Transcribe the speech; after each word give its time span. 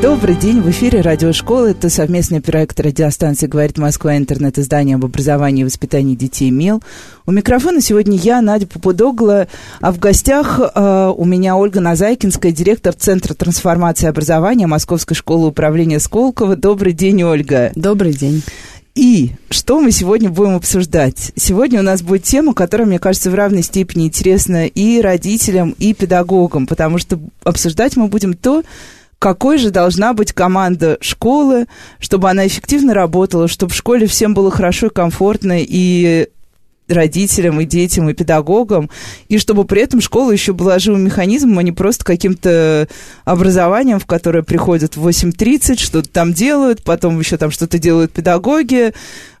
Добрый 0.00 0.36
день, 0.36 0.60
в 0.60 0.70
эфире 0.70 1.00
радиошколы. 1.00 1.70
Это 1.70 1.90
совместный 1.90 2.40
проект 2.40 2.78
радиостанции 2.78 3.48
«Говорит 3.48 3.78
Москва», 3.78 4.16
интернет-издание 4.16 4.94
об 4.94 5.04
образовании 5.04 5.62
и 5.62 5.64
воспитании 5.64 6.14
детей 6.14 6.52
МЕЛ. 6.52 6.80
У 7.26 7.32
микрофона 7.32 7.80
сегодня 7.80 8.16
я, 8.16 8.40
Надя 8.40 8.68
Попудогла, 8.68 9.48
а 9.80 9.90
в 9.90 9.98
гостях 9.98 10.60
э, 10.60 11.12
у 11.16 11.24
меня 11.24 11.56
Ольга 11.56 11.80
Назайкинская, 11.80 12.52
директор 12.52 12.94
Центра 12.94 13.34
трансформации 13.34 14.06
образования 14.06 14.68
Московской 14.68 15.16
школы 15.16 15.48
управления 15.48 15.98
Сколково. 15.98 16.54
Добрый 16.54 16.92
день, 16.92 17.24
Ольга. 17.24 17.72
Добрый 17.74 18.12
день. 18.12 18.44
И 18.94 19.32
что 19.50 19.80
мы 19.80 19.90
сегодня 19.90 20.30
будем 20.30 20.54
обсуждать? 20.54 21.32
Сегодня 21.34 21.80
у 21.80 21.84
нас 21.84 22.02
будет 22.02 22.22
тема, 22.22 22.54
которая, 22.54 22.86
мне 22.86 23.00
кажется, 23.00 23.32
в 23.32 23.34
равной 23.34 23.64
степени 23.64 24.06
интересна 24.06 24.66
и 24.66 25.00
родителям, 25.00 25.74
и 25.78 25.92
педагогам, 25.92 26.68
потому 26.68 26.98
что 26.98 27.18
обсуждать 27.42 27.96
мы 27.96 28.06
будем 28.06 28.34
то, 28.34 28.62
какой 29.18 29.58
же 29.58 29.70
должна 29.70 30.12
быть 30.12 30.32
команда 30.32 30.98
школы, 31.00 31.66
чтобы 31.98 32.30
она 32.30 32.46
эффективно 32.46 32.94
работала, 32.94 33.48
чтобы 33.48 33.72
в 33.72 33.76
школе 33.76 34.06
всем 34.06 34.34
было 34.34 34.50
хорошо 34.50 34.86
и 34.86 34.94
комфортно, 34.94 35.56
и 35.58 36.28
родителям, 36.88 37.60
и 37.60 37.64
детям, 37.64 38.08
и 38.08 38.14
педагогам, 38.14 38.90
и 39.28 39.38
чтобы 39.38 39.64
при 39.64 39.82
этом 39.82 40.00
школа 40.00 40.30
еще 40.30 40.52
была 40.52 40.78
живым 40.78 41.04
механизмом, 41.04 41.58
а 41.58 41.62
не 41.62 41.72
просто 41.72 42.04
каким-то 42.04 42.88
образованием, 43.24 43.98
в 43.98 44.06
которое 44.06 44.42
приходят 44.42 44.96
в 44.96 45.06
8.30, 45.06 45.78
что-то 45.78 46.08
там 46.08 46.32
делают, 46.32 46.82
потом 46.82 47.18
еще 47.18 47.36
там 47.36 47.50
что-то 47.50 47.78
делают 47.78 48.12
педагоги, 48.12 48.92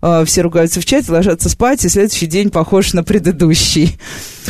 э, 0.02 0.24
все 0.26 0.42
ругаются 0.42 0.80
в 0.80 0.84
чате, 0.84 1.10
ложатся 1.10 1.48
спать, 1.48 1.84
и 1.84 1.88
следующий 1.88 2.26
день 2.26 2.50
похож 2.50 2.92
на 2.92 3.02
предыдущий. 3.02 3.98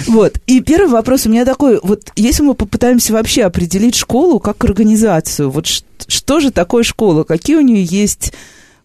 Вот. 0.07 0.39
И 0.47 0.61
первый 0.61 0.91
вопрос 0.91 1.27
у 1.27 1.31
меня 1.31 1.45
такой, 1.45 1.81
вот 1.83 2.13
если 2.17 2.43
мы 2.43 2.55
попытаемся 2.55 3.13
вообще 3.13 3.45
определить 3.45 3.95
школу 3.95 4.41
как 4.41 4.63
организацию, 4.65 5.51
вот 5.51 5.67
что 5.67 6.41
же 6.41 6.51
такое 6.51 6.83
школа, 6.83 7.25
какие 7.25 7.57
у 7.57 7.61
нее 7.61 7.83
есть 7.83 8.33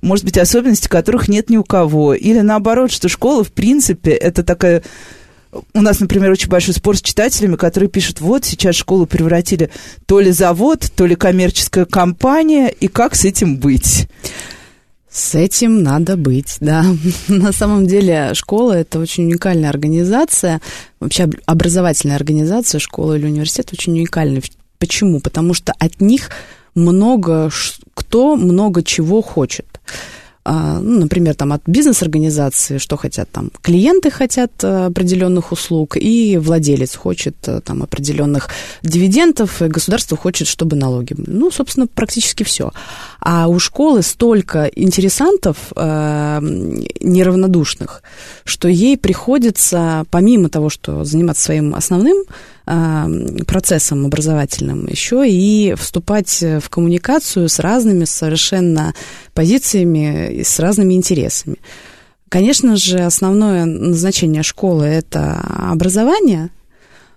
может 0.04 0.26
быть, 0.26 0.38
особенности, 0.38 0.88
которых 0.88 1.28
нет 1.28 1.50
ни 1.50 1.58
у 1.58 1.64
кого. 1.64 2.14
Или 2.14 2.42
наоборот, 2.42 2.92
что 2.92 3.10
школа, 3.10 3.44
в 3.44 3.52
принципе, 3.52 4.12
это 4.12 4.44
такая... 4.44 4.84
У 5.74 5.82
нас, 5.82 6.00
например, 6.00 6.32
очень 6.32 6.50
большой 6.50 6.74
спор 6.74 6.98
с 6.98 7.02
читателями, 7.02 7.56
которые 7.56 7.90
пишут, 7.90 8.22
вот, 8.22 8.44
сейчас 8.44 8.76
школу 8.76 9.06
превратили 9.06 9.70
то 10.08 10.20
ли 10.20 10.32
завод, 10.32 10.92
то 10.96 11.06
ли 11.06 11.16
коммерческая 11.16 11.86
компания, 11.86 12.70
и 12.70 12.88
как 12.88 13.16
с 13.16 13.24
этим 13.24 13.58
быть? 13.58 14.08
С 15.10 15.36
этим 15.36 15.84
надо 15.84 16.18
быть, 16.18 16.58
да. 16.60 16.84
На 17.28 17.52
самом 17.52 17.86
деле 17.86 18.34
школа– 18.34 18.74
это 18.74 19.00
очень 19.00 19.26
уникальная 19.26 19.70
организация, 19.70 20.60
вообще 21.00 21.30
образовательная 21.46 22.16
организация, 22.16 22.80
школа 22.80 23.16
или 23.16 23.28
университет 23.28 23.70
очень 23.72 23.94
уникальный. 23.94 24.44
Почему? 24.80 25.20
Потому 25.20 25.54
что 25.54 25.72
от 25.78 26.02
них 26.02 26.32
много 26.76 27.50
кто 27.94 28.36
много 28.36 28.84
чего 28.84 29.22
хочет. 29.22 29.80
А, 30.46 30.80
ну, 30.80 31.00
например, 31.00 31.36
там 31.36 31.54
от 31.54 31.62
бизнес-организации, 31.68 32.78
что 32.78 32.98
хотят 32.98 33.30
там, 33.32 33.50
клиенты 33.62 34.12
хотят 34.12 34.52
э, 34.62 34.88
определенных 34.88 35.54
услуг, 35.54 35.96
и 35.96 36.38
владелец 36.38 36.96
хочет 36.96 37.36
э, 37.48 37.62
там 37.62 37.82
определенных 37.82 38.50
дивидендов, 38.82 39.62
и 39.62 39.68
государство 39.68 40.18
хочет, 40.18 40.50
чтобы 40.50 40.76
налоги. 40.76 41.16
Ну, 41.18 41.50
собственно, 41.50 41.88
практически 41.88 42.44
все. 42.44 42.72
А 43.22 43.48
у 43.48 43.58
школы 43.58 44.02
столько 44.02 44.66
интересантов 44.66 45.58
э, 45.78 46.40
неравнодушных, 46.42 48.04
что 48.44 48.68
ей 48.68 48.98
приходится, 48.98 50.06
помимо 50.12 50.50
того, 50.50 50.70
что 50.70 51.06
заниматься 51.06 51.46
своим 51.46 51.74
основным 51.74 52.18
процессом 52.66 54.06
образовательным, 54.06 54.88
еще 54.88 55.30
и 55.30 55.76
вступать 55.76 56.42
в 56.42 56.70
коммуникацию 56.70 57.50
с 57.50 57.60
разными 57.60 58.06
совершенно 58.06 58.94
позициями 59.34 60.34
и 60.34 60.44
с 60.44 60.60
разными 60.60 60.94
интересами. 60.94 61.58
Конечно 62.30 62.78
же, 62.78 63.00
основное 63.00 63.66
назначение 63.66 64.44
школы– 64.44 64.86
это 64.86 65.40
образование, 65.72 66.50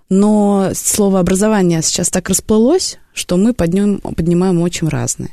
но 0.09 0.71
слово 0.75 1.19
«образование» 1.19 1.81
сейчас 1.81 2.09
так 2.09 2.29
расплылось, 2.29 2.99
что 3.13 3.37
мы 3.37 3.53
подним, 3.53 3.99
поднимаем 3.99 4.61
очень 4.61 4.89
разные. 4.89 5.29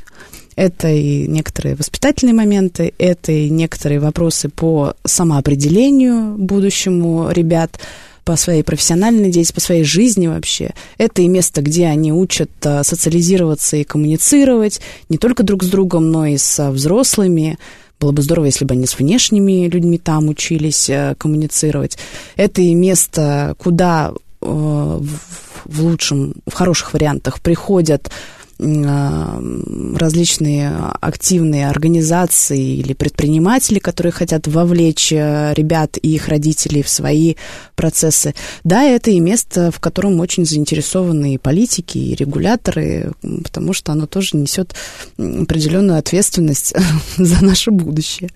Это 0.57 0.89
и 0.89 1.27
некоторые 1.27 1.75
воспитательные 1.75 2.35
моменты, 2.35 2.95
это 2.99 3.33
и 3.33 3.51
некоторые 3.51 3.99
вопросы 3.99 4.49
по 4.49 4.95
самоопределению 5.05 6.37
будущему 6.39 7.31
ребят– 7.31 7.81
по 8.25 8.37
своей 8.37 8.63
профессиональной 8.63 9.25
деятельности, 9.25 9.55
по 9.55 9.61
своей 9.61 9.85
жизни 9.85 10.27
вообще. 10.27 10.73
Это 10.99 11.23
и 11.23 11.29
место, 11.29 11.63
где 11.63 11.87
они 11.87 12.13
учат 12.13 12.51
а, 12.65 12.83
социализироваться 12.83 13.77
и 13.77 13.85
коммуницировать 13.85 14.81
не 15.09 15.19
только 15.19 15.43
друг 15.43 15.63
с 15.63 15.69
другом, 15.69 16.11
но 16.11 16.27
и 16.27 16.39
с 16.39 16.71
взрослыми. 16.71 17.59
Было 18.01 18.13
бы 18.13 18.23
здорово, 18.23 18.47
если 18.47 18.65
бы 18.65 18.75
они 18.75 18.87
с 18.87 18.99
внешними 18.99 19.69
людьми 19.69 19.99
там 19.99 20.29
учились 20.29 20.89
а, 20.91 21.15
коммуницировать. 21.17 21.99
Это 22.37 22.63
и 22.63 22.75
место, 22.75 23.55
куда 23.59 24.13
э, 24.41 24.47
в 24.47 25.83
лучшем, 25.83 26.35
в 26.47 26.53
хороших 26.53 26.93
вариантах 26.93 27.41
приходят 27.41 28.11
различные 28.59 30.73
активные 31.01 31.69
организации 31.69 32.77
или 32.77 32.93
предприниматели, 32.93 33.79
которые 33.79 34.13
хотят 34.13 34.47
вовлечь 34.47 35.13
э, 35.13 35.53
ребят 35.55 35.99
и 36.01 36.15
их 36.15 36.29
родителей 36.29 36.83
в 36.83 36.89
свои 36.89 37.35
процессы. 37.75 38.35
Да, 38.63 38.85
это 38.85 39.11
и 39.11 39.19
место, 39.19 39.73
в 39.73 39.81
котором 39.81 40.21
очень 40.21 40.47
заинтересованы 40.47 41.35
и 41.35 41.39
политики, 41.39 41.99
и 41.99 42.15
регуляторы, 42.15 43.13
потому 43.43 43.73
что 43.73 43.93
оно 43.93 44.07
тоже 44.07 44.37
несет 44.37 44.75
определенную 45.19 45.99
ответственность 45.99 46.75
за 47.17 47.45
наше 47.45 47.73
будущее. 47.73 48.31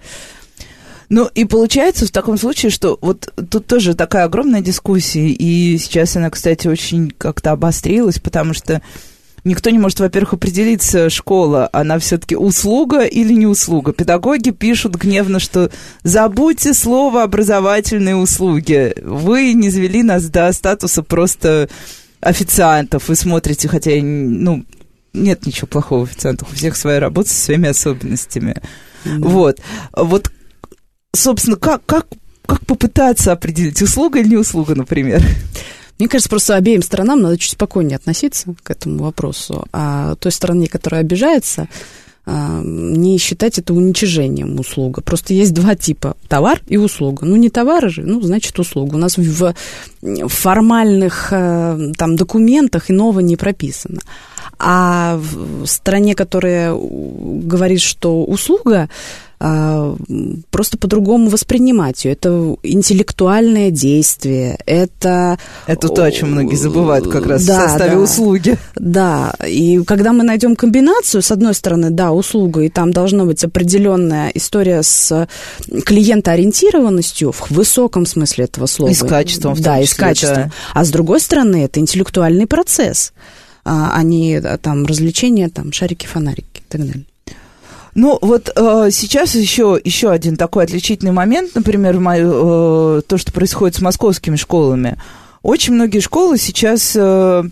Ну, 1.10 1.26
и 1.34 1.44
получается 1.44 2.06
в 2.06 2.10
таком 2.10 2.36
случае, 2.36 2.70
что 2.70 2.98
вот 3.00 3.32
тут 3.50 3.66
тоже 3.66 3.94
такая 3.94 4.24
огромная 4.24 4.60
дискуссия, 4.60 5.28
и 5.28 5.78
сейчас 5.78 6.16
она, 6.16 6.28
кстати, 6.28 6.68
очень 6.68 7.10
как-то 7.16 7.52
обострилась, 7.52 8.18
потому 8.18 8.52
что 8.52 8.82
никто 9.48 9.70
не 9.70 9.78
может, 9.78 10.00
во-первых, 10.00 10.34
определиться, 10.34 11.10
школа, 11.10 11.68
она 11.72 11.98
все-таки 11.98 12.36
услуга 12.36 13.04
или 13.04 13.32
не 13.32 13.46
услуга. 13.46 13.92
Педагоги 13.92 14.50
пишут 14.50 14.94
гневно, 14.94 15.40
что 15.40 15.70
забудьте 16.02 16.74
слово 16.74 17.24
образовательные 17.24 18.16
услуги. 18.16 18.94
Вы 19.02 19.54
не 19.54 19.70
завели 19.70 20.02
нас 20.02 20.24
до 20.26 20.52
статуса 20.52 21.02
просто 21.02 21.68
официантов. 22.20 23.08
Вы 23.08 23.16
смотрите, 23.16 23.68
хотя, 23.68 23.90
ну, 24.02 24.64
нет 25.12 25.46
ничего 25.46 25.66
плохого 25.66 26.06
в 26.06 26.10
официантах. 26.10 26.48
У 26.50 26.54
всех 26.54 26.76
своя 26.76 27.00
работа 27.00 27.30
со 27.30 27.40
своими 27.40 27.68
особенностями. 27.68 28.62
Mm-hmm. 29.04 29.28
Вот. 29.28 29.60
Вот, 29.92 30.30
собственно, 31.14 31.56
как, 31.56 31.84
как, 31.86 32.06
как 32.46 32.64
попытаться 32.66 33.32
определить, 33.32 33.82
услуга 33.82 34.20
или 34.20 34.28
не 34.28 34.36
услуга, 34.36 34.74
например? 34.74 35.22
Мне 35.98 36.08
кажется, 36.08 36.28
просто 36.28 36.56
обеим 36.56 36.82
сторонам 36.82 37.20
надо 37.20 37.38
чуть 37.38 37.52
спокойнее 37.52 37.96
относиться 37.96 38.54
к 38.62 38.70
этому 38.70 39.02
вопросу. 39.02 39.64
А 39.72 40.14
той 40.16 40.32
стороне, 40.32 40.68
которая 40.68 41.00
обижается, 41.00 41.68
а, 42.30 42.60
не 42.62 43.18
считать 43.18 43.58
это 43.58 43.72
уничижением 43.72 44.60
услуга. 44.60 45.00
Просто 45.00 45.34
есть 45.34 45.54
два 45.54 45.74
типа– 45.74 46.14
товар 46.28 46.60
и 46.66 46.76
услуга. 46.76 47.24
Ну, 47.24 47.36
не 47.36 47.48
товар 47.48 47.90
же, 47.90 48.02
ну, 48.02 48.20
значит, 48.20 48.58
услуга. 48.58 48.96
У 48.96 48.98
нас 48.98 49.16
в 49.16 49.54
формальных 50.02 51.28
э, 51.32 51.92
там, 51.96 52.16
документах 52.16 52.90
иного 52.90 53.20
не 53.20 53.36
прописано. 53.36 54.00
А 54.58 55.18
в 55.18 55.66
стране, 55.66 56.14
которая 56.14 56.74
говорит, 56.74 57.80
что 57.80 58.24
услуга– 58.24 58.88
просто 59.38 60.78
по-другому 60.78 61.30
воспринимать 61.30 62.04
ее. 62.04 62.12
Это 62.12 62.56
интеллектуальное 62.62 63.70
действие, 63.70 64.58
это... 64.66 65.38
Это 65.66 65.88
то, 65.88 66.02
о 66.02 66.10
чем 66.10 66.32
многие 66.32 66.56
забывают 66.56 67.08
как 67.08 67.26
раз 67.26 67.44
да, 67.46 67.66
в 67.66 67.70
составе 67.70 67.96
да, 67.96 68.00
услуги. 68.00 68.58
Да, 68.74 69.34
и 69.46 69.82
когда 69.84 70.12
мы 70.12 70.24
найдем 70.24 70.56
комбинацию, 70.56 71.22
с 71.22 71.30
одной 71.30 71.54
стороны, 71.54 71.90
да, 71.90 72.12
услуга, 72.12 72.62
и 72.62 72.68
там 72.68 72.92
должна 72.92 73.24
быть 73.24 73.44
определенная 73.44 74.30
история 74.34 74.82
с 74.82 75.28
клиентоориентированностью 75.84 77.32
в 77.32 77.50
высоком 77.50 78.06
смысле 78.06 78.46
этого 78.46 78.66
слова. 78.66 78.90
И 78.90 78.94
с 78.94 79.04
качеством. 79.04 79.54
Да, 79.54 79.80
числе, 79.80 79.84
и 79.84 79.86
с 79.86 79.94
качеством. 79.94 80.44
Да. 80.44 80.52
А 80.74 80.84
с 80.84 80.90
другой 80.90 81.20
стороны, 81.20 81.64
это 81.64 81.78
интеллектуальный 81.80 82.46
процесс, 82.46 83.12
а 83.64 84.02
не 84.02 84.40
там 84.40 84.84
развлечения, 84.86 85.48
там 85.48 85.72
шарики, 85.72 86.06
фонарики 86.06 86.58
и 86.58 86.62
так 86.68 86.80
далее. 86.80 87.04
Ну, 87.94 88.18
вот 88.20 88.50
э, 88.54 88.88
сейчас 88.90 89.34
еще, 89.34 89.80
еще 89.82 90.10
один 90.10 90.36
такой 90.36 90.64
отличительный 90.64 91.12
момент, 91.12 91.54
например, 91.54 91.98
мою, 91.98 92.98
э, 92.98 93.02
то, 93.02 93.18
что 93.18 93.32
происходит 93.32 93.76
с 93.76 93.80
московскими 93.80 94.36
школами. 94.36 94.96
очень 95.42 95.74
многие 95.74 96.00
школы 96.00 96.38
сейчас 96.38 96.92
э, 96.94 97.44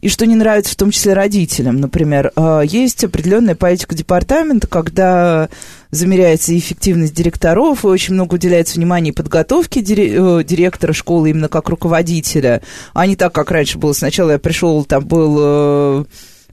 и 0.00 0.08
что 0.08 0.26
не 0.26 0.36
нравится 0.36 0.72
в 0.72 0.76
том 0.76 0.90
числе 0.90 1.12
родителям, 1.12 1.76
например, 1.80 2.32
э, 2.34 2.62
есть 2.64 3.04
определенная 3.04 3.54
политика 3.54 3.94
департамента, 3.94 4.66
когда 4.66 5.48
замеряется 5.90 6.56
эффективность 6.56 7.14
директоров, 7.14 7.84
и 7.84 7.88
очень 7.88 8.14
много 8.14 8.34
уделяется 8.34 8.76
внимания 8.76 9.12
подготовке 9.12 9.82
директора 9.82 10.92
школы 10.92 11.30
именно 11.30 11.48
как 11.48 11.68
руководителя, 11.68 12.62
а 12.94 13.06
не 13.06 13.16
так, 13.16 13.34
как 13.34 13.50
раньше 13.50 13.76
было. 13.76 13.92
Сначала 13.92 14.32
я 14.32 14.38
пришел, 14.38 14.84
там 14.84 15.04
был 15.04 16.06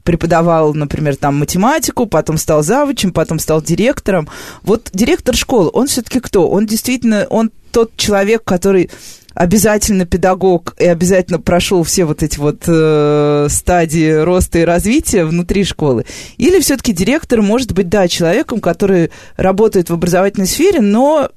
преподавал, 0.08 0.72
например, 0.72 1.16
там 1.16 1.38
математику, 1.38 2.06
потом 2.06 2.38
стал 2.38 2.62
завучем, 2.62 3.12
потом 3.12 3.38
стал 3.38 3.60
директором. 3.60 4.26
Вот 4.62 4.88
директор 4.94 5.36
школы, 5.36 5.68
он 5.70 5.86
все-таки 5.86 6.18
кто? 6.20 6.48
Он 6.48 6.64
действительно, 6.64 7.26
он 7.28 7.50
тот 7.72 7.94
человек, 7.94 8.42
который 8.42 8.90
обязательно 9.34 10.06
педагог 10.06 10.74
и 10.78 10.86
обязательно 10.86 11.38
прошел 11.38 11.82
все 11.82 12.06
вот 12.06 12.22
эти 12.22 12.38
вот 12.38 12.62
э, 12.66 13.48
стадии 13.50 14.10
роста 14.10 14.60
и 14.60 14.64
развития 14.64 15.26
внутри 15.26 15.64
школы? 15.64 16.06
Или 16.38 16.58
все-таки 16.60 16.94
директор 16.94 17.42
может 17.42 17.72
быть, 17.72 17.90
да, 17.90 18.08
человеком, 18.08 18.60
который 18.62 19.10
работает 19.36 19.90
в 19.90 19.92
образовательной 19.92 20.46
сфере, 20.46 20.80
но 20.80 21.28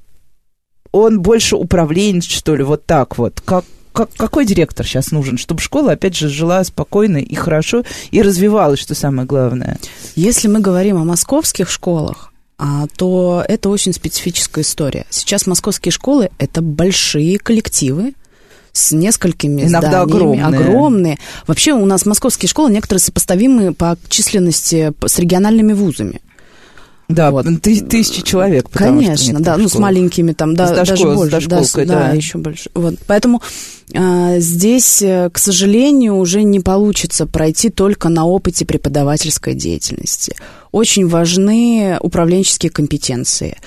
он 0.92 1.20
больше 1.20 1.56
управленец, 1.56 2.24
что 2.24 2.56
ли, 2.56 2.62
вот 2.62 2.86
так 2.86 3.18
вот? 3.18 3.42
Как, 3.44 3.66
как, 3.92 4.10
какой 4.16 4.44
директор 4.44 4.86
сейчас 4.86 5.10
нужен, 5.10 5.38
чтобы 5.38 5.60
школа, 5.60 5.92
опять 5.92 6.16
же, 6.16 6.28
жила 6.28 6.62
спокойно 6.64 7.18
и 7.18 7.34
хорошо, 7.34 7.84
и 8.10 8.22
развивалась, 8.22 8.80
что 8.80 8.94
самое 8.94 9.26
главное? 9.26 9.78
Если 10.16 10.48
мы 10.48 10.60
говорим 10.60 10.96
о 10.96 11.04
московских 11.04 11.70
школах, 11.70 12.32
а, 12.58 12.86
то 12.96 13.44
это 13.48 13.68
очень 13.68 13.92
специфическая 13.92 14.62
история. 14.64 15.06
Сейчас 15.10 15.46
московские 15.46 15.92
школы– 15.92 16.30
это 16.38 16.62
большие 16.62 17.38
коллективы, 17.38 18.14
с 18.72 18.92
несколькими 18.92 19.62
Иногда 19.62 20.04
зданиями. 20.04 20.40
огромные. 20.40 20.46
огромные. 20.46 21.18
Вообще 21.46 21.72
у 21.72 21.84
нас 21.84 22.06
московские 22.06 22.48
школы 22.48 22.70
некоторые 22.70 23.00
сопоставимы 23.00 23.74
по 23.74 23.98
численности 24.08 24.92
с 25.04 25.18
региональными 25.18 25.74
вузами. 25.74 26.22
Да, 27.14 27.30
вот. 27.30 27.46
ты, 27.62 27.80
тысячи 27.80 28.22
человек. 28.22 28.68
Конечно, 28.70 29.40
да, 29.40 29.56
ну 29.56 29.68
с 29.68 29.74
маленькими 29.76 30.32
там, 30.32 30.54
да, 30.54 30.74
даже 30.74 31.04
больше. 31.04 31.40
С 31.40 31.44
дошколкой, 31.46 31.86
да, 31.86 31.94
да, 31.94 32.08
да, 32.08 32.14
еще 32.14 32.38
больше. 32.38 32.70
Вот, 32.74 32.96
поэтому 33.06 33.42
а, 33.94 34.38
здесь, 34.38 35.02
э, 35.02 35.28
к 35.30 35.38
сожалению, 35.38 36.16
уже 36.16 36.42
не 36.42 36.60
получится 36.60 37.26
пройти 37.26 37.68
только 37.70 38.08
на 38.08 38.24
опыте 38.26 38.64
преподавательской 38.64 39.54
деятельности. 39.54 40.34
Очень 40.70 41.06
важны 41.08 41.98
управленческие 42.00 42.70
компетенции. 42.70 43.58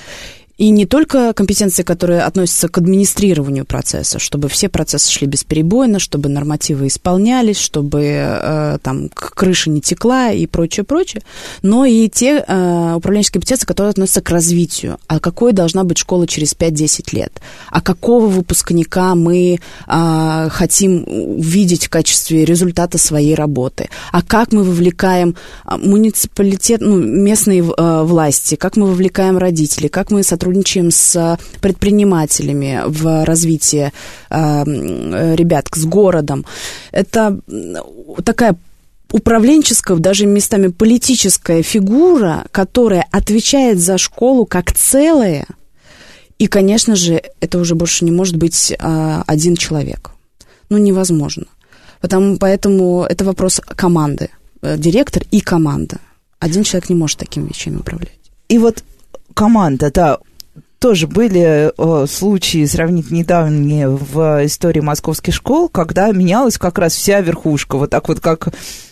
И 0.57 0.69
не 0.69 0.85
только 0.85 1.33
компетенции, 1.33 1.83
которые 1.83 2.21
относятся 2.21 2.69
к 2.69 2.77
администрированию 2.77 3.65
процесса, 3.65 4.19
чтобы 4.19 4.47
все 4.47 4.69
процессы 4.69 5.11
шли 5.11 5.27
бесперебойно, 5.27 5.99
чтобы 5.99 6.29
нормативы 6.29 6.87
исполнялись, 6.87 7.57
чтобы 7.57 8.03
э, 8.03 8.77
там 8.81 9.09
крыша 9.09 9.69
не 9.69 9.81
текла 9.81 10.31
и 10.31 10.47
прочее, 10.47 10.85
прочее, 10.85 11.23
но 11.61 11.83
и 11.83 12.07
те 12.07 12.43
э, 12.47 12.93
управленческие 12.95 13.41
компетенции, 13.41 13.65
которые 13.65 13.89
относятся 13.89 14.21
к 14.21 14.29
развитию. 14.29 14.97
А 15.07 15.19
какой 15.19 15.51
должна 15.51 15.83
быть 15.83 15.97
школа 15.97 16.25
через 16.25 16.55
5-10 16.55 17.13
лет? 17.13 17.41
А 17.69 17.81
какого 17.81 18.27
выпускника 18.27 19.13
мы 19.15 19.59
э, 19.87 20.49
хотим 20.51 21.03
увидеть 21.05 21.87
в 21.87 21.89
качестве 21.89 22.45
результата 22.45 22.97
своей 22.97 23.35
работы? 23.35 23.89
А 24.13 24.21
как 24.21 24.53
мы 24.53 24.63
вовлекаем 24.63 25.35
а, 25.65 25.77
муниципалитет, 25.77 26.79
ну, 26.79 26.97
местные 26.97 27.59
э, 27.59 28.03
власти, 28.03 28.55
как 28.55 28.77
мы 28.77 28.87
вовлекаем 28.87 29.37
родителей, 29.37 29.89
как 29.89 30.11
мы 30.11 30.23
сотрудничаем 30.23 30.44
сотрудничаем 30.45 30.91
с 30.91 31.39
предпринимателями 31.59 32.83
в 32.85 33.25
развитии 33.25 33.91
э, 34.29 34.63
ребят, 35.35 35.65
с 35.73 35.85
городом. 35.85 36.45
Это 36.91 37.39
такая 38.23 38.55
управленческая, 39.11 39.97
даже 39.97 40.27
местами 40.27 40.67
политическая 40.67 41.63
фигура, 41.63 42.45
которая 42.51 43.07
отвечает 43.11 43.79
за 43.79 43.97
школу 43.97 44.45
как 44.45 44.71
целое. 44.71 45.47
И, 46.37 46.47
конечно 46.47 46.95
же, 46.95 47.21
это 47.39 47.57
уже 47.57 47.73
больше 47.75 48.05
не 48.05 48.11
может 48.11 48.35
быть 48.35 48.73
а, 48.77 49.23
один 49.25 49.55
человек. 49.55 50.11
Ну, 50.69 50.77
невозможно. 50.77 51.45
Потому, 52.01 52.37
поэтому 52.37 53.05
это 53.09 53.23
вопрос 53.23 53.61
команды. 53.75 54.29
Э, 54.61 54.77
директор 54.77 55.23
и 55.31 55.39
команда. 55.39 55.97
Один 56.39 56.63
человек 56.63 56.89
не 56.89 56.95
может 56.95 57.19
такими 57.19 57.47
вещами 57.47 57.77
управлять. 57.77 58.19
И 58.49 58.57
вот 58.57 58.83
команда, 59.35 59.91
да, 59.91 60.17
тоже 60.85 61.07
были 61.07 61.71
э, 61.75 62.05
случаи 62.05 62.63
сравнительно 62.65 63.17
недавние 63.17 63.89
в 63.89 64.45
истории 64.45 64.81
московских 64.81 65.33
школ, 65.33 65.67
когда 65.67 66.11
менялась 66.11 66.59
как 66.59 66.77
раз 66.77 66.93
вся 66.93 67.21
верхушка, 67.21 67.77
вот 67.77 67.89
так 67.89 68.07
вот 68.07 68.19
как 68.19 68.49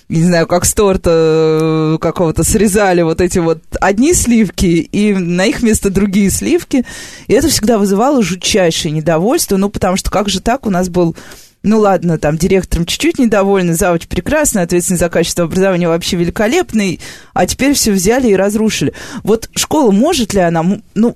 не 0.09 0.23
знаю, 0.23 0.47
как 0.47 0.65
с 0.65 0.73
торта 0.73 1.11
э, 1.13 1.97
какого-то 2.01 2.43
срезали 2.43 3.03
вот 3.03 3.21
эти 3.21 3.37
вот 3.37 3.61
одни 3.79 4.15
сливки, 4.15 4.65
и 4.65 5.13
на 5.13 5.45
их 5.45 5.61
место 5.61 5.91
другие 5.91 6.31
сливки. 6.31 6.83
И 7.27 7.33
это 7.33 7.47
всегда 7.47 7.77
вызывало 7.77 8.23
жутчайшее 8.23 8.91
недовольство, 8.91 9.57
ну, 9.57 9.69
потому 9.69 9.95
что 9.95 10.09
как 10.09 10.29
же 10.29 10.41
так, 10.41 10.65
у 10.65 10.71
нас 10.71 10.89
был 10.89 11.15
ну 11.61 11.79
ладно, 11.79 12.17
там 12.17 12.37
директором 12.37 12.85
чуть-чуть 12.85 13.19
недовольны, 13.19 13.73
завуч 13.73 14.07
прекрасный, 14.07 14.63
ответственный 14.63 14.97
за 14.97 15.09
качество 15.09 15.45
образования 15.45 15.87
вообще 15.87 16.17
великолепный, 16.17 16.99
а 17.33 17.45
теперь 17.45 17.73
все 17.73 17.91
взяли 17.91 18.29
и 18.29 18.35
разрушили. 18.35 18.93
Вот 19.23 19.49
школа 19.55 19.91
может 19.91 20.33
ли 20.33 20.41
она, 20.41 20.65
ну, 20.93 21.15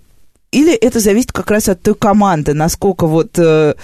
или 0.52 0.74
это 0.74 1.00
зависит 1.00 1.32
как 1.32 1.52
раз 1.52 1.70
от 1.70 1.82
той 1.82 1.96
команды, 1.96 2.54
насколько 2.54 3.06
вот 3.06 3.38
э, 3.38 3.76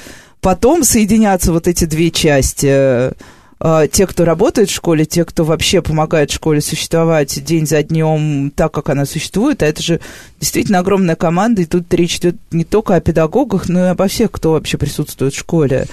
потом 0.41 0.83
соединятся 0.83 1.51
вот 1.51 1.67
эти 1.67 1.85
две 1.85 2.09
части. 2.09 2.67
Э, 2.69 3.11
э, 3.59 3.87
те, 3.91 4.07
кто 4.07 4.23
работает 4.23 4.69
в 4.69 4.73
школе, 4.73 5.05
те, 5.05 5.25
кто 5.25 5.43
вообще 5.43 5.81
помогает 5.81 6.31
школе 6.31 6.61
существовать 6.61 7.43
день 7.43 7.67
за 7.67 7.83
днем 7.83 8.51
так, 8.55 8.71
как 8.71 8.89
она 8.89 9.05
существует, 9.05 9.61
а 9.61 9.65
это 9.65 9.81
же 9.81 9.99
действительно 10.39 10.79
огромная 10.79 11.15
команда, 11.15 11.61
и 11.61 11.65
тут 11.65 11.93
речь 11.93 12.17
идет 12.17 12.37
не 12.51 12.63
только 12.63 12.95
о 12.95 13.01
педагогах, 13.01 13.67
но 13.67 13.87
и 13.87 13.89
обо 13.89 14.07
всех, 14.07 14.31
кто 14.31 14.53
вообще 14.53 14.77
присутствует 14.77 15.33
в 15.33 15.39
школе, 15.39 15.87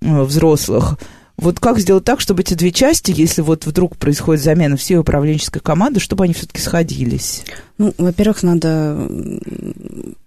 взрослых. 0.00 0.98
Вот 1.38 1.60
как 1.60 1.78
сделать 1.78 2.04
так, 2.04 2.20
чтобы 2.20 2.42
эти 2.42 2.54
две 2.54 2.72
части, 2.72 3.14
если 3.14 3.42
вот 3.42 3.64
вдруг 3.64 3.96
происходит 3.96 4.42
замена 4.42 4.76
всей 4.76 4.96
управленческой 4.96 5.62
команды, 5.62 6.00
чтобы 6.00 6.24
они 6.24 6.34
все-таки 6.34 6.60
сходились? 6.60 7.44
Ну, 7.78 7.94
во-первых, 7.96 8.42
надо 8.42 9.08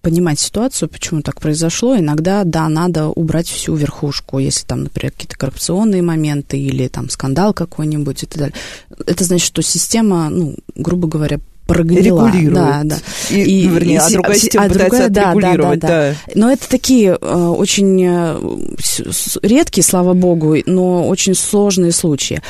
понимать 0.02 0.40
ситуацию, 0.40 0.88
почему 0.88 1.22
так 1.22 1.42
произошло. 1.42 1.98
Иногда, 1.98 2.46
да, 2.46 2.70
надо 2.70 3.08
убрать 3.08 3.50
всю 3.50 3.76
верхушку, 3.76 4.40
если 4.40 4.66
там, 4.66 4.84
например, 4.84 5.12
какие-то 5.12 5.38
коррупционные 5.38 6.02
моменты 6.02 6.58
или 6.58 6.88
там 6.88 7.10
скандал 7.10 7.54
какой-нибудь 7.54 8.24
и 8.24 8.26
так 8.26 8.38
далее. 8.38 8.56
Это 9.06 9.26
значит, 9.26 9.46
что 9.46 9.62
система, 9.62 10.30
ну, 10.30 10.56
грубо 10.76 11.10
говоря, 11.10 11.42
прогнила. 11.74 12.28
Регулирует. 12.28 12.54
Да, 12.54 12.82
да. 12.84 12.98
И, 13.30 13.42
и, 13.42 13.68
вернее, 13.68 14.00
а 14.00 14.10
другая 14.10 14.38
система 14.38 14.66
а 14.66 14.70
пытается 14.70 15.10
другая, 15.10 15.32
отрегулировать. 15.32 15.80
Да, 15.80 15.88
да, 15.88 16.10
да. 16.12 16.16
да. 16.28 16.32
Но 16.36 16.52
это 16.52 16.70
такие 16.70 17.18
э, 17.20 17.36
очень 17.36 18.04
э, 18.04 18.40
редкие, 19.42 19.84
слава 19.84 20.14
богу, 20.14 20.58
но 20.66 21.08
очень 21.08 21.36
сложные 21.36 21.92
случаи. 21.92 22.42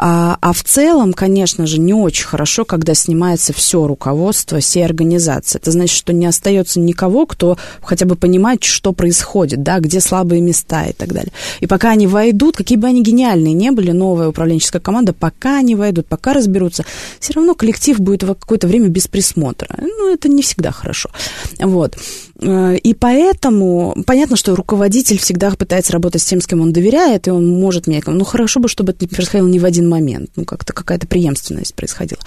А, 0.00 0.38
а 0.40 0.52
в 0.52 0.62
целом, 0.62 1.12
конечно 1.12 1.66
же, 1.66 1.80
не 1.80 1.92
очень 1.92 2.24
хорошо, 2.24 2.64
когда 2.64 2.94
снимается 2.94 3.52
все 3.52 3.84
руководство 3.84 4.60
всей 4.60 4.84
организации. 4.84 5.58
Это 5.58 5.72
значит, 5.72 5.96
что 5.96 6.12
не 6.12 6.26
остается 6.26 6.78
никого, 6.78 7.26
кто 7.26 7.58
хотя 7.82 8.06
бы 8.06 8.14
понимает, 8.14 8.62
что 8.62 8.92
происходит, 8.92 9.64
да, 9.64 9.80
где 9.80 10.00
слабые 10.00 10.40
места 10.40 10.84
и 10.86 10.92
так 10.92 11.12
далее. 11.12 11.32
И 11.58 11.66
пока 11.66 11.90
они 11.90 12.06
войдут, 12.06 12.56
какие 12.56 12.78
бы 12.78 12.86
они 12.86 13.02
гениальные 13.02 13.54
не 13.54 13.72
были, 13.72 13.90
новая 13.90 14.28
управленческая 14.28 14.80
команда, 14.80 15.12
пока 15.12 15.58
они 15.58 15.74
войдут, 15.74 16.06
пока 16.06 16.32
разберутся, 16.32 16.84
все 17.18 17.32
равно 17.32 17.54
коллектив 17.54 17.98
будет 17.98 18.22
в 18.22 18.34
какое-то 18.34 18.68
время 18.68 18.88
без 18.88 19.08
присмотра. 19.08 19.74
Ну, 19.80 20.14
это 20.14 20.28
не 20.28 20.42
всегда 20.42 20.70
хорошо. 20.70 21.10
Вот. 21.58 21.96
Э, 22.40 22.76
и 22.76 22.94
поэтому 22.94 23.96
понятно, 24.06 24.36
что 24.36 24.54
руководитель 24.54 25.18
всегда 25.18 25.50
пытается 25.50 25.92
работать 25.92 26.22
с 26.22 26.26
тем, 26.26 26.40
с 26.40 26.46
кем 26.46 26.60
он 26.60 26.72
доверяет, 26.72 27.26
и 27.26 27.30
он 27.30 27.48
может 27.48 27.86
мне, 27.86 28.02
ну 28.06 28.24
хорошо 28.24 28.60
бы, 28.60 28.68
чтобы 28.68 28.92
это 28.92 29.08
происходило 29.08 29.48
не 29.48 29.58
в 29.58 29.64
один 29.64 29.88
момент, 29.88 30.30
ну 30.36 30.44
как-то 30.44 30.72
какая-то 30.72 31.06
преемственность 31.06 31.74
происходила. 31.74 32.20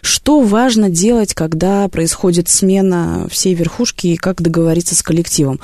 Что 0.00 0.40
важно 0.40 0.90
делать, 0.90 1.34
когда 1.34 1.88
происходит 1.88 2.48
смена 2.48 3.26
всей 3.30 3.54
верхушки 3.54 4.08
и 4.08 4.16
как 4.16 4.42
договориться 4.42 4.94
с 4.94 5.02
коллективом? 5.02 5.60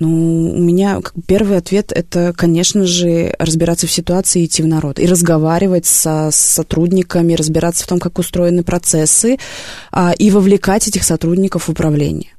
Ну, 0.00 0.52
у 0.52 0.58
меня 0.58 1.00
первый 1.26 1.56
ответ 1.56 1.92
это, 1.92 2.32
конечно 2.36 2.84
же, 2.84 3.34
разбираться 3.38 3.86
в 3.86 3.92
ситуации 3.92 4.42
и 4.42 4.46
идти 4.46 4.60
в 4.60 4.66
народ. 4.66 4.98
И 4.98 5.06
разговаривать 5.06 5.86
со, 5.86 6.30
сотрудниками, 6.32 7.34
разбираться 7.34 7.84
в 7.84 7.86
том, 7.86 8.00
как 8.00 8.18
устроены 8.18 8.64
процессы, 8.64 9.38
а, 9.92 10.12
и 10.18 10.30
вовлекать 10.30 10.88
этих 10.88 11.04
сотрудников 11.04 11.68
в 11.68 11.68
управление. 11.70 12.33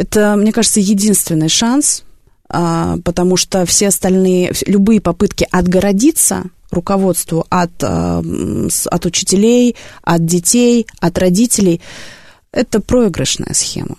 Это, 0.00 0.34
мне 0.34 0.50
кажется, 0.50 0.80
единственный 0.80 1.50
шанс, 1.50 2.04
а, 2.48 2.96
потому 3.04 3.36
что 3.36 3.66
все 3.66 3.88
остальные, 3.88 4.54
любые 4.66 4.98
попытки 4.98 5.46
отгородиться 5.50 6.44
руководству 6.70 7.44
от, 7.50 7.70
а, 7.82 8.22
от 8.86 9.06
учителей, 9.06 9.76
от 10.02 10.24
детей, 10.24 10.86
от 11.00 11.18
родителей, 11.18 11.82
это 12.50 12.80
проигрышная 12.80 13.52
схема. 13.52 13.96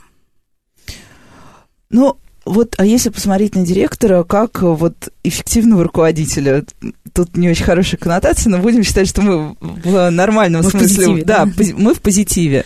Ну, 1.91 2.17
вот, 2.45 2.73
а 2.79 2.85
если 2.85 3.09
посмотреть 3.09 3.53
на 3.53 3.63
директора 3.63 4.23
как 4.23 4.63
вот 4.63 5.13
эффективного 5.23 5.83
руководителя, 5.83 6.65
тут 7.13 7.37
не 7.37 7.47
очень 7.47 7.65
хорошая 7.65 7.99
коннотация, 7.99 8.49
но 8.49 8.57
будем 8.57 8.81
считать, 8.83 9.07
что 9.07 9.21
мы 9.21 9.55
в 9.59 10.09
нормальном 10.09 10.63
мы 10.63 10.71
смысле, 10.71 10.87
в 10.87 10.95
позитиве, 10.95 11.23
да, 11.25 11.45
да, 11.45 11.63
мы 11.77 11.93
в 11.93 12.01
позитиве. 12.01 12.65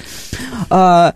А, 0.70 1.15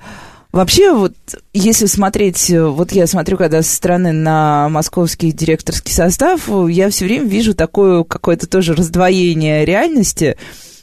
Вообще, 0.52 0.94
вот 0.94 1.14
если 1.54 1.86
смотреть, 1.86 2.50
вот 2.50 2.92
я 2.92 3.06
смотрю, 3.06 3.38
когда 3.38 3.62
со 3.62 3.76
стороны 3.76 4.12
на 4.12 4.68
московский 4.70 5.32
директорский 5.32 5.94
состав, 5.94 6.50
я 6.70 6.90
все 6.90 7.06
время 7.06 7.26
вижу 7.26 7.54
такое 7.54 8.04
какое-то 8.04 8.48
тоже 8.48 8.74
раздвоение 8.74 9.64
реальности. 9.64 10.38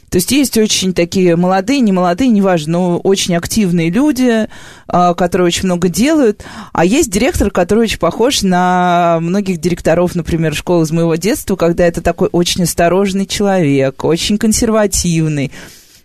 То 0.09 0.19
есть 0.19 0.31
есть 0.31 0.57
очень 0.57 0.93
такие 0.93 1.35
молодые, 1.35 1.81
не 1.81 1.91
молодые, 1.91 2.29
неважно, 2.29 2.71
но 2.71 2.97
очень 2.99 3.35
активные 3.35 3.89
люди, 3.89 4.47
а, 4.87 5.13
которые 5.13 5.47
очень 5.47 5.65
много 5.65 5.89
делают. 5.89 6.45
А 6.71 6.85
есть 6.85 7.11
директор, 7.11 7.51
который 7.51 7.83
очень 7.83 7.99
похож 7.99 8.41
на 8.41 9.17
многих 9.19 9.59
директоров, 9.59 10.15
например, 10.15 10.55
школы 10.55 10.85
из 10.85 10.91
моего 10.91 11.15
детства, 11.15 11.57
когда 11.57 11.85
это 11.85 12.01
такой 12.01 12.29
очень 12.31 12.63
осторожный 12.63 13.25
человек, 13.25 14.05
очень 14.05 14.37
консервативный, 14.37 15.51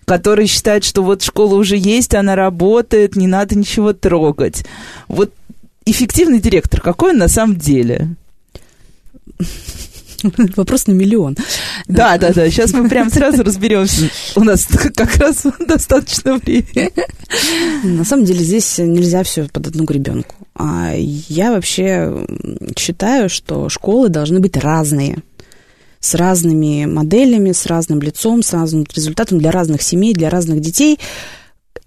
который 0.05 0.47
считает, 0.47 0.85
что 0.85 1.03
вот 1.03 1.23
школа 1.23 1.55
уже 1.55 1.77
есть, 1.77 2.15
она 2.15 2.37
работает, 2.37 3.17
не 3.17 3.27
надо 3.27 3.57
ничего 3.57 3.93
трогать. 3.93 4.65
Вот 5.09 5.33
эффективный 5.85 6.41
директор, 6.41 6.81
какой 6.81 7.13
он 7.13 7.19
на 7.19 7.29
самом 7.29 7.57
деле? 7.57 8.09
Вопрос 10.57 10.87
на 10.87 10.93
миллион. 10.93 11.37
Да, 11.89 12.17
да, 12.19 12.33
да. 12.33 12.49
Сейчас 12.49 12.73
мы 12.73 12.89
прям 12.89 13.11
сразу 13.11 13.43
разберемся. 13.43 14.09
У 14.37 14.45
нас 14.45 14.67
как 14.95 15.17
раз 15.17 15.45
достаточно 15.67 16.37
времени. 16.37 16.93
На 17.83 18.05
самом 18.05 18.25
деле 18.25 18.45
здесь 18.45 18.79
нельзя 18.79 19.23
все 19.23 19.49
под 19.49 19.69
одну 19.69 19.85
гребенку. 19.85 20.37
А 20.55 20.95
я 20.95 21.51
вообще 21.51 22.27
считаю, 22.79 23.29
что 23.29 23.69
школы 23.69 24.09
должны 24.11 24.41
быть 24.41 24.57
разные 24.57 25.19
с 26.03 26.15
разными 26.15 26.85
моделями, 26.85 27.53
с 27.53 27.65
разным 27.65 28.03
лицом, 28.03 28.43
с 28.43 28.53
разным 28.53 28.85
результатом 28.95 29.39
для 29.39 29.51
разных 29.51 29.81
семей, 29.81 30.13
для 30.13 30.29
разных 30.29 30.61
детей. 30.61 30.99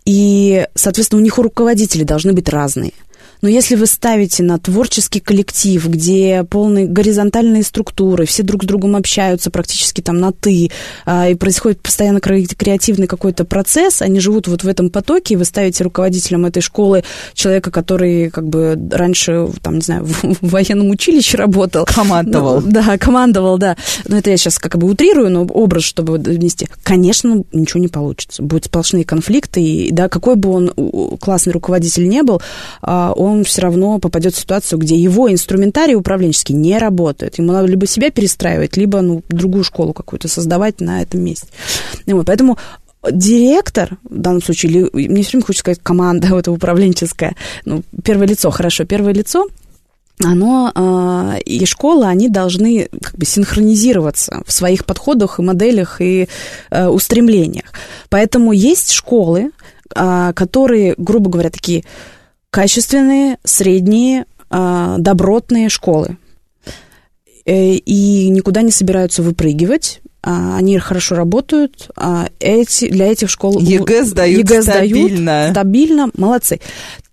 И, 0.06 0.66
соответственно, 0.74 1.22
у 1.22 1.24
них 1.24 1.38
руководители 1.38 2.04
должны 2.04 2.34
быть 2.34 2.50
разные. 2.50 2.94
Но 3.42 3.50
если 3.50 3.76
вы 3.76 3.86
ставите 3.86 4.44
на 4.44 4.58
творческий 4.58 5.20
коллектив, 5.20 5.86
где 5.88 6.44
полные 6.50 6.86
горизонтальные 6.86 7.64
структуры, 7.64 8.26
все 8.26 8.44
друг 8.44 8.64
с 8.64 8.68
другом 8.68 8.96
общаются 8.96 9.52
практически 9.52 10.02
там 10.02 10.20
на 10.20 10.32
«ты», 10.32 10.72
а, 11.06 11.30
и 11.30 11.36
происходит 11.36 11.82
постоянно 11.82 12.20
креативный 12.20 13.08
какой-то 13.08 13.46
процесс, 13.46 14.02
они 14.02 14.20
живут 14.20 14.48
вот 14.48 14.64
в 14.64 14.68
этом 14.68 14.90
потоке, 14.90 15.34
и 15.34 15.38
вы 15.38 15.46
ставите 15.46 15.84
руководителем 15.84 16.46
этой 16.46 16.62
школы 16.62 17.04
человека, 17.34 17.72
который 17.72 18.30
как 18.30 18.48
бы 18.48 18.78
раньше, 18.92 19.50
там, 19.62 19.76
не 19.76 19.82
знаю, 19.82 20.06
в, 20.06 20.24
в 20.42 20.50
военном 20.50 20.90
училище 20.90 21.38
работал. 21.38 21.86
Командовал. 21.86 22.62
Ну, 22.62 22.72
да, 22.72 22.98
командовал, 22.98 23.58
да. 23.58 23.76
Но 24.08 24.18
это 24.18 24.30
я 24.30 24.38
сейчас 24.38 24.60
как 24.60 24.78
бы 24.78 24.90
утрирую, 24.90 25.30
но 25.30 25.44
образ, 25.44 25.84
чтобы 25.84 26.18
внести. 26.18 26.68
Конечно, 26.84 27.44
ничего 27.52 27.80
не 27.80 27.88
получится. 27.88 28.44
Будут 28.44 28.66
сплошные 28.66 29.04
конфликты, 29.04 29.62
и 29.62 29.92
да, 29.92 30.10
какой 30.10 30.36
бы 30.36 30.50
он 30.50 31.18
классный 31.20 31.54
руководитель 31.54 32.08
не 32.08 32.24
был, 32.24 32.42
а, 32.82 33.14
он 33.14 33.25
он 33.26 33.44
все 33.44 33.62
равно 33.62 34.00
попадет 34.00 34.34
в 34.34 34.40
ситуацию, 34.40 34.80
где 34.80 34.96
его 34.96 35.32
инструментарий 35.32 35.96
управленческий 35.96 36.56
не 36.56 36.78
работает. 36.78 37.38
Ему 37.38 37.52
надо 37.52 37.68
либо 37.68 37.88
себя 37.88 38.12
перестраивать, 38.12 38.78
либо 38.78 39.02
ну, 39.02 39.24
другую 39.30 39.64
школу 39.64 39.94
какую-то 39.94 40.28
создавать 40.28 40.82
на 40.82 41.02
этом 41.02 41.22
месте. 41.22 41.48
И 42.06 42.14
вот, 42.14 42.26
поэтому 42.26 42.58
директор, 43.12 43.98
в 44.04 44.18
данном 44.18 44.42
случае, 44.42 44.72
или, 44.72 45.08
мне 45.08 45.24
все 45.24 45.32
время 45.32 45.46
хочется 45.46 45.62
сказать 45.62 45.80
команда, 45.82 46.28
вот 46.32 46.48
управленческая, 46.48 47.36
ну, 47.66 47.84
первое 48.04 48.28
лицо, 48.28 48.50
хорошо, 48.52 48.86
первое 48.86 49.14
лицо, 49.14 49.48
оно 50.24 50.72
э, 50.74 51.42
и 51.42 51.66
школа, 51.66 52.08
они 52.08 52.30
должны 52.30 52.88
как 53.02 53.16
бы 53.16 53.26
синхронизироваться 53.26 54.44
в 54.46 54.52
своих 54.52 54.86
подходах 54.86 55.40
и 55.40 55.44
моделях 55.44 56.00
и 56.00 56.30
э, 56.72 56.88
устремлениях. 56.88 57.74
Поэтому 58.10 58.54
есть 58.54 58.92
школы, 58.92 59.52
э, 59.94 60.32
которые, 60.34 60.96
грубо 60.98 61.30
говоря, 61.30 61.50
такие 61.50 61.84
качественные, 62.56 63.38
средние, 63.44 64.28
а, 64.50 64.96
добротные 64.98 65.68
школы. 65.68 66.18
Э, 67.46 67.74
и 67.74 68.30
никуда 68.30 68.62
не 68.62 68.72
собираются 68.72 69.22
выпрыгивать. 69.22 70.00
А, 70.24 70.56
они 70.56 70.80
хорошо 70.80 71.16
работают. 71.16 71.90
А 71.98 72.30
эти, 72.40 72.88
для 72.90 73.08
этих 73.12 73.30
школ... 73.30 73.60
ЕГЭ 73.60 74.06
сдают 74.06 74.50
ЕГЭ 74.50 74.62
стабильно. 74.62 75.22
Сдают, 75.22 75.52
стабильно, 75.52 76.10
молодцы. 76.16 76.62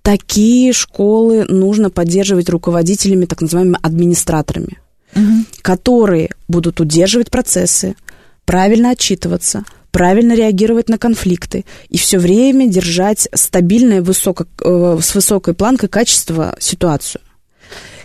Такие 0.03 0.73
школы 0.73 1.45
нужно 1.49 1.91
поддерживать 1.91 2.49
руководителями, 2.49 3.25
так 3.25 3.41
называемыми 3.41 3.79
администраторами, 3.83 4.79
угу. 5.17 5.45
которые 5.61 6.31
будут 6.47 6.79
удерживать 6.81 7.33
процессы, 7.33 7.97
правильно 8.45 8.91
отчитываться, 8.91 9.65
правильно 9.93 10.33
реагировать 10.33 10.89
на 10.89 10.99
конфликты 10.99 11.65
и 11.89 11.99
все 11.99 12.19
время 12.19 12.67
держать 12.67 13.29
стабильное 13.33 14.03
высоко, 14.03 14.47
э, 14.61 14.99
с 15.01 15.15
высокой 15.15 15.55
планкой 15.55 15.89
качества 15.89 16.57
ситуацию. 16.59 17.21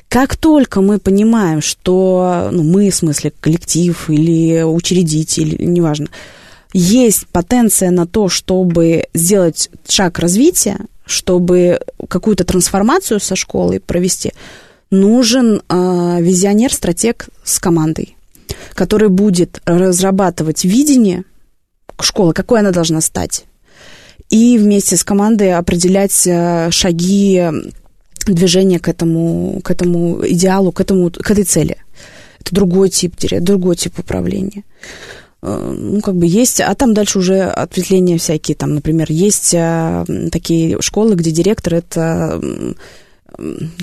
Как 0.10 0.36
только 0.36 0.82
мы 0.82 1.00
понимаем, 1.00 1.62
что 1.62 2.50
ну, 2.52 2.64
мы, 2.64 2.92
в 2.92 2.96
смысле 2.96 3.34
коллектив 3.40 4.10
или 4.10 4.62
учредитель, 4.62 5.58
неважно, 5.60 6.08
есть 6.74 7.28
потенция 7.28 7.92
на 7.92 8.06
то, 8.06 8.30
чтобы 8.30 9.06
сделать 9.14 9.70
шаг 9.88 10.20
развития, 10.20 10.78
чтобы 11.06 11.80
какую-то 12.10 12.44
трансформацию 12.44 13.20
со 13.20 13.36
школой 13.36 13.80
провести, 13.80 14.34
нужен 14.92 15.62
э, 15.70 16.18
визионер, 16.22 16.74
стратег 16.74 17.30
с 17.44 17.60
командой, 17.60 18.18
который 18.74 19.10
будет 19.10 19.62
разрабатывать 19.66 20.66
видение 20.66 21.24
школа, 22.04 22.34
какой 22.34 22.60
она 22.60 22.72
должна 22.72 23.02
стать. 23.02 23.46
И 24.30 24.58
вместе 24.58 24.98
с 24.98 25.04
командой 25.04 25.54
определять 25.54 26.28
э, 26.28 26.70
шаги 26.72 27.44
движения 28.26 28.80
к 28.80 28.90
этому, 28.90 29.62
к 29.64 29.72
этому 29.72 30.20
идеалу, 30.28 30.72
к, 30.72 30.82
этому, 30.82 31.10
к 31.12 31.32
этой 31.32 31.46
цели. 31.46 31.78
Это 32.42 32.54
другой 32.54 32.90
тип, 32.90 33.16
другой 33.40 33.76
тип 33.78 34.00
управления 34.00 34.64
э, 35.42 35.76
ну, 35.80 36.02
как 36.02 36.16
бы 36.16 36.26
есть, 36.26 36.60
а 36.60 36.76
там 36.76 36.94
дальше 36.94 37.20
уже 37.20 37.44
ответвления 37.44 38.18
всякие, 38.18 38.56
там, 38.56 38.76
например, 38.76 39.08
есть 39.10 39.56
такие 40.32 40.82
школы, 40.82 41.16
где 41.16 41.32
директор 41.32 41.76
это 41.76 42.42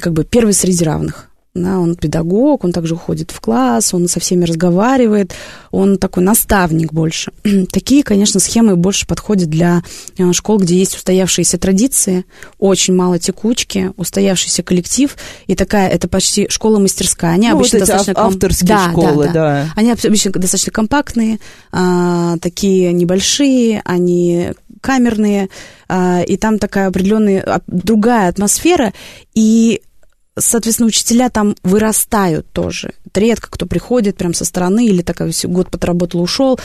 как 0.00 0.12
бы 0.12 0.24
первый 0.24 0.52
среди 0.52 0.84
равных. 0.84 1.30
Да, 1.56 1.78
он 1.78 1.94
педагог, 1.94 2.64
он 2.64 2.72
также 2.72 2.96
ходит 2.96 3.30
в 3.30 3.40
класс, 3.40 3.94
он 3.94 4.08
со 4.08 4.18
всеми 4.18 4.44
разговаривает, 4.44 5.34
он 5.70 5.98
такой 5.98 6.24
наставник 6.24 6.92
больше. 6.92 7.30
Такие, 7.70 8.02
конечно, 8.02 8.40
схемы 8.40 8.74
больше 8.74 9.06
подходят 9.06 9.48
для 9.48 9.84
э, 10.18 10.32
школ, 10.32 10.58
где 10.58 10.76
есть 10.76 10.96
устоявшиеся 10.96 11.56
традиции, 11.56 12.24
очень 12.58 12.96
мало 12.96 13.20
текучки, 13.20 13.92
устоявшийся 13.96 14.64
коллектив, 14.64 15.16
и 15.46 15.54
такая, 15.54 15.88
это 15.90 16.08
почти 16.08 16.48
школа-мастерская. 16.48 17.34
Они 17.34 17.48
ну, 17.48 17.54
обычно 17.54 17.78
вот 17.78 17.86
достаточно... 17.86 18.24
авторские 18.24 18.68
да, 18.68 18.90
школы, 18.90 19.26
да, 19.26 19.32
да. 19.32 19.32
да. 19.32 19.68
Они 19.76 19.92
обычно 19.92 20.32
достаточно 20.32 20.72
компактные, 20.72 21.38
а, 21.70 22.36
такие 22.38 22.92
небольшие, 22.92 23.80
они 23.84 24.54
камерные, 24.80 25.50
а, 25.88 26.22
и 26.26 26.36
там 26.36 26.58
такая 26.58 26.88
определенная, 26.88 27.44
а, 27.46 27.60
другая 27.68 28.28
атмосфера, 28.28 28.92
и 29.36 29.80
соответственно, 30.36 30.88
учителя 30.88 31.28
там 31.30 31.54
вырастают 31.62 32.50
тоже. 32.52 32.92
Это 33.06 33.20
редко 33.20 33.48
кто 33.50 33.66
приходит 33.66 34.16
прям 34.16 34.34
со 34.34 34.44
стороны 34.44 34.86
или 34.86 35.02
такой 35.02 35.32
год 35.44 35.70
подработал, 35.70 36.20
ушел. 36.20 36.58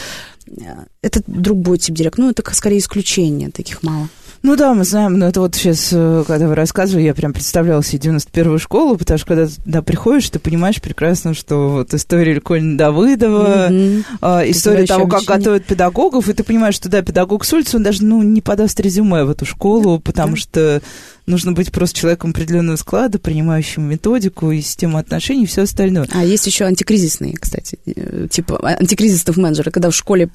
Это 1.01 1.21
другой 1.27 1.77
тип 1.77 1.95
директора. 1.95 2.25
Ну, 2.25 2.31
это 2.31 2.43
скорее 2.55 2.79
исключение, 2.79 3.51
таких 3.51 3.83
мало. 3.83 4.09
Ну 4.41 4.55
да, 4.55 4.73
мы 4.73 4.85
знаем, 4.85 5.19
но 5.19 5.27
это 5.27 5.41
вот 5.41 5.55
сейчас, 5.55 5.89
э, 5.91 6.23
когда 6.25 6.47
вы 6.47 6.55
рассказывали, 6.55 7.03
я 7.03 7.13
прям 7.13 7.33
представляла 7.33 7.83
себе 7.83 8.11
91-ю 8.11 8.57
школу, 8.57 8.95
потому 8.95 9.17
что 9.17 9.27
когда 9.27 9.47
туда 9.47 9.81
приходишь, 9.81 10.29
ты 10.29 10.39
понимаешь 10.39 10.81
прекрасно, 10.81 11.33
что 11.33 11.69
вот 11.69 11.93
история 11.93 12.39
Колина 12.39 12.77
Давыдова, 12.77 13.69
mm-hmm. 13.69 14.03
э, 14.21 14.51
история 14.51 14.85
того, 14.85 15.07
как 15.07 15.19
обучение. 15.19 15.37
готовят 15.37 15.65
педагогов, 15.65 16.29
и 16.29 16.33
ты 16.33 16.43
понимаешь, 16.43 16.75
что 16.75 16.87
да, 16.87 17.01
педагог 17.01 17.43
с 17.43 17.51
улицы, 17.51 17.75
он 17.77 17.83
даже 17.83 18.03
ну, 18.03 18.23
не 18.23 18.39
подаст 18.39 18.79
резюме 18.79 19.25
в 19.25 19.29
эту 19.29 19.45
школу, 19.45 19.99
потому 19.99 20.35
да. 20.35 20.37
что 20.37 20.81
нужно 21.25 21.51
быть 21.51 21.71
просто 21.73 21.99
человеком 21.99 22.31
определенного 22.31 22.77
склада, 22.77 23.19
принимающим 23.19 23.83
методику 23.83 24.51
и 24.51 24.61
систему 24.61 24.97
отношений 24.97 25.43
и 25.43 25.47
все 25.47 25.63
остальное. 25.63 26.07
А 26.13 26.23
есть 26.23 26.47
еще 26.47 26.63
антикризисные, 26.63 27.35
кстати, 27.37 27.77
э, 27.85 28.27
типа 28.29 28.57
антикризисных 28.63 29.35
менеджеры, 29.35 29.71
когда 29.71 29.89
в 29.89 29.95
школе 29.95 30.29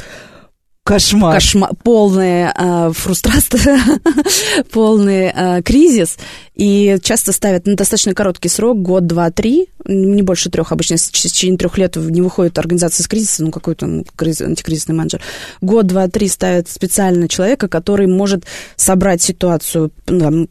Кошмар. 0.84 1.34
Кошмар, 1.36 1.70
полная 1.82 2.54
э, 2.54 2.92
фрустрация, 2.92 3.80
полный 4.70 5.32
э, 5.34 5.62
кризис. 5.62 6.18
И 6.54 6.98
часто 7.02 7.32
ставят 7.32 7.66
на 7.66 7.74
достаточно 7.74 8.12
короткий 8.12 8.50
срок, 8.50 8.82
год, 8.82 9.06
два, 9.06 9.30
три, 9.30 9.70
не 9.86 10.20
больше 10.20 10.50
трех. 10.50 10.72
Обычно 10.72 10.98
в 10.98 11.10
течение 11.10 11.56
трех 11.56 11.78
лет 11.78 11.96
не 11.96 12.20
выходит 12.20 12.58
организация 12.58 13.02
из 13.02 13.08
кризиса, 13.08 13.42
ну, 13.42 13.50
какой-то 13.50 13.86
антикризисный 13.86 14.94
менеджер. 14.94 15.22
Год, 15.62 15.86
два, 15.86 16.06
три 16.08 16.28
ставят 16.28 16.68
специально 16.68 17.28
человека, 17.28 17.66
который 17.66 18.06
может 18.06 18.44
собрать 18.76 19.22
ситуацию, 19.22 19.90
ну, 20.06 20.48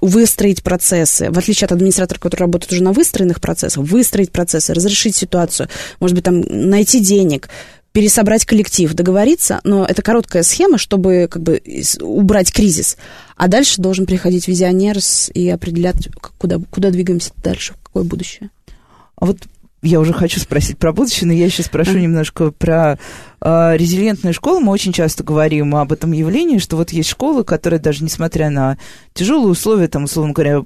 выстроить 0.00 0.64
процессы. 0.64 1.30
В 1.30 1.38
отличие 1.38 1.66
от 1.66 1.72
администратора, 1.72 2.18
который 2.18 2.42
работает 2.42 2.72
уже 2.72 2.82
на 2.82 2.92
выстроенных 2.92 3.40
процессах, 3.40 3.84
выстроить 3.84 4.32
процессы, 4.32 4.74
разрешить 4.74 5.14
ситуацию, 5.14 5.68
может 6.00 6.16
быть, 6.16 6.24
там 6.24 6.40
найти 6.40 6.98
денег, 6.98 7.48
пересобрать 7.96 8.44
коллектив, 8.44 8.92
договориться, 8.92 9.58
но 9.64 9.86
это 9.86 10.02
короткая 10.02 10.42
схема, 10.42 10.76
чтобы 10.76 11.28
как 11.30 11.42
бы 11.42 11.62
убрать 12.02 12.52
кризис. 12.52 12.98
А 13.38 13.48
дальше 13.48 13.80
должен 13.80 14.04
приходить 14.04 14.48
визионер 14.48 14.98
и 15.32 15.48
определять, 15.48 16.10
куда, 16.36 16.58
куда 16.70 16.90
двигаемся 16.90 17.32
дальше, 17.42 17.72
в 17.72 17.86
какое 17.86 18.04
будущее. 18.04 18.50
А 19.18 19.24
вот 19.24 19.38
я 19.80 19.98
уже 19.98 20.12
хочу 20.12 20.40
спросить 20.40 20.76
про 20.76 20.92
будущее, 20.92 21.26
но 21.26 21.32
я 21.32 21.46
еще 21.46 21.62
спрошу 21.62 21.92
а? 21.92 21.98
немножко 21.98 22.50
про 22.50 22.98
э, 23.40 23.76
резилиентную 23.78 24.34
школу. 24.34 24.60
Мы 24.60 24.72
очень 24.72 24.92
часто 24.92 25.24
говорим 25.24 25.74
об 25.74 25.90
этом 25.90 26.12
явлении, 26.12 26.58
что 26.58 26.76
вот 26.76 26.90
есть 26.90 27.08
школы, 27.08 27.44
которые 27.44 27.80
даже 27.80 28.04
несмотря 28.04 28.50
на 28.50 28.76
тяжелые 29.14 29.48
условия, 29.48 29.88
там, 29.88 30.04
условно 30.04 30.34
говоря, 30.34 30.60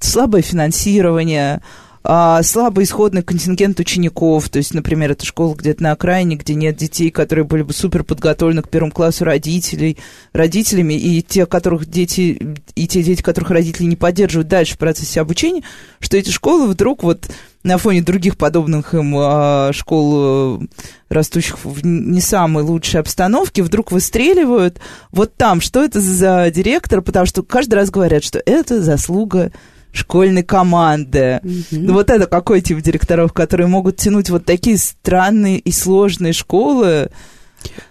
слабое 0.00 0.42
финансирование, 0.42 1.62
а, 2.10 2.42
слабый 2.42 2.84
исходный 2.84 3.22
контингент 3.22 3.78
учеников, 3.80 4.48
то 4.48 4.56
есть, 4.56 4.72
например, 4.72 5.12
это 5.12 5.26
школа 5.26 5.54
где-то 5.54 5.82
на 5.82 5.92
окраине, 5.92 6.36
где 6.36 6.54
нет 6.54 6.74
детей, 6.74 7.10
которые 7.10 7.44
были 7.44 7.60
бы 7.60 7.74
супер 7.74 8.02
подготовлены 8.02 8.62
к 8.62 8.70
первому 8.70 8.92
классу 8.92 9.26
родителей, 9.26 9.98
родителями, 10.32 10.94
и 10.94 11.20
те, 11.20 11.44
которых 11.44 11.84
дети, 11.84 12.56
и 12.74 12.88
те 12.88 13.02
дети, 13.02 13.20
которых 13.20 13.50
родители 13.50 13.84
не 13.84 13.96
поддерживают 13.96 14.48
дальше 14.48 14.76
в 14.76 14.78
процессе 14.78 15.20
обучения, 15.20 15.62
что 16.00 16.16
эти 16.16 16.30
школы 16.30 16.68
вдруг 16.68 17.02
вот 17.02 17.28
на 17.62 17.76
фоне 17.76 18.00
других 18.00 18.38
подобных 18.38 18.94
им 18.94 19.14
а, 19.18 19.70
школ, 19.74 20.62
э, 20.62 20.66
растущих 21.10 21.62
в 21.62 21.84
не 21.84 22.22
самой 22.22 22.64
лучшей 22.64 23.00
обстановке, 23.00 23.62
вдруг 23.62 23.92
выстреливают. 23.92 24.80
Вот 25.12 25.34
там, 25.34 25.60
что 25.60 25.84
это 25.84 26.00
за 26.00 26.50
директор? 26.50 27.02
Потому 27.02 27.26
что 27.26 27.42
каждый 27.42 27.74
раз 27.74 27.90
говорят, 27.90 28.24
что 28.24 28.40
это 28.46 28.80
заслуга 28.80 29.52
школьной 29.98 30.42
команды. 30.42 31.40
Mm-hmm. 31.42 31.92
Вот 31.92 32.10
это 32.10 32.26
какой 32.26 32.60
тип 32.60 32.80
директоров, 32.80 33.32
которые 33.32 33.66
могут 33.66 33.96
тянуть 33.96 34.30
вот 34.30 34.44
такие 34.44 34.78
странные 34.78 35.58
и 35.58 35.70
сложные 35.72 36.32
школы, 36.32 37.10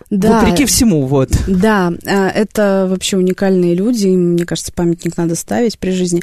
да, 0.10 0.40
вопреки 0.40 0.66
всему, 0.66 1.06
вот. 1.06 1.30
Да, 1.48 1.92
а, 2.06 2.30
это 2.30 2.88
вообще 2.90 3.18
уникальные 3.18 3.76
люди, 3.76 4.08
им, 4.08 4.34
мне 4.34 4.46
кажется, 4.46 4.72
памятник 4.72 5.18
надо 5.18 5.36
ставить 5.36 5.78
при 5.78 5.92
жизни. 5.92 6.22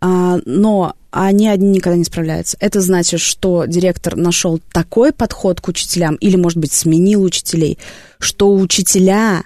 А, 0.00 0.38
но 0.44 0.94
они 1.10 1.48
одни 1.48 1.70
никогда 1.70 1.96
не 1.96 2.04
справляются. 2.04 2.56
Это 2.60 2.80
значит, 2.80 3.20
что 3.20 3.64
директор 3.64 4.16
нашел 4.16 4.60
такой 4.72 5.12
подход 5.12 5.60
к 5.60 5.68
учителям, 5.68 6.14
или, 6.16 6.36
может 6.36 6.58
быть, 6.58 6.72
сменил 6.72 7.22
учителей, 7.22 7.78
что 8.18 8.54
учителя 8.54 9.42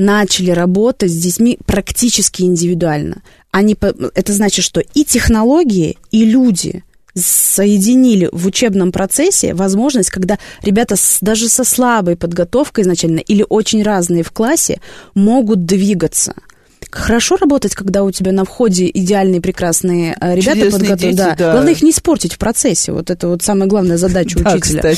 начали 0.00 0.50
работать 0.50 1.12
с 1.12 1.16
детьми 1.16 1.58
практически 1.66 2.42
индивидуально. 2.42 3.22
Они, 3.52 3.76
это 4.14 4.32
значит, 4.32 4.64
что 4.64 4.80
и 4.80 5.04
технологии, 5.04 5.98
и 6.10 6.24
люди 6.24 6.82
соединили 7.14 8.28
в 8.32 8.46
учебном 8.46 8.92
процессе 8.92 9.52
возможность, 9.52 10.10
когда 10.10 10.38
ребята 10.62 10.96
с, 10.96 11.18
даже 11.20 11.48
со 11.48 11.64
слабой 11.64 12.16
подготовкой 12.16 12.82
изначально 12.84 13.18
или 13.18 13.44
очень 13.48 13.82
разные 13.82 14.22
в 14.22 14.32
классе 14.32 14.80
могут 15.14 15.64
двигаться– 15.66 16.34
хорошо 16.90 17.36
работать, 17.36 17.74
когда 17.74 18.02
у 18.04 18.10
тебя 18.10 18.32
на 18.32 18.44
входе 18.44 18.90
идеальные, 18.92 19.40
прекрасные 19.40 20.16
э, 20.20 20.34
ребята 20.34 20.70
подготовлены. 20.70 21.16
Да. 21.16 21.34
да. 21.36 21.52
Главное 21.52 21.72
их 21.72 21.82
не 21.82 21.90
испортить 21.90 22.34
в 22.34 22.38
процессе. 22.38 22.92
Вот 22.92 23.10
это 23.10 23.28
вот 23.28 23.42
самая 23.42 23.68
главная 23.68 23.96
задача 23.96 24.38
учителя. 24.44 24.94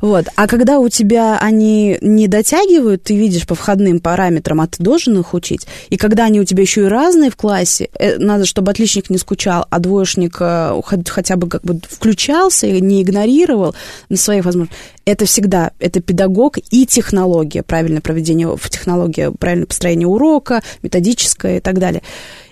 Вот. 0.00 0.26
А 0.36 0.46
когда 0.46 0.78
у 0.78 0.88
тебя 0.88 1.38
они 1.38 1.98
не 2.00 2.28
дотягивают, 2.28 3.02
ты 3.04 3.16
видишь 3.16 3.46
по 3.46 3.54
входным 3.54 4.00
параметрам, 4.00 4.60
а 4.60 4.66
ты 4.66 4.82
должен 4.82 5.18
их 5.18 5.34
учить. 5.34 5.66
И 5.90 5.96
когда 5.96 6.24
они 6.24 6.40
у 6.40 6.44
тебя 6.44 6.62
еще 6.62 6.82
и 6.82 6.88
разные 6.88 7.30
в 7.30 7.36
классе, 7.36 7.88
э, 7.98 8.18
надо, 8.18 8.46
чтобы 8.46 8.70
отличник 8.70 9.10
не 9.10 9.18
скучал, 9.18 9.66
а 9.70 9.78
двоечник 9.78 10.36
э, 10.40 10.80
хотя 11.06 11.36
бы 11.36 11.48
как 11.48 11.62
бы 11.62 11.80
включался 11.88 12.66
и 12.66 12.80
не 12.80 13.02
игнорировал 13.02 13.74
на 14.08 14.16
своих 14.16 14.44
возможностях. 14.44 14.78
Это 15.04 15.24
всегда, 15.26 15.72
это 15.80 16.00
педагог 16.00 16.58
и 16.70 16.86
технология, 16.86 17.62
правильное 17.62 18.00
проведение 18.00 18.56
в 18.56 18.70
технологии, 18.70 19.32
правильное 19.36 19.66
построение 19.66 20.06
урока, 20.06 20.62
методическое 20.82 21.58
и 21.58 21.60
так 21.60 21.78
далее. 21.78 22.02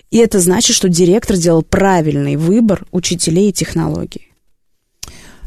И 0.09 0.17
это 0.17 0.39
значит, 0.39 0.75
что 0.75 0.89
директор 0.89 1.37
сделал 1.37 1.63
правильный 1.63 2.35
выбор 2.35 2.85
учителей 2.91 3.49
и 3.49 3.53
технологий. 3.53 4.30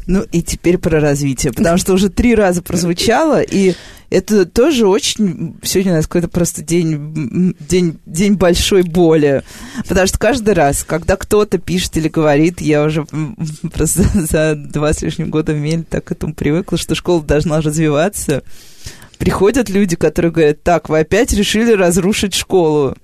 Ну 0.07 0.23
и 0.31 0.41
теперь 0.41 0.77
про 0.77 0.99
развитие, 0.99 1.51
потому 1.51 1.77
что 1.77 1.93
уже 1.93 2.09
три 2.09 2.35
раза 2.35 2.61
прозвучало, 2.61 3.41
и 3.41 3.73
это 4.09 4.45
тоже 4.45 4.87
очень... 4.87 5.57
Сегодня 5.63 5.93
у 5.93 5.95
нас 5.95 6.05
какой-то 6.05 6.27
просто 6.27 6.61
день, 6.61 7.55
день, 7.59 7.99
день 8.05 8.35
большой 8.35 8.83
боли. 8.83 9.43
Потому 9.87 10.07
что 10.07 10.19
каждый 10.19 10.53
раз, 10.53 10.83
когда 10.83 11.15
кто-то 11.15 11.57
пишет 11.57 11.97
или 11.97 12.07
говорит, 12.07 12.61
я 12.61 12.83
уже 12.83 13.05
просто 13.73 14.03
за 14.13 14.55
два 14.55 14.93
с 14.93 15.01
лишним 15.01 15.31
года 15.31 15.53
в 15.53 15.57
Мель 15.57 15.83
так 15.83 16.05
к 16.05 16.11
этому 16.11 16.35
привыкла, 16.35 16.77
что 16.77 16.93
школа 16.93 17.23
должна 17.23 17.61
развиваться. 17.61 18.43
Приходят 19.17 19.69
люди, 19.69 19.95
которые 19.95 20.31
говорят, 20.31 20.61
так, 20.61 20.89
вы 20.89 20.99
опять 20.99 21.33
решили 21.33 21.71
разрушить 21.71 22.35
школу 22.35 22.95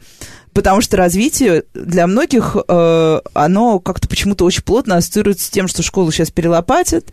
потому 0.53 0.81
что 0.81 0.97
развитие 0.97 1.63
для 1.73 2.07
многих, 2.07 2.55
э, 2.55 3.21
оно 3.33 3.79
как-то 3.79 4.07
почему-то 4.07 4.45
очень 4.45 4.63
плотно 4.63 4.97
ассоциируется 4.97 5.45
с 5.45 5.49
тем, 5.49 5.67
что 5.67 5.83
школу 5.83 6.11
сейчас 6.11 6.31
перелопатят, 6.31 7.11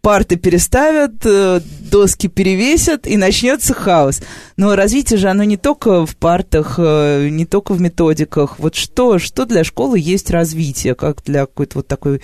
парты 0.00 0.36
переставят, 0.36 1.14
э, 1.24 1.60
доски 1.80 2.28
перевесят, 2.28 3.06
и 3.06 3.16
начнется 3.16 3.72
хаос. 3.72 4.20
Но 4.56 4.76
развитие 4.76 5.18
же, 5.18 5.28
оно 5.28 5.44
не 5.44 5.56
только 5.56 6.04
в 6.04 6.16
партах, 6.16 6.74
э, 6.78 7.28
не 7.30 7.46
только 7.46 7.72
в 7.72 7.80
методиках. 7.80 8.58
Вот 8.58 8.74
что, 8.74 9.18
что 9.18 9.46
для 9.46 9.64
школы 9.64 9.98
есть 9.98 10.30
развитие, 10.30 10.94
как 10.94 11.24
для 11.24 11.46
какой-то 11.46 11.78
вот 11.78 11.86
такой 11.86 12.20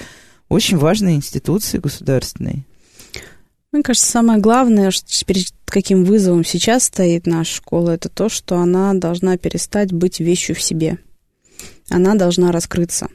очень 0.51 0.77
важной 0.77 1.15
институции 1.15 1.79
государственной? 1.79 2.67
Мне 3.73 3.83
кажется, 3.83 4.11
самое 4.11 4.41
главное, 4.41 4.91
что 4.91 5.07
перед 5.25 5.47
каким 5.71 6.05
вызовом 6.05 6.45
сейчас 6.45 6.85
стоит 6.85 7.27
наша 7.27 7.55
школа, 7.57 7.91
это 7.91 8.09
то, 8.09 8.29
что 8.29 8.57
она 8.57 8.93
должна 8.95 9.37
перестать 9.37 9.93
быть 9.93 10.21
вещью 10.21 10.55
в 10.57 10.63
себе. 10.63 10.99
Она 11.89 12.15
должна 12.15 12.53
раскрыться. 12.53 13.09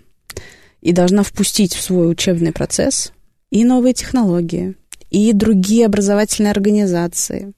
И 0.82 0.92
должна 0.92 1.24
впустить 1.24 1.74
в 1.74 1.82
свой 1.82 2.12
учебный 2.12 2.52
процесс 2.52 3.12
и 3.50 3.64
новые 3.64 3.94
технологии, 3.94 4.76
и 5.10 5.34
другие 5.34 5.86
образовательные 5.86 6.52
организации, 6.52 7.54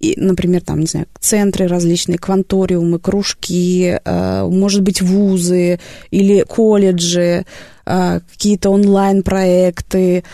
и, 0.00 0.14
например, 0.20 0.60
там, 0.60 0.80
не 0.80 0.86
знаю, 0.86 1.06
центры 1.18 1.66
различные, 1.66 2.18
кванториумы, 2.18 2.98
кружки, 2.98 3.98
э, 4.04 4.42
может 4.50 4.82
быть, 4.82 5.00
вузы 5.00 5.80
или 6.10 6.42
колледжи, 6.42 7.46
э, 7.86 8.20
какие-то 8.32 8.70
онлайн-проекты, 8.70 10.24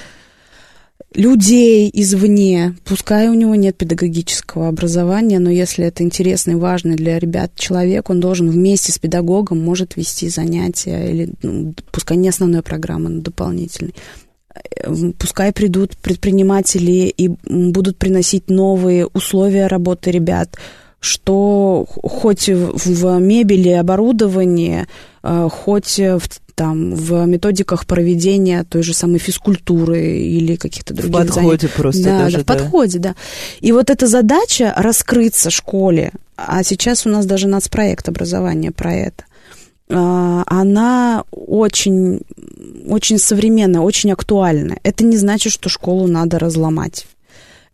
людей 1.14 1.90
извне, 1.92 2.76
пускай 2.84 3.28
у 3.28 3.34
него 3.34 3.54
нет 3.54 3.76
педагогического 3.76 4.68
образования, 4.68 5.38
но 5.38 5.50
если 5.50 5.84
это 5.84 6.02
интересный, 6.02 6.56
важный 6.56 6.96
для 6.96 7.18
ребят 7.18 7.52
человек, 7.56 8.10
он 8.10 8.20
должен 8.20 8.48
вместе 8.48 8.92
с 8.92 8.98
педагогом 8.98 9.60
может 9.60 9.96
вести 9.96 10.28
занятия, 10.28 11.10
или 11.10 11.30
ну, 11.42 11.74
пускай 11.90 12.16
не 12.16 12.28
основной 12.28 12.62
программы, 12.62 13.10
но 13.10 13.20
дополнительной. 13.20 13.94
Пускай 15.18 15.52
придут 15.52 15.96
предприниматели 15.96 17.12
и 17.16 17.28
будут 17.44 17.98
приносить 17.98 18.48
новые 18.48 19.06
условия 19.06 19.68
работы 19.68 20.10
ребят, 20.10 20.56
что 21.00 21.86
хоть 21.88 22.48
в 22.48 23.18
мебели, 23.20 23.70
оборудовании, 23.70 24.86
э, 25.22 25.48
хоть 25.50 25.98
в 25.98 26.20
там 26.60 26.94
в 26.94 27.24
методиках 27.24 27.86
проведения 27.86 28.64
той 28.64 28.82
же 28.82 28.92
самой 28.92 29.18
физкультуры 29.18 30.18
или 30.18 30.56
каких-то 30.56 30.92
других 30.92 31.10
В 31.10 31.18
подходе 31.18 31.46
занятий. 31.46 31.68
просто 31.74 32.04
да, 32.04 32.18
даже, 32.18 32.36
да, 32.36 32.42
в 32.42 32.46
подходе, 32.46 32.98
да. 32.98 33.14
И 33.60 33.72
вот 33.72 33.88
эта 33.88 34.06
задача 34.06 34.74
раскрыться 34.76 35.48
школе, 35.48 36.12
а 36.36 36.62
сейчас 36.62 37.06
у 37.06 37.08
нас 37.08 37.24
даже 37.24 37.48
нацпроект 37.48 38.10
образования 38.10 38.72
про 38.72 38.92
это, 38.92 39.24
а, 39.88 40.44
она 40.48 41.24
очень, 41.30 42.20
очень 42.86 43.16
современная, 43.16 43.80
очень 43.80 44.12
актуальна. 44.12 44.76
Это 44.82 45.02
не 45.02 45.16
значит, 45.16 45.54
что 45.54 45.70
школу 45.70 46.08
надо 46.08 46.38
разломать. 46.38 47.06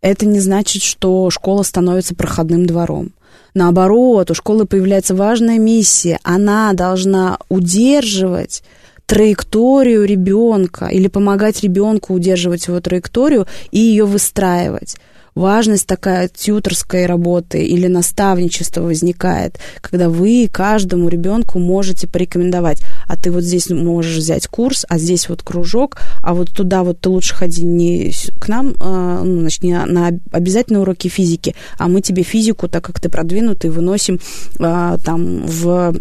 Это 0.00 0.26
не 0.26 0.38
значит, 0.38 0.84
что 0.84 1.28
школа 1.30 1.64
становится 1.64 2.14
проходным 2.14 2.66
двором. 2.66 3.10
Наоборот, 3.56 4.30
у 4.30 4.34
школы 4.34 4.66
появляется 4.66 5.14
важная 5.14 5.58
миссия. 5.58 6.20
Она 6.22 6.74
должна 6.74 7.38
удерживать 7.48 8.62
траекторию 9.06 10.04
ребенка 10.04 10.88
или 10.88 11.08
помогать 11.08 11.62
ребенку 11.62 12.12
удерживать 12.12 12.66
его 12.66 12.78
траекторию 12.80 13.46
и 13.70 13.78
ее 13.78 14.04
выстраивать. 14.04 14.96
Важность 15.36 15.86
такая 15.86 16.28
тьюторской 16.28 17.06
работы 17.06 17.62
или 17.64 17.86
наставничества 17.86 18.80
возникает, 18.80 19.60
когда 19.80 20.08
вы 20.08 20.48
каждому 20.50 21.08
ребенку 21.08 21.60
можете 21.60 22.08
порекомендовать, 22.08 22.82
а 23.06 23.16
ты 23.16 23.30
вот 23.30 23.44
здесь 23.44 23.68
можешь 23.68 24.16
взять 24.16 24.48
курс, 24.48 24.84
а 24.88 24.98
здесь 24.98 25.28
вот 25.28 25.42
кружок, 25.42 25.98
а 26.22 26.34
вот 26.34 26.50
туда 26.50 26.82
вот 26.82 27.00
ты 27.00 27.10
лучше 27.10 27.34
ходи 27.34 27.62
не 27.62 28.12
к 28.40 28.48
нам, 28.48 28.74
а, 28.80 29.22
ну, 29.22 29.40
значит, 29.40 29.62
не 29.62 29.78
на 29.84 30.10
обязательные 30.32 30.80
уроки 30.80 31.08
физики, 31.08 31.54
а 31.78 31.88
мы 31.88 32.00
тебе 32.00 32.22
физику, 32.22 32.66
так 32.68 32.82
как 32.82 32.98
ты 32.98 33.08
продвинутый, 33.10 33.70
выносим 33.70 34.18
а, 34.58 34.96
там 35.04 35.46
в 35.46 35.94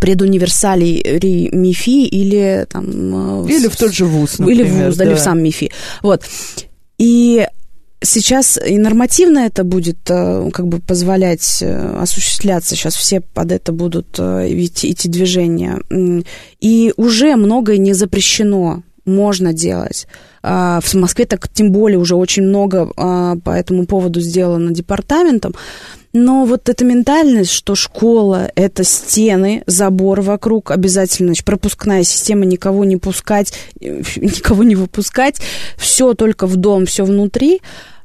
предуниверсалей 0.00 1.50
МИФИ 1.52 2.06
или 2.06 2.66
там... 2.70 3.44
Э, 3.44 3.50
или 3.50 3.68
в 3.68 3.76
тот 3.76 3.92
же 3.92 4.06
ВУЗ, 4.06 4.38
например. 4.38 4.66
Или 4.66 4.70
в 4.70 4.86
ВУЗ, 4.86 4.96
да, 4.96 5.04
или 5.04 5.14
в 5.14 5.18
сам 5.20 5.42
МИФИ. 5.42 5.70
Вот. 6.02 6.22
И 6.96 7.46
сейчас 8.02 8.58
и 8.58 8.78
нормативно 8.78 9.40
это 9.40 9.64
будет 9.64 9.98
э, 10.08 10.50
как 10.52 10.66
бы 10.66 10.78
позволять 10.80 11.58
э, 11.62 11.96
осуществляться. 11.98 12.74
Сейчас 12.74 12.94
все 12.94 13.20
под 13.20 13.52
это 13.52 13.72
будут 13.72 14.18
идти, 14.18 14.90
идти 14.90 15.08
движения. 15.08 15.80
И 16.60 16.94
уже 16.96 17.36
многое 17.36 17.78
не 17.78 17.92
запрещено 17.92 18.82
можно 19.04 19.52
делать. 19.52 20.06
А, 20.42 20.80
в 20.80 20.94
Москве 20.94 21.26
так 21.26 21.48
тем 21.48 21.72
более 21.72 21.98
уже 21.98 22.14
очень 22.14 22.44
много 22.44 22.90
а, 22.96 23.36
по 23.36 23.50
этому 23.50 23.86
поводу 23.86 24.20
сделано 24.20 24.70
департаментом. 24.70 25.54
Но 26.12 26.44
вот 26.44 26.68
эта 26.68 26.84
ментальность, 26.84 27.52
что 27.52 27.74
школа— 27.74 28.50
это 28.54 28.84
стены, 28.84 29.62
забор 29.66 30.20
вокруг, 30.20 30.70
обязательно 30.70 31.28
значит, 31.28 31.46
пропускная 31.46 32.04
система, 32.04 32.44
никого 32.44 32.84
не 32.84 32.98
пускать, 32.98 33.54
никого 33.80 34.62
не 34.62 34.76
выпускать, 34.76 35.40
все 35.78 36.12
только 36.12 36.46
в 36.46 36.56
дом, 36.56 36.84
все 36.84 37.04
внутри, 37.04 37.62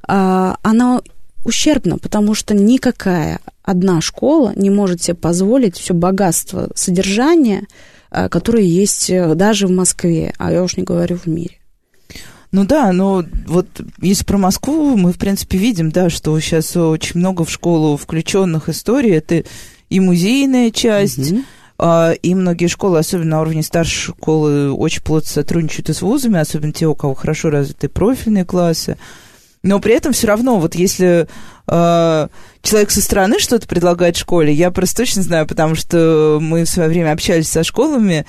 она 0.08 1.02
ущербна, 1.44 1.98
потому 1.98 2.34
что 2.34 2.54
никакая 2.54 3.40
одна 3.64 4.02
школа 4.02 4.54
не 4.56 4.70
может 4.70 5.04
себе 5.04 5.16
позволить 5.16 5.78
все 5.78 5.94
богатство 5.94 6.70
содержания, 6.76 7.68
а, 8.10 8.30
которое 8.30 8.64
есть 8.64 9.10
э, 9.10 9.36
даже 9.36 9.68
в 9.68 9.72
Москве, 9.72 10.34
а 10.38 10.52
я 10.52 10.64
уж 10.64 10.78
не 10.78 10.84
говорю 10.84 11.18
в 11.18 11.28
мире. 11.28 11.58
Ну 12.52 12.66
да, 12.66 12.94
но 12.94 13.26
вот 13.46 13.68
если 14.02 14.24
про 14.24 14.38
Москву, 14.38 14.96
мы, 14.96 15.12
в 15.12 15.18
принципе, 15.18 15.58
видим, 15.58 15.92
да, 15.92 16.10
что 16.10 16.40
сейчас 16.40 16.76
очень 16.78 17.20
много 17.20 17.44
в 17.44 17.52
школу 17.52 17.98
включенных 17.98 18.70
историй. 18.70 19.12
Это 19.12 19.44
и 19.90 20.00
музейная 20.00 20.72
часть, 20.72 21.32
mm 21.32 21.44
и 22.24 22.34
многие 22.34 22.66
школы, 22.66 22.98
особенно 22.98 23.30
на 23.30 23.42
уровне 23.42 23.62
старшей 23.62 24.12
школы, 24.12 24.72
очень 24.72 25.04
плотно 25.04 25.30
сотрудничают 25.30 25.90
и 25.90 25.94
с 25.94 26.02
вузами, 26.02 26.40
особенно 26.40 26.74
те, 26.74 26.88
у 26.88 26.96
кого 26.96 27.14
хорошо 27.14 27.52
развиты 27.52 27.88
профильные 27.88 28.46
классы. 28.46 28.98
Но 29.68 29.80
при 29.80 29.94
этом 29.94 30.14
все 30.14 30.28
равно, 30.28 30.60
вот 30.60 30.76
если 30.76 31.28
э, 31.68 32.28
человек 32.62 32.90
со 32.90 33.02
стороны 33.02 33.38
что-то 33.38 33.68
предлагает 33.68 34.16
школе, 34.16 34.54
я 34.54 34.72
просто 34.72 35.04
точно 35.04 35.24
знаю, 35.24 35.46
потому 35.46 35.76
что 35.76 36.40
мы 36.42 36.64
в 36.64 36.70
свое 36.70 36.88
время 36.88 37.12
общались 37.12 37.50
со 37.50 37.66
школами, 37.66 38.26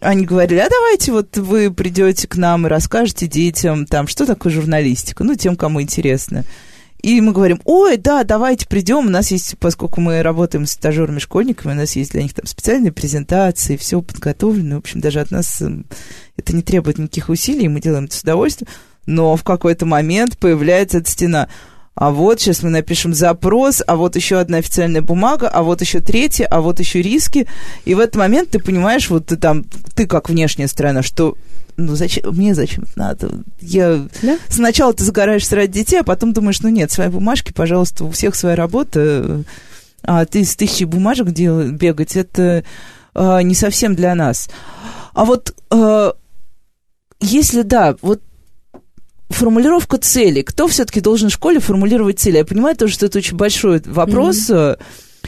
они 0.00 0.26
говорили, 0.26 0.58
а 0.58 0.68
давайте 0.68 1.12
вот 1.12 1.36
вы 1.36 1.70
придете 1.70 2.26
к 2.26 2.36
нам 2.36 2.66
и 2.66 2.68
расскажете 2.68 3.28
детям, 3.28 3.86
там, 3.86 4.08
что 4.08 4.26
такое 4.26 4.52
журналистика, 4.52 5.22
ну, 5.22 5.36
тем, 5.36 5.54
кому 5.54 5.80
интересно. 5.80 6.44
И 7.00 7.20
мы 7.20 7.32
говорим, 7.32 7.60
ой, 7.64 7.96
да, 7.96 8.24
давайте 8.24 8.66
придем, 8.66 9.06
у 9.06 9.10
нас 9.10 9.30
есть, 9.30 9.56
поскольку 9.58 10.00
мы 10.00 10.20
работаем 10.22 10.66
с 10.66 10.72
стажерами, 10.72 11.20
школьниками, 11.20 11.72
у 11.72 11.76
нас 11.76 11.94
есть 11.94 12.10
для 12.10 12.24
них 12.24 12.34
там 12.34 12.46
специальные 12.46 12.90
презентации, 12.90 13.76
все 13.76 14.02
подготовлено, 14.02 14.76
в 14.76 14.78
общем, 14.78 15.00
даже 15.00 15.20
от 15.20 15.30
нас 15.30 15.62
эм, 15.62 15.86
это 16.36 16.54
не 16.56 16.62
требует 16.62 16.98
никаких 16.98 17.28
усилий, 17.28 17.68
мы 17.68 17.80
делаем 17.80 18.04
это 18.04 18.16
с 18.16 18.22
удовольствием, 18.22 18.68
но 19.06 19.36
в 19.36 19.44
какой-то 19.44 19.86
момент 19.86 20.38
появляется 20.38 20.98
эта 20.98 21.10
стена– 21.10 21.48
а 21.94 22.10
вот 22.10 22.40
сейчас 22.40 22.62
мы 22.62 22.70
напишем 22.70 23.12
запрос, 23.12 23.82
а 23.86 23.96
вот 23.96 24.16
еще 24.16 24.38
одна 24.38 24.58
официальная 24.58 25.02
бумага, 25.02 25.48
а 25.48 25.62
вот 25.62 25.82
еще 25.82 26.00
третья, 26.00 26.46
а 26.46 26.62
вот 26.62 26.80
еще 26.80 27.02
риски. 27.02 27.46
И 27.84 27.94
в 27.94 28.00
этот 28.00 28.16
момент 28.16 28.50
ты 28.50 28.58
понимаешь, 28.58 29.10
вот 29.10 29.26
ты 29.26 29.36
там, 29.36 29.64
ты 29.94 30.06
как 30.06 30.30
внешняя 30.30 30.68
сторона, 30.68 31.02
что 31.02 31.36
ну 31.76 31.94
зачем, 31.94 32.34
мне 32.34 32.54
зачем 32.54 32.84
это 32.84 32.98
надо? 32.98 33.30
Я 33.60 34.06
да? 34.22 34.38
сначала 34.48 34.94
ты 34.94 35.04
загораешь 35.04 35.50
ради 35.50 35.72
детей, 35.72 36.00
а 36.00 36.04
потом 36.04 36.32
думаешь, 36.32 36.60
ну 36.60 36.70
нет, 36.70 36.90
свои 36.90 37.08
бумажки, 37.08 37.52
пожалуйста, 37.52 38.04
у 38.04 38.10
всех 38.10 38.34
своя 38.36 38.56
работа, 38.56 39.44
а 40.02 40.24
ты 40.24 40.44
с 40.44 40.56
тысячей 40.56 40.86
бумажек 40.86 41.30
дел, 41.30 41.70
бегать, 41.70 42.16
это 42.16 42.64
а, 43.14 43.42
не 43.42 43.54
совсем 43.54 43.94
для 43.94 44.14
нас. 44.14 44.48
А 45.12 45.26
вот 45.26 45.54
а, 45.70 46.14
если 47.20 47.62
да, 47.62 47.96
вот 48.00 48.22
формулировка 49.32 49.98
цели. 49.98 50.42
Кто 50.42 50.68
все-таки 50.68 51.00
должен 51.00 51.28
в 51.28 51.32
школе 51.32 51.60
формулировать 51.60 52.18
цели? 52.18 52.38
Я 52.38 52.44
понимаю 52.44 52.76
тоже, 52.76 52.94
что 52.94 53.06
это 53.06 53.18
очень 53.18 53.36
большой 53.36 53.82
вопрос. 53.84 54.50
Mm-hmm. 54.50 54.78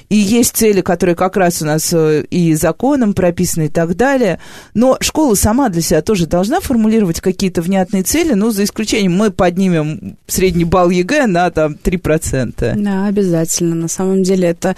И 0.09 0.17
есть 0.17 0.57
цели, 0.57 0.81
которые 0.81 1.17
как 1.17 1.37
раз 1.37 1.63
у 1.63 1.65
нас 1.65 1.93
э, 1.93 2.25
и 2.31 2.55
законом 2.55 3.15
прописаны 3.15 3.67
и 3.67 3.69
так 3.69 3.97
далее. 3.97 4.39
Но 4.75 4.97
школа 5.01 5.35
сама 5.35 5.69
для 5.69 5.83
себя 5.83 6.03
тоже 6.03 6.27
должна 6.27 6.61
формулировать 6.61 7.21
какие-то 7.21 7.63
внятные 7.63 8.03
цели, 8.03 8.35
ну, 8.35 8.51
за 8.51 8.65
исключением 8.65 9.15
мы 9.15 9.31
поднимем 9.31 10.17
средний 10.27 10.65
балл 10.65 10.91
ЕГЭ 10.91 11.27
на 11.27 11.51
там 11.51 11.75
3%. 11.75 12.75
Да, 12.77 13.07
обязательно. 13.07 13.75
На 13.75 13.89
самом 13.89 14.23
деле 14.23 14.49
это... 14.49 14.77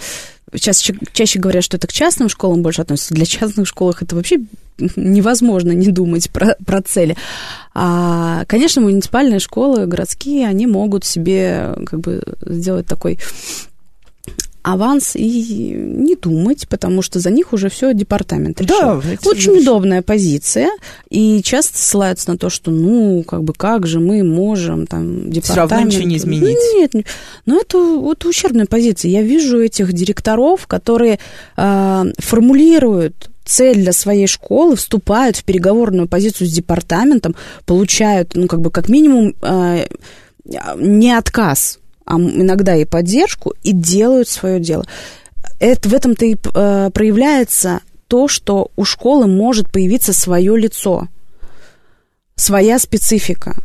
Сейчас 0.53 0.81
чаще 1.11 1.39
говорят, 1.39 1.63
что 1.63 1.75
это 1.75 1.87
к 1.87 1.91
частным 1.91 2.29
школам 2.29 2.61
больше 2.61 2.81
относится. 2.81 3.13
Для 3.13 3.25
частных 3.25 3.67
школ 3.67 3.93
это 3.99 4.15
вообще 4.15 4.39
невозможно 4.95 5.71
не 5.71 5.89
думать 5.89 6.29
про, 6.29 6.55
про 6.65 6.81
цели. 6.81 7.17
А, 7.79 8.43
конечно, 8.45 8.81
муниципальные 8.81 9.37
школы, 9.37 9.85
городские, 9.85 10.47
они 10.47 10.65
могут 10.65 11.05
себе 11.05 11.75
как 11.85 11.99
бы 11.99 12.23
сделать 12.41 12.87
такой 12.87 13.19
аванс 14.63 15.15
и 15.15 15.73
не 15.75 16.15
думать, 16.15 16.67
потому 16.67 17.01
что 17.01 17.19
за 17.19 17.29
них 17.29 17.53
уже 17.53 17.69
все 17.69 17.93
департамент 17.93 18.61
решил. 18.61 19.01
Да, 19.01 19.01
Очень 19.29 19.55
же... 19.55 19.61
удобная 19.61 20.01
позиция, 20.01 20.69
и 21.09 21.41
часто 21.41 21.77
ссылаются 21.77 22.31
на 22.31 22.37
то, 22.37 22.49
что, 22.49 22.71
ну, 22.71 23.23
как 23.23 23.43
бы, 23.43 23.53
как 23.53 23.87
же 23.87 23.99
мы 23.99 24.23
можем, 24.23 24.87
там, 24.87 25.29
департамент... 25.29 25.45
Все 25.45 25.55
равно 25.55 25.81
ничего 25.81 26.03
не 26.03 26.17
изменить. 26.17 26.57
Нет, 26.75 27.05
но 27.45 27.59
это 27.59 27.77
вот 27.77 28.25
ущербная 28.25 28.65
позиция. 28.65 29.11
Я 29.11 29.21
вижу 29.21 29.59
этих 29.59 29.93
директоров, 29.93 30.67
которые 30.67 31.19
э, 31.55 32.03
формулируют 32.17 33.29
цель 33.45 33.77
для 33.77 33.93
своей 33.93 34.27
школы, 34.27 34.75
вступают 34.75 35.37
в 35.37 35.43
переговорную 35.43 36.07
позицию 36.07 36.47
с 36.47 36.51
департаментом, 36.51 37.35
получают, 37.65 38.35
ну, 38.35 38.47
как 38.47 38.61
бы, 38.61 38.71
как 38.71 38.89
минимум, 38.89 39.33
э, 39.41 39.87
не 40.77 41.11
отказ, 41.13 41.79
а 42.07 42.15
иногда 42.15 42.75
и 42.75 42.85
поддержку, 42.85 43.53
и 43.63 43.73
делают 43.73 44.29
свое 44.29 44.59
дело. 44.59 44.85
Это, 45.59 45.89
в 45.89 45.93
этом-то 45.93 46.25
и 46.25 46.35
э, 46.35 46.89
проявляется 46.93 47.81
то, 48.07 48.27
что 48.27 48.71
у 48.75 48.85
школы 48.85 49.27
может 49.27 49.69
появиться 49.71 50.13
свое 50.13 50.57
лицо, 50.57 51.07
своя 52.35 52.79
специфика 52.79 53.55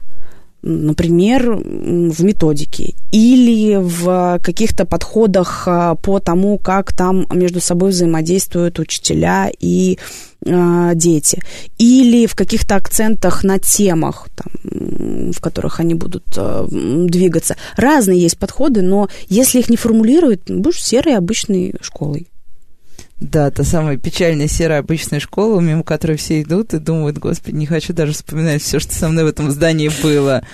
например, 0.63 1.55
в 1.55 2.25
методике 2.25 2.95
или 3.11 3.77
в 3.77 4.39
каких-то 4.41 4.85
подходах 4.85 5.65
а, 5.67 5.97
по 5.97 6.21
тому, 6.21 6.57
как 6.59 6.93
там 6.93 7.27
между 7.33 7.61
собой 7.61 7.91
взаимодействуют 7.91 8.79
учителя 8.79 9.51
и 9.59 9.99
э, 10.45 10.93
дети, 10.95 11.43
или 11.79 12.27
в 12.27 12.35
каких-то 12.35 12.77
акцентах 12.77 13.45
на 13.45 13.59
темах, 13.59 14.29
там, 14.35 15.33
в 15.33 15.41
которых 15.41 15.81
они 15.81 15.95
будут 15.95 16.25
э, 16.37 16.67
двигаться. 16.71 17.57
Разные 17.77 18.21
есть 18.21 18.39
подходы, 18.39 18.83
но 18.83 19.09
если 19.29 19.59
их 19.59 19.71
не 19.71 19.77
формулируют, 19.77 20.51
будешь 20.51 20.83
серой 20.83 21.17
обычной 21.17 21.75
школой. 21.81 22.29
Да, 23.23 23.53
та 23.53 23.63
самая 23.63 23.99
печальная 23.99 24.49
серая 24.49 24.81
обычная 24.81 25.21
школа, 25.21 25.61
мимо 25.61 25.85
которой 25.85 26.17
все 26.17 26.43
идут 26.43 26.75
и 26.75 26.81
думают, 26.81 27.19
господи, 27.19 27.55
не 27.55 27.67
хочу 27.67 27.93
даже 27.93 28.15
вспоминать 28.15 28.63
все, 28.63 28.81
что 28.81 28.93
со 28.95 29.09
мной 29.09 29.23
в 29.23 29.29
этом 29.29 29.53
здании 29.53 29.93
было. 30.03 30.45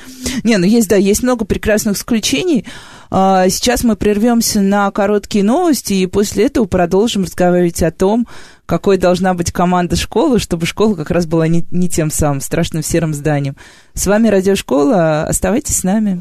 Не, 0.45 0.59
ну 0.59 0.67
есть, 0.67 0.87
да, 0.87 0.97
есть 0.97 1.23
много 1.23 1.47
прекрасных 1.47 1.97
исключений. 1.97 2.67
А, 3.11 3.49
сейчас 3.49 3.85
мы 3.85 3.97
прервемся 3.97 4.61
на 4.61 4.91
короткие 4.91 5.45
новости, 5.45 5.95
и 5.95 6.07
после 6.07 6.45
этого 6.45 6.67
продолжим 6.67 7.25
разговаривать 7.25 7.83
о 7.83 7.91
том, 7.91 8.29
какой 8.69 8.99
должна 8.99 9.33
быть 9.33 9.51
команда 9.51 9.97
школы, 9.97 10.39
чтобы 10.39 10.67
школа 10.67 10.95
как 10.95 11.11
раз 11.11 11.25
была 11.25 11.49
не, 11.49 11.67
не 11.71 11.89
тем 11.89 12.11
самым 12.11 12.43
страшным 12.43 12.83
серым 12.83 13.15
зданием. 13.15 13.57
С 13.95 14.07
вами 14.07 14.29
Радиошкола, 14.29 15.25
оставайтесь 15.25 15.79
с 15.79 15.85
нами. 15.85 16.21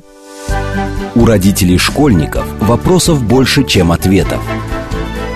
У 1.14 1.26
родителей 1.26 1.78
школьников 1.78 2.46
вопросов 2.62 3.22
больше, 3.22 3.66
чем 3.66 3.92
ответов. 3.92 4.42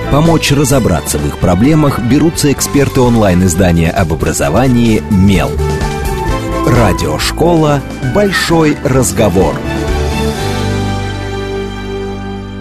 Помочь 0.10 0.54
разобраться 0.54 1.20
в 1.20 1.28
их 1.28 1.38
проблемах 1.38 2.00
берутся 2.00 2.50
эксперты 2.52 3.02
онлайн-издания 3.02 3.92
об 3.92 4.14
образовании 4.14 5.04
«Мел». 5.12 5.52
Радиошкола 6.66 7.82
«Большой 8.16 8.78
разговор». 8.86 9.56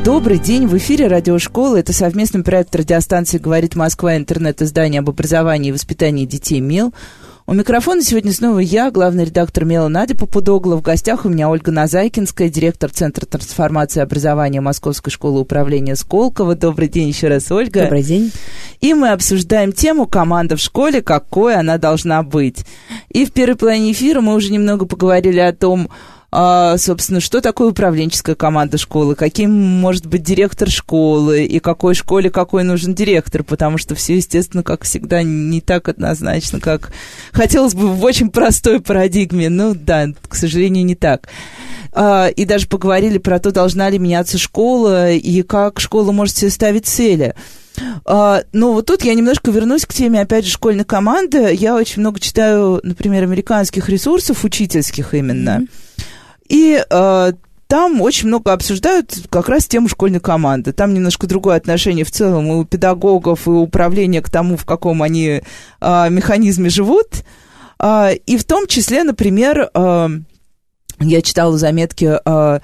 Добрый 0.04 0.38
день, 0.38 0.66
в 0.66 0.74
эфире 0.78 1.08
радиошколы. 1.08 1.80
Это 1.80 1.92
совместный 1.92 2.42
проект 2.42 2.74
радиостанции 2.74 3.36
«Говорит 3.36 3.76
Москва» 3.76 4.16
интернет-издание 4.16 5.00
об 5.00 5.10
образовании 5.10 5.68
и 5.68 5.72
воспитании 5.72 6.24
детей 6.24 6.60
«МЕЛ». 6.60 6.94
У 7.46 7.52
микрофона 7.52 8.02
сегодня 8.02 8.32
снова 8.32 8.60
я, 8.60 8.90
главный 8.90 9.26
редактор 9.26 9.66
Мела 9.66 9.88
Надя 9.88 10.16
Попудогла. 10.16 10.76
В 10.76 10.82
гостях 10.82 11.26
у 11.26 11.28
меня 11.28 11.50
Ольга 11.50 11.70
Назайкинская, 11.70 12.48
директор 12.48 12.90
Центра 12.90 13.26
трансформации 13.26 14.00
образования 14.00 14.62
Московской 14.62 15.12
школы 15.12 15.40
управления 15.40 15.96
Сколково. 15.96 16.54
Добрый 16.54 16.88
день 16.88 17.08
еще 17.08 17.28
раз, 17.28 17.50
Ольга. 17.52 17.82
Добрый 17.82 18.02
день. 18.02 18.32
И 18.80 18.94
мы 18.94 19.10
обсуждаем 19.10 19.72
тему 19.72 20.06
«Команда 20.06 20.56
в 20.56 20.60
школе. 20.60 21.02
Какой 21.02 21.56
она 21.56 21.76
должна 21.76 22.22
быть?». 22.22 22.64
И 23.10 23.26
в 23.26 23.32
первой 23.32 23.56
половине 23.56 23.92
эфира 23.92 24.22
мы 24.22 24.34
уже 24.34 24.50
немного 24.50 24.86
поговорили 24.86 25.40
о 25.40 25.52
том, 25.52 25.90
собственно, 26.32 27.20
что 27.20 27.40
такое 27.40 27.70
управленческая 27.70 28.36
команда 28.36 28.78
школы, 28.78 29.16
каким 29.16 29.50
может 29.52 30.06
быть 30.06 30.22
директор 30.22 30.70
школы, 30.70 31.44
и 31.44 31.58
какой 31.58 31.94
школе 31.94 32.30
какой 32.30 32.62
нужен 32.62 32.94
директор, 32.94 33.42
потому 33.42 33.78
что 33.78 33.94
все, 33.94 34.16
естественно, 34.16 34.62
как 34.62 34.84
всегда, 34.84 35.22
не 35.22 35.60
так 35.60 35.88
однозначно, 35.88 36.60
как 36.60 36.92
хотелось 37.32 37.74
бы 37.74 37.88
в 37.88 38.04
очень 38.04 38.30
простой 38.30 38.80
парадигме. 38.80 39.48
Ну 39.48 39.74
да, 39.74 40.06
к 40.28 40.34
сожалению, 40.36 40.84
не 40.84 40.94
так. 40.94 41.28
А, 41.92 42.28
и 42.28 42.44
даже 42.44 42.68
поговорили 42.68 43.18
про 43.18 43.38
то, 43.40 43.50
должна 43.50 43.90
ли 43.90 43.98
меняться 43.98 44.38
школа, 44.38 45.10
и 45.10 45.42
как 45.42 45.80
школа 45.80 46.12
может 46.12 46.36
себе 46.36 46.50
ставить 46.50 46.86
цели. 46.86 47.34
Uh, 48.04 48.44
но 48.52 48.72
вот 48.72 48.86
тут 48.86 49.04
я 49.04 49.14
немножко 49.14 49.50
вернусь 49.50 49.86
к 49.86 49.94
теме, 49.94 50.20
опять 50.20 50.44
же, 50.44 50.50
школьной 50.50 50.84
команды. 50.84 51.54
Я 51.54 51.76
очень 51.76 52.00
много 52.00 52.20
читаю, 52.20 52.80
например, 52.82 53.22
американских 53.22 53.88
ресурсов, 53.88 54.44
учительских 54.44 55.14
именно. 55.14 55.60
Mm-hmm. 55.60 55.68
И 56.50 56.84
э, 56.84 57.32
там 57.68 58.00
очень 58.00 58.26
много 58.26 58.52
обсуждают 58.52 59.14
как 59.30 59.48
раз 59.48 59.66
тему 59.66 59.88
школьной 59.88 60.18
команды. 60.18 60.72
Там 60.72 60.92
немножко 60.92 61.28
другое 61.28 61.56
отношение 61.56 62.04
в 62.04 62.10
целом 62.10 62.48
и 62.48 62.56
у 62.56 62.64
педагогов, 62.64 63.46
и 63.46 63.50
у 63.50 63.62
управления 63.62 64.20
к 64.20 64.28
тому, 64.28 64.56
в 64.56 64.64
каком 64.64 65.02
они 65.02 65.42
э, 65.80 66.10
механизме 66.10 66.68
живут. 66.68 67.22
Э, 67.78 68.14
и 68.26 68.36
в 68.36 68.44
том 68.44 68.66
числе, 68.66 69.04
например, 69.04 69.70
э, 69.72 70.08
я 70.98 71.22
читала 71.22 71.56
заметки 71.56 72.18
э, 72.24 72.60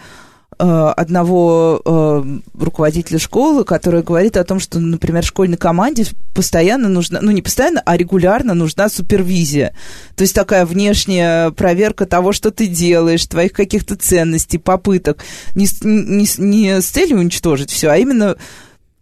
одного 0.59 1.83
э, 1.85 2.25
руководителя 2.59 3.19
школы, 3.19 3.64
который 3.64 4.03
говорит 4.03 4.37
о 4.37 4.45
том, 4.45 4.59
что, 4.59 4.79
например, 4.79 5.23
школьной 5.23 5.59
команде 5.59 6.07
постоянно 6.35 6.88
нужна, 6.88 7.21
ну 7.21 7.31
не 7.31 7.42
постоянно, 7.42 7.83
а 7.85 7.97
регулярно 7.97 8.55
нужна 8.55 8.88
супервизия. 8.88 9.75
То 10.14 10.23
есть 10.23 10.35
такая 10.35 10.64
внешняя 10.64 11.51
проверка 11.51 12.07
того, 12.07 12.33
что 12.33 12.51
ты 12.51 12.66
делаешь, 12.66 13.27
твоих 13.27 13.53
каких-то 13.53 13.97
ценностей, 13.97 14.59
попыток. 14.59 15.23
Не, 15.55 15.66
не, 15.83 16.27
не 16.38 16.81
с 16.81 16.87
целью 16.87 17.19
уничтожить 17.19 17.71
все, 17.71 17.88
а 17.88 17.97
именно 17.97 18.37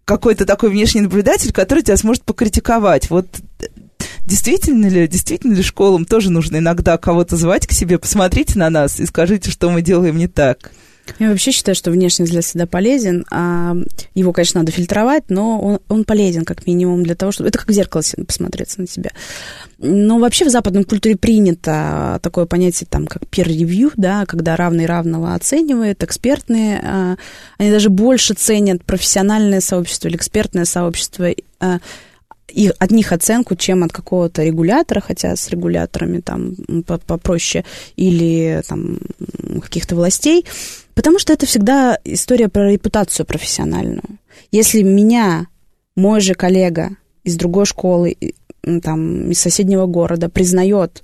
какой-то 0.05 0.45
такой 0.45 0.71
внешний 0.71 1.01
наблюдатель, 1.03 1.53
который 1.53 1.83
тебя 1.83 1.97
сможет 1.97 2.25
покритиковать. 2.25 3.11
Вот 3.11 3.27
действительно 4.27 4.87
ли, 4.87 5.07
действительно 5.09 5.55
ли 5.55 5.62
школам 5.62 6.05
тоже 6.05 6.31
нужно 6.31 6.59
иногда 6.59 6.99
кого-то 6.99 7.37
звать 7.37 7.67
к 7.67 7.73
себе, 7.73 7.99
посмотрите 7.99 8.59
на 8.59 8.71
нас 8.71 9.01
и 9.01 9.07
скажите, 9.07 9.51
что 9.51 9.71
мы 9.71 9.83
делаем 9.83 10.17
не 10.17 10.29
так. 10.29 10.73
Я 11.19 11.29
вообще 11.29 11.51
считаю, 11.51 11.75
что 11.75 11.90
внешний 11.90 12.25
взгляд 12.25 12.45
всегда 12.45 12.67
полезен. 12.67 13.25
А 13.31 13.77
его, 14.14 14.33
конечно, 14.33 14.61
надо 14.61 14.73
фильтровать, 14.73 15.25
но 15.29 15.61
он, 15.61 15.79
он 15.88 16.05
полезен 16.05 16.45
как 16.45 16.67
минимум 16.67 17.03
для 17.03 17.14
того, 17.14 17.31
чтобы... 17.33 17.49
Это 17.49 17.59
как 17.59 17.69
в 17.69 17.73
зеркало 17.73 18.03
посмотреться 18.27 18.81
на 18.81 18.87
себя. 18.87 19.11
Но 19.79 20.19
вообще 20.19 20.45
в 20.45 20.51
западной 20.51 20.85
культуре 20.85 21.17
принято 21.17 22.19
такое 22.23 22.47
понятие, 22.47 22.87
там, 22.88 23.07
как 23.07 23.23
peer 23.25 23.47
review, 23.47 23.93
да, 23.97 24.25
когда 24.27 24.57
равный 24.57 24.87
равного 24.87 25.35
оценивает, 25.35 26.03
экспертные. 26.03 26.81
А, 26.83 27.17
они 27.59 27.71
даже 27.71 27.90
больше 27.90 28.35
ценят 28.35 28.85
профессиональное 28.85 29.61
сообщество 29.61 30.09
или 30.09 30.17
экспертное 30.17 30.64
сообщество 30.64 31.29
а, 31.61 31.81
и 32.49 32.73
от 32.79 32.91
них 32.91 33.13
оценку, 33.13 33.57
чем 33.57 33.85
от 33.85 33.93
какого-то 33.93 34.43
регулятора, 34.43 35.01
хотя 35.01 35.35
с 35.35 35.49
регуляторами 35.49 36.21
там 36.21 36.55
попроще, 36.85 37.65
или 37.97 38.63
там 38.69 38.99
каких-то 39.63 39.97
властей, 39.97 40.45
потому 40.95 41.19
что 41.19 41.33
это 41.33 41.47
всегда 41.47 41.99
история 42.05 42.49
про 42.49 42.71
репутацию 42.71 43.27
профессиональную. 43.27 44.19
Если 44.51 44.83
меня 44.83 45.47
мой 45.97 46.21
же 46.21 46.35
коллега 46.35 46.97
из 47.23 47.37
другой 47.37 47.67
школы, 47.67 48.17
там, 48.83 49.31
из 49.31 49.41
соседнего 49.41 49.87
города 49.87 50.29
признает 50.29 51.03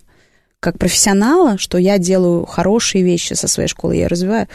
как 0.60 0.78
профессионала, 0.78 1.56
что 1.56 1.78
я 1.78 1.98
делаю 1.98 2.44
хорошие 2.44 3.02
вещи 3.02 3.32
со 3.32 3.48
своей 3.48 3.68
школой, 3.68 3.98
я 3.98 4.08
развиваю, 4.08 4.46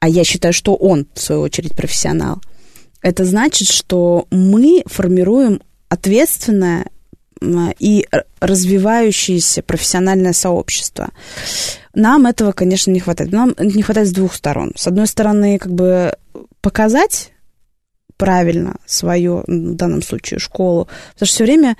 а 0.00 0.08
я 0.08 0.24
считаю, 0.24 0.54
что 0.54 0.74
он, 0.74 1.06
в 1.14 1.20
свою 1.20 1.42
очередь, 1.42 1.76
профессионал– 1.76 2.40
это 3.06 3.24
значит, 3.24 3.68
что 3.68 4.26
мы 4.32 4.82
формируем 4.86 5.62
ответственное 5.88 6.90
и 7.78 8.04
развивающееся 8.40 9.62
профессиональное 9.62 10.32
сообщество. 10.32 11.10
Нам 11.94 12.26
этого, 12.26 12.50
конечно, 12.50 12.90
не 12.90 12.98
хватает. 12.98 13.30
Нам 13.30 13.54
не 13.60 13.82
хватает 13.82 14.08
с 14.08 14.12
двух 14.12 14.34
сторон. 14.34 14.72
С 14.74 14.88
одной 14.88 15.06
стороны, 15.06 15.56
как 15.60 15.70
бы 15.72 16.16
показать 16.60 17.30
правильно 18.16 18.74
свою, 18.86 19.44
в 19.46 19.74
данном 19.76 20.02
случае, 20.02 20.40
школу, 20.40 20.88
потому 21.12 21.26
что 21.28 21.34
все 21.36 21.44
время 21.44 21.76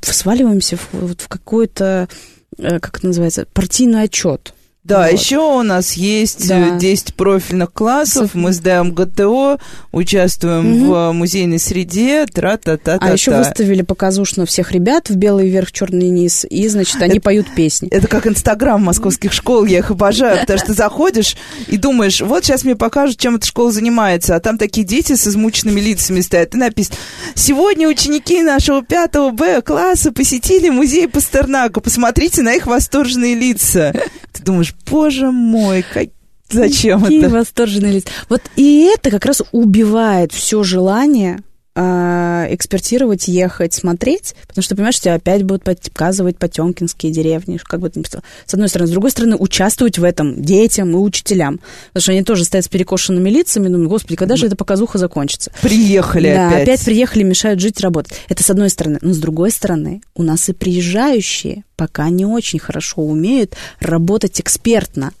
сваливаемся 0.00 0.78
в, 0.78 1.16
в 1.16 1.28
какой-то, 1.28 2.08
э, 2.56 2.80
как 2.80 2.96
это 2.96 3.08
называется, 3.08 3.46
партийный 3.52 4.04
отчет. 4.04 4.54
Да, 4.84 5.02
вот. 5.02 5.12
еще 5.12 5.38
у 5.38 5.62
нас 5.62 5.92
есть 5.92 6.48
да. 6.48 6.76
10 6.76 7.14
профильных 7.14 7.72
классов, 7.72 8.34
мы 8.34 8.52
сдаем 8.52 8.90
ГТО, 8.90 9.60
участвуем 9.92 10.82
угу. 10.82 10.92
в 10.92 11.12
музейной 11.12 11.60
среде, 11.60 12.26
тра-та-та-та. 12.26 12.98
А 13.00 13.12
еще 13.12 13.30
выставили 13.30 13.82
показушно 13.82 14.44
всех 14.44 14.72
ребят 14.72 15.08
в 15.08 15.14
белый 15.14 15.48
верх, 15.48 15.70
черный 15.70 16.08
низ, 16.08 16.44
и, 16.50 16.66
значит, 16.66 17.00
они 17.00 17.18
это, 17.18 17.22
поют 17.22 17.46
песни. 17.54 17.88
Это 17.90 18.08
как 18.08 18.26
инстаграм 18.26 18.82
московских 18.82 19.32
школ, 19.32 19.66
я 19.66 19.78
их 19.78 19.92
обожаю, 19.92 20.40
потому 20.40 20.58
что 20.58 20.72
заходишь 20.72 21.36
и 21.68 21.76
думаешь, 21.76 22.20
вот 22.20 22.44
сейчас 22.44 22.64
мне 22.64 22.74
покажут, 22.74 23.18
чем 23.18 23.36
эта 23.36 23.46
школа 23.46 23.70
занимается, 23.70 24.34
а 24.34 24.40
там 24.40 24.58
такие 24.58 24.84
дети 24.84 25.14
с 25.14 25.28
измученными 25.28 25.78
лицами 25.78 26.20
стоят, 26.20 26.56
и 26.56 26.58
написано, 26.58 26.96
сегодня 27.36 27.88
ученики 27.88 28.42
нашего 28.42 28.82
5 28.82 29.32
Б 29.32 29.62
класса 29.62 30.10
посетили 30.10 30.70
музей 30.70 31.06
Пастернака, 31.06 31.80
посмотрите 31.80 32.42
на 32.42 32.54
их 32.54 32.66
восторженные 32.66 33.36
лица. 33.36 33.92
Ты 34.32 34.42
думаешь, 34.42 34.71
боже 34.90 35.30
мой, 35.30 35.82
как... 35.82 36.08
Зачем 36.50 37.00
Какие 37.00 37.20
это? 37.20 37.30
восторженные 37.30 37.92
лица. 37.92 38.08
Вот 38.28 38.42
и 38.56 38.90
это 38.94 39.10
как 39.10 39.24
раз 39.24 39.42
убивает 39.52 40.32
все 40.32 40.62
желание 40.62 41.40
экспертировать, 41.74 43.28
ехать, 43.28 43.72
смотреть, 43.72 44.34
потому 44.46 44.62
что, 44.62 44.76
понимаешь, 44.76 45.00
тебя 45.00 45.14
опять 45.14 45.42
будут 45.42 45.64
показывать 45.64 46.36
потемкинские 46.36 47.12
деревни, 47.12 47.58
как 47.62 47.80
бы 47.80 47.88
ты 47.88 48.00
ни 48.00 48.04
сказал. 48.04 48.24
С 48.44 48.52
одной 48.52 48.68
стороны. 48.68 48.88
С 48.88 48.90
другой 48.90 49.10
стороны, 49.10 49.36
участвовать 49.36 49.98
в 49.98 50.04
этом 50.04 50.42
детям 50.42 50.90
и 50.90 50.96
учителям. 50.96 51.60
Потому 51.88 52.02
что 52.02 52.12
они 52.12 52.22
тоже 52.22 52.44
стоят 52.44 52.66
с 52.66 52.68
перекошенными 52.68 53.30
лицами, 53.30 53.68
думают, 53.68 53.88
господи, 53.88 54.16
когда 54.16 54.36
же 54.36 54.46
эта 54.46 54.56
показуха 54.56 54.98
закончится? 54.98 55.50
Приехали 55.62 56.34
да, 56.34 56.48
опять. 56.48 56.62
опять 56.62 56.84
приехали, 56.84 57.22
мешают 57.22 57.60
жить, 57.60 57.80
работать. 57.80 58.12
Это 58.28 58.42
с 58.42 58.50
одной 58.50 58.68
стороны. 58.68 58.98
Но 59.00 59.14
с 59.14 59.18
другой 59.18 59.50
стороны, 59.50 60.02
у 60.14 60.22
нас 60.22 60.48
и 60.48 60.52
приезжающие 60.52 61.64
пока 61.76 62.10
не 62.10 62.26
очень 62.26 62.58
хорошо 62.58 63.02
умеют 63.02 63.56
работать 63.80 64.40
экспертно, 64.40 65.12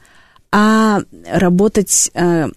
а 0.50 1.00
работать, 1.26 2.10
э, 2.14 2.48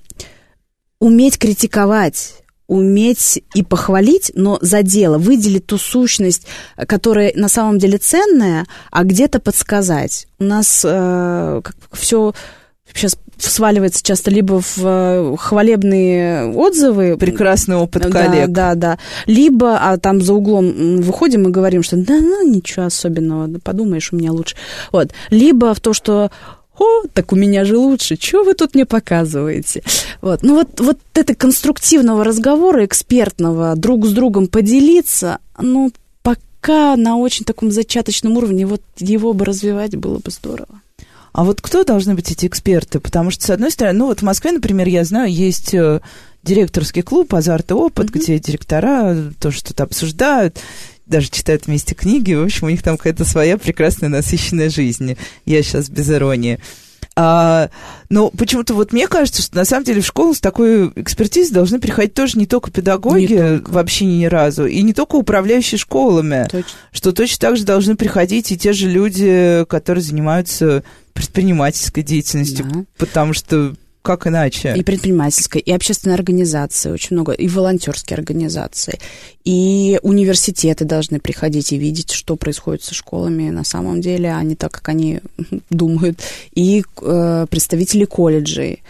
уметь 0.99 1.37
критиковать, 1.37 2.43
уметь 2.67 3.43
и 3.53 3.63
похвалить, 3.63 4.31
но 4.35 4.57
за 4.61 4.81
дело, 4.81 5.17
выделить 5.17 5.67
ту 5.67 5.77
сущность, 5.77 6.47
которая 6.75 7.31
на 7.35 7.47
самом 7.47 7.77
деле 7.79 7.97
ценная, 7.97 8.65
а 8.91 9.03
где-то 9.03 9.39
подсказать. 9.39 10.27
У 10.39 10.45
нас 10.45 10.81
э, 10.83 11.61
все 11.91 12.33
сейчас 12.93 13.17
сваливается 13.37 14.03
часто 14.03 14.31
либо 14.31 14.61
в 14.61 14.77
э, 14.77 15.35
хвалебные 15.37 16.51
отзывы. 16.53 17.17
Прекрасный 17.17 17.75
опыт 17.75 18.03
коллег. 18.11 18.49
Да, 18.49 18.73
да, 18.73 18.75
да. 18.75 18.99
Либо, 19.25 19.77
а 19.77 19.97
там 19.97 20.21
за 20.21 20.33
углом 20.33 21.01
выходим 21.01 21.47
и 21.47 21.51
говорим, 21.51 21.83
что 21.83 21.97
да, 21.97 22.13
ну 22.13 22.47
ничего 22.47 22.85
особенного, 22.85 23.47
да, 23.47 23.59
подумаешь, 23.61 24.13
у 24.13 24.15
меня 24.15 24.31
лучше. 24.31 24.55
Вот. 24.91 25.11
Либо 25.29 25.73
в 25.73 25.79
то, 25.79 25.93
что 25.93 26.31
о, 26.77 27.07
так 27.13 27.31
у 27.33 27.35
меня 27.35 27.65
же 27.65 27.77
лучше, 27.77 28.17
что 28.19 28.43
вы 28.43 28.53
тут 28.53 28.75
мне 28.75 28.85
показываете? 28.85 29.83
Вот. 30.21 30.43
Ну 30.43 30.55
вот, 30.55 30.79
вот 30.79 30.97
это 31.13 31.35
конструктивного 31.35 32.23
разговора, 32.23 32.85
экспертного, 32.85 33.75
друг 33.75 34.05
с 34.05 34.11
другом 34.11 34.47
поделиться, 34.47 35.39
ну, 35.59 35.91
пока 36.23 36.95
на 36.95 37.17
очень 37.17 37.45
таком 37.45 37.71
зачаточном 37.71 38.37
уровне, 38.37 38.65
вот 38.65 38.81
его 38.97 39.33
бы 39.33 39.45
развивать 39.45 39.95
было 39.95 40.17
бы 40.17 40.31
здорово. 40.31 40.81
А 41.31 41.43
вот 41.43 41.61
кто 41.61 41.83
должны 41.83 42.15
быть 42.15 42.31
эти 42.31 42.45
эксперты? 42.45 42.99
Потому 42.99 43.29
что, 43.29 43.45
с 43.45 43.49
одной 43.49 43.69
стороны, 43.69 43.99
ну 43.99 44.05
вот 44.05 44.21
в 44.21 44.23
Москве, 44.23 44.53
например, 44.53 44.87
я 44.87 45.03
знаю, 45.03 45.31
есть 45.31 45.73
э, 45.73 45.99
директорский 46.43 47.01
клуб 47.01 47.35
«Азарт 47.35 47.71
и 47.71 47.73
опыт», 47.73 48.07
mm-hmm. 48.07 48.19
где 48.19 48.39
директора 48.39 49.17
тоже 49.41 49.57
что-то 49.57 49.83
обсуждают, 49.83 50.57
даже 51.05 51.29
читают 51.29 51.67
вместе 51.67 51.95
книги. 51.95 52.33
В 52.33 52.43
общем, 52.43 52.67
у 52.67 52.69
них 52.69 52.83
там 52.83 52.97
какая-то 52.97 53.25
своя 53.25 53.57
прекрасная 53.57 54.09
насыщенная 54.09 54.69
жизнь. 54.69 55.17
Я 55.45 55.63
сейчас 55.63 55.89
без 55.89 56.09
иронии. 56.09 56.59
А, 57.17 57.69
но 58.09 58.29
почему-то 58.29 58.73
вот 58.73 58.91
мне 58.91 59.07
кажется, 59.07 59.41
что 59.41 59.55
на 59.55 59.63
самом 59.63 59.85
деле 59.85 60.01
в 60.01 60.05
школу 60.05 60.33
с 60.33 60.41
такой 60.41 60.91
экспертизой 60.95 61.53
должны 61.53 61.79
приходить 61.79 62.13
тоже 62.13 62.37
не 62.37 62.45
только 62.45 62.71
педагоги, 62.71 63.21
не 63.21 63.37
только. 63.37 63.71
вообще 63.71 64.05
ни 64.05 64.25
разу, 64.25 64.65
и 64.65 64.81
не 64.81 64.93
только 64.93 65.15
управляющие 65.15 65.77
школами, 65.77 66.45
точно. 66.51 66.69
что 66.91 67.13
точно 67.13 67.39
так 67.39 67.57
же 67.57 67.63
должны 67.63 67.95
приходить 67.95 68.51
и 68.51 68.57
те 68.57 68.73
же 68.73 68.89
люди, 68.89 69.65
которые 69.69 70.03
занимаются 70.03 70.83
предпринимательской 71.13 72.03
деятельностью, 72.03 72.65
да. 72.65 72.83
потому 72.97 73.31
что 73.31 73.75
как 74.05 74.27
иначе? 74.27 74.73
И 74.77 74.83
предпринимательской, 74.83 75.59
и 75.59 75.71
общественной 75.71 76.15
организации 76.15 76.91
очень 76.91 77.15
много, 77.15 77.31
и 77.31 77.47
волонтерские 77.47 78.15
организации, 78.15 78.99
и 79.43 79.99
университеты 80.03 80.85
должны 80.85 81.19
приходить 81.19 81.73
и 81.73 81.77
видеть, 81.77 82.11
что 82.11 82.35
происходит 82.35 82.83
со 82.83 82.93
школами 82.93 83.49
на 83.49 83.63
самом 83.63 84.01
деле, 84.01 84.31
а 84.31 84.41
не 84.43 84.55
так, 84.55 84.71
как 84.71 84.89
они 84.89 85.21
думают, 85.69 86.19
и 86.53 86.83
э, 87.01 87.47
представители 87.49 88.05
колледжей. 88.05 88.83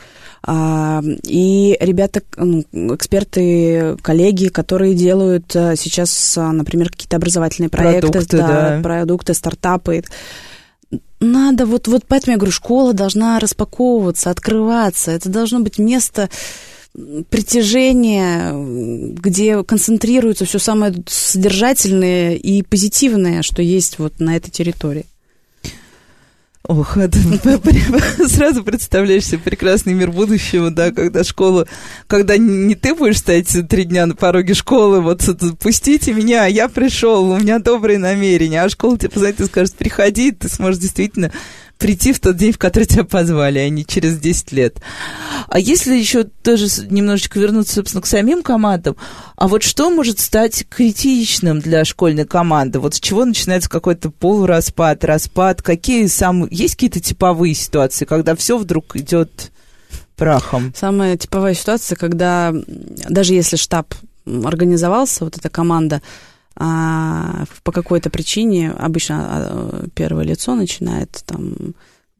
А, 0.47 1.01
и 1.23 1.75
ребята, 1.79 2.21
ну, 2.37 2.63
эксперты, 2.93 3.97
коллеги, 4.03 4.49
которые 4.49 4.93
делают 4.93 5.55
э, 5.55 5.75
сейчас, 5.75 6.35
например, 6.37 6.89
какие-то 6.89 7.15
образовательные 7.15 7.69
проекты, 7.69 8.11
продукты, 8.11 8.37
да, 8.37 8.47
да. 8.47 8.79
продукты, 8.83 9.33
стартапы 9.33 10.03
надо, 11.19 11.65
вот, 11.65 11.87
вот 11.87 12.03
поэтому 12.07 12.33
я 12.33 12.37
говорю, 12.37 12.51
школа 12.51 12.93
должна 12.93 13.39
распаковываться, 13.39 14.29
открываться. 14.29 15.11
Это 15.11 15.29
должно 15.29 15.59
быть 15.59 15.77
место 15.79 16.29
притяжения, 17.29 18.53
где 18.53 19.63
концентрируется 19.63 20.45
все 20.45 20.59
самое 20.59 20.93
содержательное 21.07 22.35
и 22.35 22.61
позитивное, 22.61 23.41
что 23.41 23.61
есть 23.61 23.99
вот 23.99 24.19
на 24.19 24.37
этой 24.37 24.51
территории. 24.51 25.05
Ох, 26.67 26.97
это, 26.97 27.19
сразу 28.27 28.63
представляешь 28.63 29.25
себе 29.25 29.39
прекрасный 29.39 29.93
мир 29.93 30.11
будущего, 30.11 30.71
да, 30.71 30.91
когда 30.91 31.23
школа, 31.23 31.67
когда 32.07 32.37
не 32.37 32.73
ты 32.73 32.95
будешь 32.95 33.19
стоять 33.19 33.55
три 33.69 33.83
дня 33.83 34.07
на 34.07 34.15
пороге 34.15 34.55
школы, 34.55 35.01
вот 35.01 35.21
пустите 35.59 36.13
меня, 36.13 36.45
я 36.47 36.67
пришел, 36.67 37.29
у 37.29 37.37
меня 37.37 37.59
добрые 37.59 37.99
намерения, 37.99 38.63
а 38.63 38.69
школа 38.69 38.97
тебе 38.97 39.09
позвонит 39.09 39.39
и 39.41 39.45
скажет, 39.45 39.75
приходи, 39.75 40.31
ты 40.31 40.49
сможешь 40.49 40.81
действительно 40.81 41.31
прийти 41.77 42.13
в 42.13 42.19
тот 42.19 42.37
день, 42.37 42.51
в 42.51 42.57
который 42.57 42.85
тебя 42.85 43.03
позвали, 43.03 43.59
а 43.59 43.69
не 43.69 43.85
через 43.85 44.17
10 44.17 44.51
лет. 44.51 44.81
А 45.47 45.59
если 45.59 45.95
еще 45.95 46.23
тоже 46.23 46.67
немножечко 46.89 47.39
вернуться, 47.39 47.75
собственно, 47.75 48.01
к 48.01 48.07
самим 48.07 48.43
командам, 48.43 48.95
а 49.35 49.47
вот 49.47 49.63
что 49.63 49.89
может 49.89 50.19
стать 50.19 50.65
критичным 50.69 51.59
для 51.59 51.85
школьной 51.85 52.25
команды? 52.25 52.79
Вот 52.79 52.95
с 52.95 52.99
чего 52.99 53.25
начинается 53.25 53.69
какой-то 53.69 54.09
полураспад, 54.09 55.03
распад? 55.03 55.61
Какие 55.61 56.07
самые... 56.07 56.47
Есть 56.51 56.75
какие-то 56.75 56.99
типовые 56.99 57.53
ситуации, 57.53 58.05
когда 58.05 58.35
все 58.35 58.57
вдруг 58.57 58.95
идет 58.95 59.51
прахом? 60.15 60.73
Самая 60.75 61.17
типовая 61.17 61.53
ситуация, 61.53 61.95
когда 61.95 62.53
даже 63.09 63.33
если 63.33 63.57
штаб 63.57 63.93
организовался, 64.25 65.23
вот 65.23 65.37
эта 65.37 65.49
команда, 65.49 66.01
а, 66.55 67.45
по 67.63 67.71
какой-то 67.71 68.09
причине 68.09 68.71
обычно 68.71 69.17
а, 69.19 69.85
первое 69.93 70.23
лицо 70.23 70.55
начинает 70.55 71.23
там, 71.25 71.75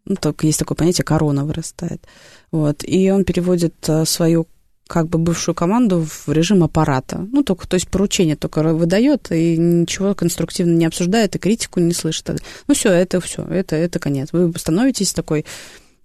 ну, 0.06 0.16
только 0.16 0.46
есть 0.46 0.60
такое 0.60 0.76
понятие, 0.76 1.06
корона 1.06 1.46
вырастает. 1.46 2.06
Вот, 2.52 2.84
и 2.84 3.10
он 3.12 3.24
переводит 3.24 3.76
а, 3.88 4.06
свою 4.06 4.48
как 4.88 5.08
бы 5.08 5.18
бывшую 5.18 5.56
команду 5.56 6.06
в 6.08 6.30
режим 6.32 6.64
аппарата. 6.64 7.28
Ну, 7.32 7.44
только, 7.44 7.68
то 7.68 7.76
есть 7.76 7.88
поручение 7.88 8.36
только 8.36 8.62
выдает 8.74 9.32
и 9.32 9.58
ничего 9.58 10.14
конструктивно 10.14 10.76
не 10.76 10.86
обсуждает, 10.86 11.36
и 11.36 11.40
критику 11.40 11.80
не 11.80 11.94
слышит. 11.94 12.30
Ну, 12.68 12.74
все, 12.76 12.92
это 12.92 13.20
все, 13.20 13.44
это, 13.44 13.76
это 13.76 14.00
конец. 14.00 14.30
Вы 14.32 14.54
становитесь 14.58 15.14
такой 15.14 15.46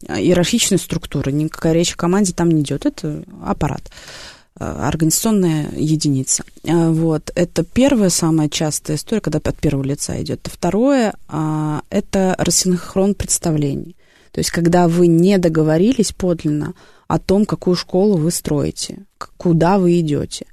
иерархичной 0.08 0.78
структурой, 0.78 1.34
никакая 1.34 1.74
речь 1.74 1.92
о 1.92 1.96
команде 1.96 2.32
там 2.32 2.50
не 2.50 2.62
идет, 2.62 2.86
это 2.86 3.22
аппарат. 3.44 3.82
Э, 4.58 4.88
организационная 4.88 5.70
единица. 5.76 6.42
Э, 6.64 6.90
вот. 6.90 7.30
Это 7.34 7.62
первая 7.62 8.10
самая 8.10 8.48
частая 8.48 8.96
история, 8.96 9.20
когда 9.20 9.38
от 9.38 9.56
первого 9.56 9.84
лица 9.84 10.20
идет. 10.20 10.48
Второе 10.52 11.14
а,– 11.28 11.82
это 11.90 12.34
рассинхрон 12.36 13.14
представлений. 13.14 13.96
То 14.32 14.40
есть, 14.40 14.50
когда 14.50 14.88
вы 14.88 15.06
не 15.06 15.38
договорились 15.38 16.12
подлинно 16.12 16.74
о 17.08 17.18
том, 17.18 17.44
какую 17.46 17.74
школу 17.74 18.16
вы 18.16 18.30
строите, 18.30 19.06
куда 19.36 19.78
вы 19.78 19.98
идете. 20.00 20.46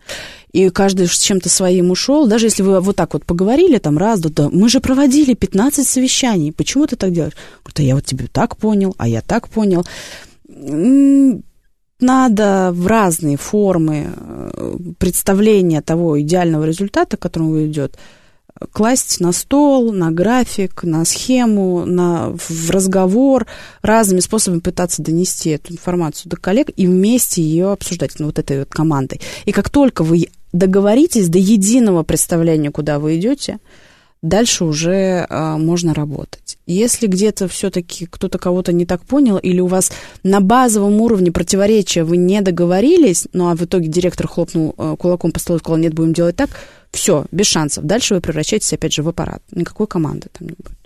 И 0.52 0.70
каждый 0.70 1.08
с 1.08 1.20
чем-то 1.20 1.50
своим 1.50 1.92
ушел. 1.92 2.28
Даже 2.28 2.48
если 2.48 2.64
вы 2.64 2.80
вот 2.80 2.96
так 2.96 3.14
вот 3.14 3.26
поговорили, 3.26 3.78
там, 3.78 3.98
раз, 3.98 4.20
да, 4.22 4.30
да, 4.30 4.50
мы 4.50 4.70
же 4.70 4.80
проводили 4.80 5.34
15 5.34 5.88
совещаний, 5.88 6.52
почему 6.52 6.88
ты 6.88 6.96
так 6.96 7.12
делаешь? 7.12 7.36
Говорит, 7.64 7.80
а 7.80 7.84
я 7.84 7.96
вот 7.96 8.06
тебе 8.06 8.28
так 8.32 8.58
понял, 8.58 8.96
а 8.98 9.08
я 9.08 9.22
так 9.22 9.50
понял 9.50 9.86
надо 12.00 12.72
в 12.74 12.88
разные 12.88 13.38
формы 13.38 14.14
э, 14.16 14.78
представления 15.00 15.82
того 15.82 16.20
идеального 16.22 16.64
результата, 16.66 17.18
к 17.18 17.20
которому 17.20 17.66
идет, 17.66 17.98
класть 18.72 19.20
на 19.20 19.32
стол, 19.32 19.92
на 19.92 20.12
график, 20.12 20.84
на 20.84 21.06
схему, 21.06 21.86
на, 21.86 22.36
в 22.38 22.70
разговор, 22.70 23.46
разными 23.82 24.20
способами 24.20 24.60
пытаться 24.60 25.02
донести 25.02 25.52
эту 25.52 25.74
информацию 25.74 26.30
до 26.30 26.38
коллег 26.38 26.70
и 26.76 26.88
вместе 26.88 27.42
ее 27.42 27.72
обсуждать, 27.72 28.20
ну, 28.20 28.28
вот 28.28 28.40
этой 28.40 28.60
вот 28.60 28.70
командой. 28.70 29.22
И 29.46 29.52
как 29.52 29.70
только 29.70 30.04
вы 30.04 30.28
договоритесь 30.54 31.30
до 31.30 31.38
единого 31.38 32.04
представления, 32.04 32.72
куда 32.72 33.00
вы 33.00 33.18
идете, 33.18 33.60
дальше 34.22 34.66
уже 34.66 35.26
а, 35.30 35.58
можно 35.58 35.94
работать. 35.94 36.58
Если 36.66 37.08
где-то 37.08 37.48
все-таки 37.48 38.06
кто-то 38.06 38.38
кого-то 38.38 38.74
не 38.74 38.86
так 38.86 39.04
понял, 39.04 39.38
или 39.38 39.60
у 39.60 39.68
вас 39.68 39.92
на 40.24 40.42
базовом 40.42 41.02
уровне 41.02 41.32
противоречия 41.32 42.04
вы 42.04 42.18
не 42.18 42.42
договорились, 42.42 43.28
ну 43.34 43.50
а 43.50 43.56
в 43.56 43.64
итоге 43.64 43.88
директор 43.88 44.28
хлопнул 44.28 44.76
а, 44.78 44.96
кулаком 44.96 45.32
по 45.32 45.40
столу 45.40 45.58
и 45.58 45.60
сказал, 45.62 45.78
нет, 45.78 45.94
будем 45.94 46.14
делать 46.14 46.36
так, 46.36 46.50
все, 46.92 47.26
без 47.32 47.48
шансов. 47.48 47.86
Дальше 47.86 48.16
вы 48.16 48.22
превращаетесь 48.22 48.74
опять 48.74 48.94
же 48.94 49.04
в 49.04 49.10
аппарат. 49.10 49.42
Никакой 49.52 49.88
команды 49.88 50.28
там 50.38 50.48
не 50.48 50.56
будет. 50.58 50.78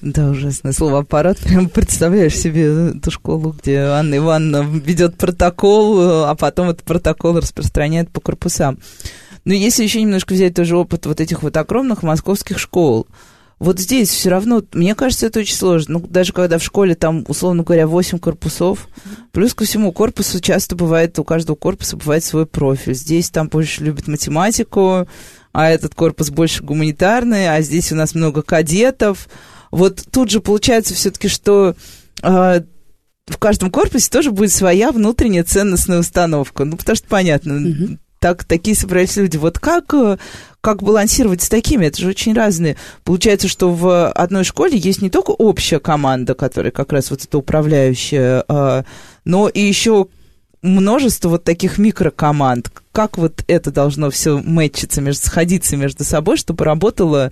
Да, 0.00 0.30
ужасное 0.30 0.72
слово 0.72 1.00
аппарат. 1.00 1.38
Прям 1.38 1.68
представляешь 1.68 2.36
себе 2.36 2.90
эту 2.96 3.10
школу, 3.10 3.54
где 3.58 3.78
Анна 3.78 4.16
Ивановна 4.16 4.66
ведет 4.68 5.16
протокол, 5.16 6.24
а 6.24 6.34
потом 6.34 6.70
этот 6.70 6.82
протокол 6.82 7.38
распространяет 7.38 8.10
по 8.10 8.20
корпусам. 8.20 8.78
Но 9.46 9.54
если 9.54 9.84
еще 9.84 10.02
немножко 10.02 10.34
взять 10.34 10.54
тоже 10.54 10.76
опыт 10.76 11.06
вот 11.06 11.20
этих 11.20 11.44
вот 11.44 11.56
огромных 11.56 12.02
московских 12.02 12.58
школ, 12.58 13.06
вот 13.60 13.78
здесь 13.78 14.10
все 14.10 14.28
равно, 14.28 14.64
мне 14.74 14.96
кажется, 14.96 15.26
это 15.26 15.38
очень 15.38 15.54
сложно. 15.54 16.00
Ну, 16.00 16.06
даже 16.08 16.32
когда 16.32 16.58
в 16.58 16.64
школе 16.64 16.96
там, 16.96 17.24
условно 17.28 17.62
говоря, 17.62 17.86
8 17.86 18.18
корпусов, 18.18 18.88
плюс 19.30 19.54
ко 19.54 19.64
всему 19.64 19.92
корпусу 19.92 20.40
часто 20.40 20.74
бывает, 20.74 21.16
у 21.20 21.24
каждого 21.24 21.54
корпуса 21.54 21.96
бывает 21.96 22.24
свой 22.24 22.44
профиль. 22.44 22.94
Здесь 22.94 23.30
там 23.30 23.48
больше 23.48 23.84
любят 23.84 24.08
математику, 24.08 25.06
а 25.52 25.70
этот 25.70 25.94
корпус 25.94 26.30
больше 26.30 26.64
гуманитарный, 26.64 27.48
а 27.48 27.62
здесь 27.62 27.92
у 27.92 27.94
нас 27.94 28.16
много 28.16 28.42
кадетов. 28.42 29.28
Вот 29.70 30.02
тут 30.10 30.28
же 30.28 30.40
получается 30.40 30.92
все-таки, 30.92 31.28
что 31.28 31.76
э, 32.20 32.60
в 33.28 33.38
каждом 33.38 33.70
корпусе 33.70 34.10
тоже 34.10 34.32
будет 34.32 34.50
своя 34.50 34.90
внутренняя 34.90 35.44
ценностная 35.44 36.00
установка. 36.00 36.64
Ну, 36.64 36.76
потому 36.76 36.96
что 36.96 37.06
понятно, 37.06 37.52
mm-hmm 37.52 37.98
так, 38.26 38.42
такие 38.42 38.74
собрались 38.76 39.14
люди. 39.14 39.36
Вот 39.36 39.60
как, 39.60 39.94
э, 39.94 40.18
как 40.60 40.82
балансировать 40.82 41.42
с 41.42 41.48
такими? 41.48 41.86
Это 41.86 42.00
же 42.00 42.08
очень 42.08 42.34
разные. 42.34 42.76
Получается, 43.04 43.46
что 43.46 43.70
в 43.70 44.10
одной 44.10 44.42
школе 44.42 44.76
есть 44.76 45.00
не 45.00 45.10
только 45.10 45.30
общая 45.30 45.78
команда, 45.78 46.34
которая 46.34 46.72
как 46.72 46.90
раз 46.92 47.12
вот 47.12 47.22
это 47.22 47.38
управляющая, 47.38 48.42
а, 48.48 48.84
но 49.24 49.48
и 49.48 49.60
еще 49.60 50.08
множество 50.60 51.28
вот 51.28 51.44
таких 51.44 51.78
микрокоманд. 51.78 52.72
Как 52.90 53.16
вот 53.16 53.44
это 53.46 53.70
должно 53.70 54.10
все 54.10 54.38
мэтчиться, 54.38 55.00
сходиться 55.12 55.76
между 55.76 56.02
собой, 56.02 56.36
чтобы 56.36 56.64
работало 56.64 57.30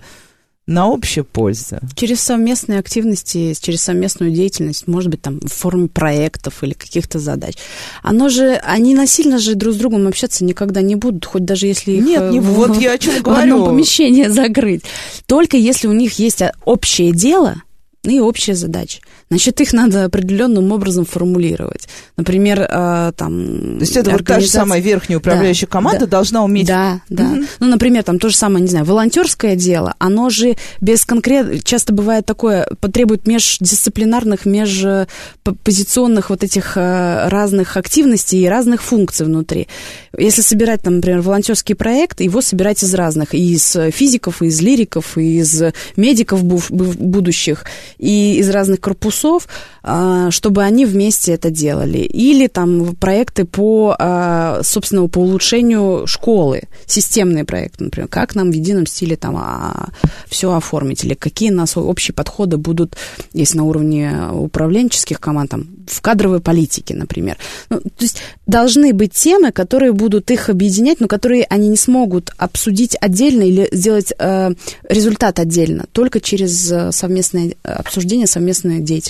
на 0.67 0.85
общую 0.85 1.25
пользу. 1.25 1.77
Через 1.95 2.21
совместные 2.21 2.79
активности, 2.79 3.55
через 3.59 3.81
совместную 3.81 4.31
деятельность, 4.31 4.87
может 4.87 5.11
быть, 5.11 5.21
там, 5.21 5.39
в 5.39 5.51
форме 5.51 5.87
проектов 5.87 6.63
или 6.63 6.73
каких-то 6.73 7.19
задач. 7.19 7.55
Оно 8.01 8.29
же, 8.29 8.59
они 8.63 8.95
насильно 8.95 9.37
же 9.37 9.53
друг 9.53 9.75
с 9.75 9.77
другом 9.77 10.07
общаться 10.07 10.43
никогда 10.43 10.81
не 10.81 10.95
будут, 10.95 11.25
хоть 11.25 11.45
даже 11.45 11.67
если 11.67 11.91
их 11.91 12.05
Нет, 12.05 12.31
не, 12.31 12.39
в, 12.39 12.45
вот 12.45 12.81
я 12.81 12.93
о 12.93 12.97
чем 12.97 13.21
говорю. 13.21 13.35
в 13.39 13.43
одном 13.43 13.65
помещении 13.65 14.25
закрыть. 14.27 14.83
Только 15.27 15.57
если 15.57 15.87
у 15.87 15.93
них 15.93 16.17
есть 16.17 16.41
общее 16.65 17.11
дело 17.11 17.61
и 18.03 18.19
общая 18.19 18.55
задача. 18.55 18.99
Значит, 19.29 19.59
их 19.59 19.73
надо 19.73 20.05
определенным 20.05 20.71
образом 20.71 21.03
формулировать. 21.03 21.87
Например, 22.15 22.61
э, 22.61 23.11
там... 23.17 23.77
То 23.77 23.81
есть 23.81 23.97
это 23.97 24.11
организация... 24.11 24.17
вот 24.17 24.27
та 24.27 24.39
же 24.39 24.47
самая 24.47 24.81
верхняя 24.81 25.17
управляющая 25.17 25.67
да, 25.67 25.71
команда 25.71 26.01
да, 26.01 26.05
должна 26.05 26.43
уметь... 26.43 26.67
Да, 26.67 27.01
да. 27.09 27.23
Угу. 27.23 27.43
Ну, 27.59 27.67
например, 27.67 28.03
там 28.03 28.19
то 28.19 28.29
же 28.29 28.35
самое, 28.35 28.61
не 28.61 28.67
знаю, 28.69 28.85
волонтерское 28.85 29.55
дело, 29.55 29.95
оно 29.97 30.29
же 30.29 30.57
без 30.79 31.05
конкрет... 31.05 31.63
Часто 31.63 31.91
бывает 31.91 32.27
такое, 32.27 32.67
потребует 32.79 33.25
междисциплинарных, 33.25 34.45
межпозиционных 34.45 36.29
вот 36.29 36.43
этих 36.43 36.77
э, 36.77 37.27
разных 37.27 37.77
активностей 37.77 38.43
и 38.43 38.47
разных 38.47 38.83
функций 38.83 39.25
внутри. 39.25 39.67
Если 40.15 40.43
собирать, 40.43 40.83
там, 40.83 40.97
например, 40.97 41.21
волонтерский 41.21 41.73
проект, 41.73 42.21
его 42.21 42.41
собирать 42.41 42.83
из 42.83 42.93
разных, 42.93 43.33
и 43.33 43.53
из 43.53 43.75
физиков, 43.91 44.43
и 44.43 44.45
из 44.45 44.61
лириков, 44.61 45.17
и 45.17 45.39
из 45.39 45.63
медиков 45.95 46.43
будущих, 46.43 47.65
и 47.97 48.35
из 48.37 48.49
разных 48.51 48.79
корпусов, 48.81 49.15
часов, 49.25 49.47
а, 49.83 50.31
чтобы 50.31 50.63
они 50.63 50.85
вместе 50.85 51.33
это 51.33 51.49
делали. 51.49 51.99
Или 51.99 52.47
там 52.47 52.95
проекты 52.95 53.45
по, 53.45 53.95
а, 53.97 54.61
собственно, 54.63 55.07
по 55.07 55.19
улучшению 55.19 56.07
школы, 56.07 56.63
системные 56.85 57.45
проекты, 57.45 57.85
например, 57.85 58.07
как 58.07 58.35
нам 58.35 58.51
в 58.51 58.53
едином 58.53 58.85
стиле 58.85 59.15
там 59.15 59.35
а, 59.37 59.89
все 60.27 60.53
оформить, 60.53 61.03
или 61.03 61.13
какие 61.13 61.51
у 61.51 61.55
нас 61.55 61.77
общие 61.77 62.13
подходы 62.13 62.57
будут, 62.57 62.95
если 63.33 63.57
на 63.57 63.63
уровне 63.63 64.11
управленческих 64.31 65.19
команд, 65.19 65.51
там, 65.51 65.67
в 65.87 66.01
кадровой 66.01 66.39
политике, 66.39 66.95
например. 66.95 67.37
Ну, 67.69 67.79
то 67.79 67.89
есть 67.99 68.17
должны 68.47 68.93
быть 68.93 69.13
темы, 69.13 69.51
которые 69.51 69.91
будут 69.93 70.31
их 70.31 70.49
объединять, 70.49 70.99
но 70.99 71.07
которые 71.07 71.45
они 71.49 71.69
не 71.69 71.77
смогут 71.77 72.31
обсудить 72.37 72.95
отдельно 72.99 73.43
или 73.43 73.67
сделать 73.71 74.13
э, 74.17 74.51
результат 74.89 75.39
отдельно, 75.39 75.85
только 75.91 76.19
через 76.19 76.71
э, 76.71 76.91
совместное 76.91 77.53
обсуждение, 77.63 78.27
совместную 78.27 78.81
деятельность. 78.81 79.04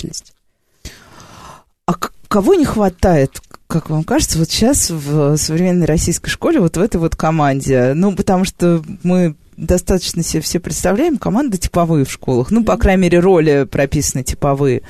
А 1.86 1.94
кого 2.28 2.54
не 2.54 2.64
хватает, 2.64 3.40
как 3.66 3.90
вам 3.90 4.04
кажется, 4.04 4.38
вот 4.38 4.50
сейчас 4.50 4.90
в 4.90 5.36
современной 5.36 5.86
российской 5.86 6.30
школе, 6.30 6.60
вот 6.60 6.76
в 6.76 6.80
этой 6.80 6.98
вот 6.98 7.16
команде? 7.16 7.92
Ну, 7.94 8.14
потому 8.14 8.44
что 8.44 8.82
мы 9.02 9.36
достаточно 9.56 10.22
себе 10.22 10.42
все 10.42 10.60
представляем, 10.60 11.18
команды 11.18 11.58
типовые 11.58 12.04
в 12.04 12.12
школах. 12.12 12.50
Ну, 12.50 12.64
по 12.64 12.76
крайней 12.76 13.02
мере, 13.02 13.20
роли 13.20 13.66
прописаны 13.70 14.22
типовые. 14.22 14.82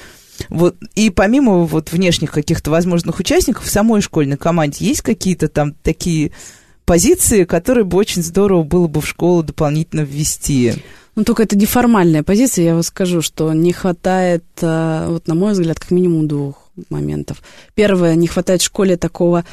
Вот, 0.51 0.77
и 0.95 1.09
помимо 1.11 1.65
вот 1.65 1.93
внешних 1.93 2.31
каких-то 2.33 2.71
возможных 2.71 3.19
участников, 3.19 3.65
в 3.65 3.71
самой 3.71 4.03
школьной 4.03 4.37
команде 4.37 4.85
есть 4.85 5.03
какие-то 5.03 5.49
там 5.49 5.73
такие 5.83 6.33
позиции, 6.87 7.45
которые 7.45 7.85
бы 7.85 7.99
очень 7.99 8.23
здорово 8.23 8.63
было 8.63 8.87
бы 8.87 9.03
в 9.03 9.07
школу 9.07 9.43
дополнительно 9.43 10.01
ввести? 10.01 10.75
Ну, 11.17 11.25
только 11.25 11.43
это 11.43 11.57
неформальная 11.57 12.23
позиция, 12.23 12.65
я 12.65 12.75
вам 12.75 12.83
скажу, 12.83 13.23
что 13.23 13.53
не 13.53 13.73
хватает, 13.73 14.45
э, 14.61 15.07
вот 15.09 15.27
на 15.29 15.35
мой 15.35 15.53
взгляд, 15.53 15.79
как 15.81 15.91
минимум 15.91 16.29
двух 16.29 16.71
моментов. 16.91 17.43
Первое, 17.75 18.15
не 18.15 18.27
хватает 18.27 18.61
в 18.61 18.67
школе 18.67 18.97
такого 18.97 19.45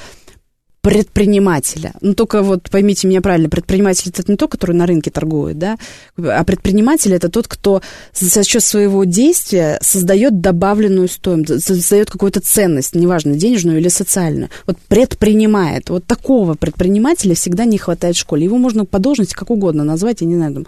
предпринимателя. 0.84 1.94
Ну, 2.02 2.14
только 2.14 2.44
вот 2.44 2.70
поймите 2.70 3.08
меня 3.08 3.22
правильно, 3.22 3.48
предприниматель 3.48 4.12
это 4.14 4.30
не 4.30 4.36
тот, 4.36 4.52
который 4.52 4.76
на 4.76 4.86
рынке 4.86 5.12
торгует, 5.12 5.58
да, 5.58 5.78
а 6.18 6.44
предприниматель 6.44 7.14
это 7.14 7.30
тот, 7.30 7.48
кто 7.48 7.82
за 8.14 8.44
счет 8.44 8.62
своего 8.62 9.06
действия 9.06 9.80
создает 9.82 10.42
добавленную 10.42 11.08
стоимость, 11.08 11.64
создает 11.64 12.12
какую-то 12.12 12.42
ценность, 12.42 12.96
неважно, 12.96 13.36
денежную 13.36 13.80
или 13.80 13.88
социальную. 13.88 14.50
Вот 14.68 14.78
предпринимает. 14.90 15.90
Вот 15.90 16.06
такого 16.06 16.56
предпринимателя 16.56 17.34
всегда 17.34 17.64
не 17.64 17.78
хватает 17.78 18.18
в 18.18 18.20
школе. 18.20 18.44
Его 18.44 18.58
можно 18.58 18.84
по 18.84 19.00
должности 19.00 19.36
как 19.36 19.52
угодно 19.52 19.86
назвать, 19.86 20.20
я 20.20 20.28
не 20.28 20.36
знаю, 20.36 20.54
там... 20.54 20.66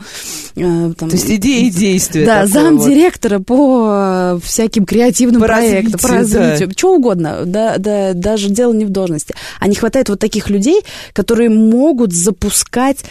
Э, 0.56 0.94
там 0.94 1.10
То 1.10 1.16
есть 1.18 1.30
идеи 1.30 1.68
и 1.68 1.70
действия. 1.70 2.26
Да, 2.26 2.48
замдиректора 2.48 3.40
вот. 3.40 3.48
по 3.48 4.40
всяким 4.42 4.86
креативным 4.86 5.42
по 5.42 5.48
проектам, 5.48 5.94
развитию, 5.94 6.00
по 6.00 6.08
развитию, 6.08 6.68
да. 6.70 6.74
что 6.74 6.96
угодно, 6.96 7.44
да, 7.46 7.78
да, 7.80 8.14
даже 8.14 8.50
дело 8.50 8.72
не 8.72 8.86
в 8.86 8.90
должности. 8.92 9.36
А 9.60 9.68
не 9.68 9.76
хватает 9.76 10.05
хватает 10.06 10.10
вот 10.10 10.20
таких 10.20 10.50
людей, 10.50 10.82
которые 11.14 11.50
могут 11.50 12.14
запускать 12.14 13.06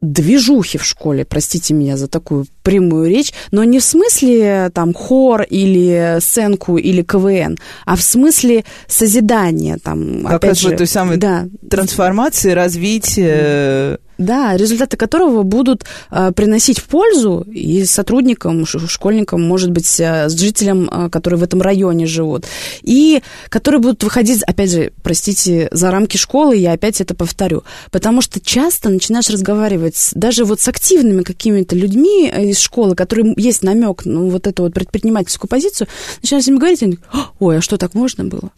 движухи 0.00 0.78
в 0.78 0.84
школе, 0.84 1.24
простите 1.24 1.74
меня 1.74 1.96
за 1.96 2.06
такую 2.06 2.46
прямую 2.62 3.10
речь, 3.10 3.32
но 3.50 3.64
не 3.64 3.78
в 3.80 3.82
смысле 3.82 4.70
там 4.72 4.94
хор 4.94 5.42
или 5.42 6.18
сценку 6.20 6.78
или 6.78 7.02
КВН, 7.02 7.58
а 7.84 7.96
в 7.96 8.02
смысле 8.02 8.64
созидания 8.86 9.78
там. 9.82 10.22
Как 10.22 10.34
опять 10.34 10.50
раз 10.50 10.58
же, 10.58 10.76
той 10.76 10.86
самой 10.86 11.16
да. 11.16 11.48
трансформации, 11.68 12.52
развития 12.52 13.98
да, 14.18 14.56
результаты 14.56 14.96
которого 14.96 15.42
будут 15.42 15.84
э, 16.10 16.32
приносить 16.32 16.78
в 16.78 16.84
пользу 16.84 17.46
и 17.50 17.84
сотрудникам, 17.84 18.66
школьникам, 18.66 19.42
может 19.42 19.70
быть, 19.70 19.98
э, 20.00 20.28
жителям, 20.28 20.90
э, 20.90 21.08
которые 21.08 21.38
в 21.38 21.42
этом 21.42 21.62
районе 21.62 22.06
живут, 22.06 22.44
и 22.82 23.22
которые 23.48 23.80
будут 23.80 24.04
выходить, 24.04 24.42
опять 24.42 24.70
же, 24.70 24.92
простите, 25.02 25.68
за 25.72 25.90
рамки 25.90 26.16
школы, 26.16 26.56
я 26.56 26.72
опять 26.72 27.00
это 27.00 27.14
повторю, 27.14 27.62
потому 27.90 28.20
что 28.20 28.40
часто 28.40 28.88
начинаешь 28.88 29.30
разговаривать 29.30 29.96
с, 29.96 30.12
даже 30.14 30.44
вот 30.44 30.60
с 30.60 30.68
активными 30.68 31.22
какими-то 31.22 31.76
людьми 31.76 32.28
из 32.28 32.58
школы, 32.58 32.94
которые 32.94 33.34
есть 33.36 33.62
намек 33.62 34.04
на 34.04 34.12
ну, 34.12 34.30
вот 34.30 34.46
эту 34.46 34.64
вот 34.64 34.74
предпринимательскую 34.74 35.48
позицию, 35.48 35.88
начинаешь 36.22 36.44
с 36.44 36.48
ними 36.48 36.58
говорить, 36.58 36.82
они, 36.82 36.98
ой, 37.38 37.58
а 37.58 37.60
что 37.60 37.76
так 37.76 37.94
можно 37.94 38.24
было? 38.24 38.50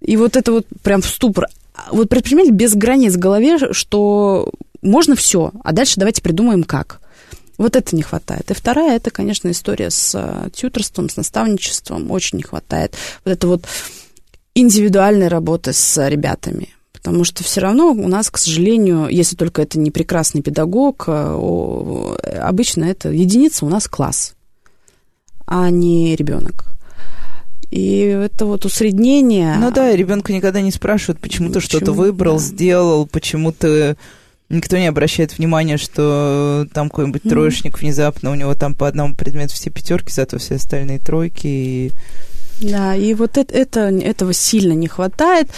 И 0.00 0.16
вот 0.16 0.36
это 0.36 0.52
вот 0.52 0.66
прям 0.82 1.00
в 1.00 1.06
ступор. 1.06 1.46
Вот 1.90 2.08
предприниматель 2.08 2.52
без 2.52 2.74
границ 2.74 3.14
в 3.14 3.18
голове, 3.18 3.72
что 3.72 4.50
можно 4.86 5.16
все, 5.16 5.52
а 5.62 5.72
дальше 5.72 5.94
давайте 5.96 6.22
придумаем 6.22 6.64
как. 6.64 7.00
Вот 7.58 7.74
это 7.74 7.96
не 7.96 8.02
хватает. 8.02 8.50
И 8.50 8.54
вторая, 8.54 8.96
это, 8.96 9.10
конечно, 9.10 9.50
история 9.50 9.90
с 9.90 10.14
э, 10.14 10.50
тьюторством, 10.52 11.08
с 11.08 11.16
наставничеством. 11.16 12.10
Очень 12.10 12.38
не 12.38 12.42
хватает. 12.42 12.94
Вот 13.24 13.32
это 13.32 13.46
вот 13.46 13.64
индивидуальной 14.54 15.28
работы 15.28 15.72
с 15.72 16.08
ребятами. 16.08 16.68
Потому 16.92 17.24
что 17.24 17.44
все 17.44 17.60
равно 17.60 17.92
у 17.92 18.08
нас, 18.08 18.30
к 18.30 18.36
сожалению, 18.36 19.08
если 19.08 19.36
только 19.36 19.62
это 19.62 19.78
не 19.78 19.90
прекрасный 19.90 20.42
педагог, 20.42 21.04
э, 21.06 22.16
обычно 22.42 22.84
это 22.84 23.10
единица 23.10 23.64
у 23.64 23.68
нас 23.68 23.88
класс, 23.88 24.34
а 25.46 25.70
не 25.70 26.14
ребенок. 26.14 26.64
И 27.70 27.98
это 28.00 28.46
вот 28.46 28.64
усреднение... 28.64 29.56
Ну 29.58 29.70
да, 29.70 29.94
ребенка 29.94 30.32
никогда 30.32 30.60
не 30.60 30.70
спрашивают, 30.70 31.20
почему, 31.20 31.48
почему? 31.48 31.60
ты 31.60 31.66
что-то 31.66 31.92
выбрал, 31.92 32.34
да. 32.34 32.42
сделал, 32.42 33.06
почему 33.06 33.52
ты 33.52 33.96
Никто 34.48 34.76
не 34.78 34.86
обращает 34.86 35.36
внимания, 35.36 35.76
что 35.76 36.66
там 36.72 36.88
какой-нибудь 36.88 37.22
mm-hmm. 37.22 37.30
троечник 37.30 37.80
внезапно, 37.80 38.30
у 38.30 38.34
него 38.36 38.54
там 38.54 38.74
по 38.74 38.86
одному 38.86 39.14
предмету 39.14 39.54
все 39.54 39.70
пятерки, 39.70 40.12
зато 40.12 40.38
все 40.38 40.54
остальные 40.54 41.00
тройки. 41.00 41.46
И... 41.46 41.92
Да, 42.60 42.94
и 42.94 43.12
вот 43.14 43.36
это, 43.36 43.54
это, 43.54 43.80
этого 43.80 44.32
сильно 44.32 44.72
не 44.72 44.88
хватает. 44.88 45.48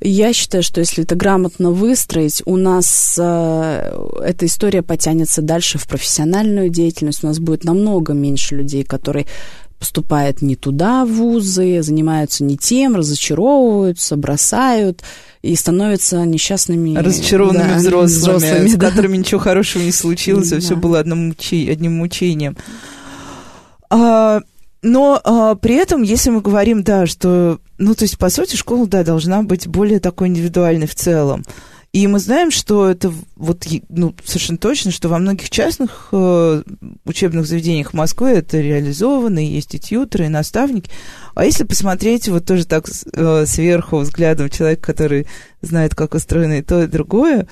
Я 0.00 0.32
считаю, 0.32 0.62
что 0.62 0.80
если 0.80 1.04
это 1.04 1.14
грамотно 1.14 1.70
выстроить, 1.70 2.42
у 2.46 2.56
нас 2.56 3.16
э, 3.20 4.22
эта 4.24 4.46
история 4.46 4.82
потянется 4.82 5.42
дальше 5.42 5.78
в 5.78 5.86
профессиональную 5.86 6.70
деятельность. 6.70 7.22
У 7.22 7.26
нас 7.26 7.38
будет 7.38 7.64
намного 7.64 8.14
меньше 8.14 8.54
людей, 8.54 8.84
которые 8.84 9.26
поступают 9.78 10.42
не 10.42 10.56
туда 10.56 11.04
в 11.04 11.12
вузы, 11.12 11.82
занимаются 11.82 12.44
не 12.44 12.56
тем, 12.56 12.96
разочаровываются, 12.96 14.16
бросают 14.16 15.02
и 15.42 15.54
становятся 15.54 16.24
несчастными... 16.24 16.96
Разочарованными 16.96 17.74
да, 17.74 17.76
взрослыми, 17.76 18.18
взрослыми, 18.18 18.68
с 18.68 18.74
да. 18.74 18.90
которыми 18.90 19.16
ничего 19.18 19.40
хорошего 19.40 19.82
не 19.82 19.92
случилось, 19.92 20.52
а 20.52 20.60
все 20.60 20.76
было 20.76 20.98
одним, 20.98 21.28
мучи, 21.28 21.68
одним 21.70 21.98
мучением. 21.98 22.56
А, 23.90 24.40
но 24.82 25.20
а, 25.24 25.54
при 25.54 25.74
этом, 25.74 26.02
если 26.02 26.30
мы 26.30 26.40
говорим, 26.40 26.82
да, 26.82 27.06
что, 27.06 27.60
ну, 27.78 27.94
то 27.94 28.04
есть, 28.04 28.18
по 28.18 28.30
сути, 28.30 28.56
школа, 28.56 28.86
да, 28.86 29.02
должна 29.02 29.42
быть 29.42 29.66
более 29.66 30.00
такой 30.00 30.28
индивидуальной 30.28 30.86
в 30.86 30.94
целом. 30.94 31.44
И 31.92 32.06
мы 32.06 32.18
знаем, 32.18 32.50
что 32.50 32.86
это 32.86 33.10
вот, 33.34 33.66
ну, 33.88 34.14
совершенно 34.22 34.58
точно, 34.58 34.90
что 34.90 35.08
во 35.08 35.18
многих 35.18 35.48
частных 35.48 36.08
э, 36.12 36.62
учебных 37.06 37.46
заведениях 37.46 37.94
Москвы 37.94 38.28
это 38.28 38.60
реализовано, 38.60 39.44
и 39.44 39.48
есть 39.48 39.74
и 39.74 39.80
тьютеры, 39.80 40.26
и 40.26 40.28
наставники. 40.28 40.90
А 41.34 41.46
если 41.46 41.64
посмотреть 41.64 42.28
вот 42.28 42.44
тоже 42.44 42.66
так 42.66 42.84
э, 42.88 43.46
сверху 43.46 43.98
взглядом 43.98 44.50
человека, 44.50 44.82
который 44.82 45.26
знает, 45.62 45.94
как 45.94 46.14
устроено 46.14 46.58
и 46.58 46.62
то, 46.62 46.82
и 46.82 46.86
другое, 46.86 47.48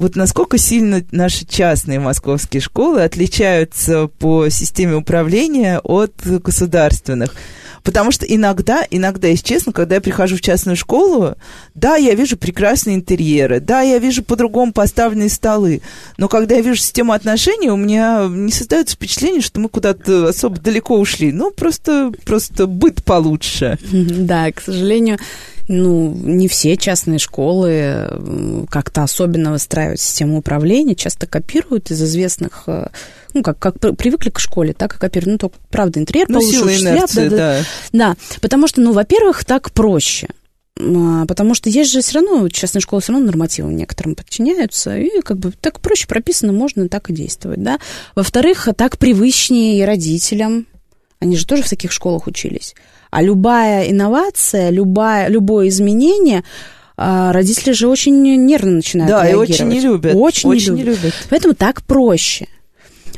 вот 0.00 0.16
насколько 0.16 0.56
сильно 0.56 1.04
наши 1.12 1.44
частные 1.44 2.00
московские 2.00 2.62
школы 2.62 3.02
отличаются 3.02 4.08
по 4.18 4.48
системе 4.48 4.96
управления 4.96 5.78
от 5.84 6.14
государственных? 6.24 7.34
Потому 7.82 8.10
что 8.10 8.24
иногда, 8.26 8.84
иногда, 8.90 9.28
если 9.28 9.44
честно, 9.44 9.72
когда 9.72 9.96
я 9.96 10.00
прихожу 10.00 10.36
в 10.36 10.40
частную 10.40 10.76
школу, 10.76 11.34
да, 11.74 11.96
я 11.96 12.14
вижу 12.14 12.36
прекрасные 12.36 12.96
интерьеры, 12.96 13.60
да, 13.60 13.82
я 13.82 13.98
вижу 13.98 14.22
по-другому 14.22 14.72
поставленные 14.72 15.28
столы, 15.28 15.82
но 16.16 16.28
когда 16.28 16.56
я 16.56 16.62
вижу 16.62 16.76
систему 16.76 17.12
отношений, 17.12 17.70
у 17.70 17.76
меня 17.76 18.26
не 18.28 18.52
создается 18.52 18.96
впечатление, 18.96 19.42
что 19.42 19.60
мы 19.60 19.68
куда-то 19.68 20.28
особо 20.28 20.58
далеко 20.58 20.98
ушли. 20.98 21.32
Ну, 21.32 21.50
просто, 21.50 22.12
просто 22.24 22.66
быт 22.66 23.04
получше. 23.04 23.78
Да, 24.30 24.50
к 24.52 24.60
сожалению, 24.60 25.18
ну, 25.72 26.12
не 26.12 26.48
все 26.48 26.76
частные 26.76 27.20
школы 27.20 28.66
как-то 28.68 29.04
особенно 29.04 29.52
выстраивают 29.52 30.00
систему 30.00 30.38
управления, 30.38 30.96
часто 30.96 31.28
копируют 31.28 31.92
из 31.92 32.02
известных, 32.02 32.64
э, 32.66 32.88
ну, 33.34 33.42
как, 33.44 33.60
как 33.60 33.78
привыкли 33.78 34.30
к 34.30 34.40
школе, 34.40 34.72
так 34.72 34.96
и 34.96 34.98
копируют. 34.98 35.30
Ну, 35.30 35.38
только, 35.38 35.58
правда, 35.70 36.00
интерьер 36.00 36.28
ну, 36.28 36.40
получше, 36.40 36.76
инерции, 36.76 37.28
да, 37.28 37.36
да, 37.36 37.36
да. 37.36 37.64
Да, 37.92 38.16
потому 38.40 38.66
что, 38.66 38.80
ну, 38.80 38.92
во-первых, 38.92 39.44
так 39.44 39.70
проще. 39.70 40.28
А, 40.76 41.24
потому 41.26 41.54
что 41.54 41.70
есть 41.70 41.92
же 41.92 42.00
все 42.00 42.14
равно, 42.18 42.48
частные 42.48 42.82
школы 42.82 43.00
все 43.00 43.12
равно 43.12 43.26
нормативам 43.26 43.76
некоторым 43.76 44.16
подчиняются, 44.16 44.96
и 44.96 45.20
как 45.20 45.38
бы 45.38 45.52
так 45.52 45.80
проще 45.80 46.08
прописано, 46.08 46.52
можно 46.52 46.88
так 46.88 47.10
и 47.10 47.12
действовать, 47.12 47.62
да. 47.62 47.78
Во-вторых, 48.16 48.68
так 48.76 48.98
привычнее 48.98 49.78
и 49.78 49.82
родителям, 49.84 50.66
они 51.20 51.36
же 51.36 51.46
тоже 51.46 51.62
в 51.62 51.68
таких 51.68 51.92
школах 51.92 52.26
учились. 52.26 52.74
А 53.10 53.22
любая 53.22 53.90
инновация, 53.90 54.70
любая, 54.70 55.28
любое 55.28 55.68
изменение 55.68 56.44
а, 56.96 57.32
родители 57.32 57.72
же 57.72 57.88
очень 57.88 58.22
нервно 58.22 58.72
начинают 58.72 59.10
да, 59.10 59.22
реагировать. 59.22 59.48
Да, 59.48 59.54
и 59.54 59.56
очень 59.56 59.68
не 59.68 59.80
любят. 59.80 60.14
Очень, 60.14 60.48
очень 60.50 60.74
не, 60.74 60.82
любят. 60.82 60.98
не 60.98 61.04
любят. 61.06 61.14
Поэтому 61.30 61.54
так 61.54 61.82
проще. 61.82 62.46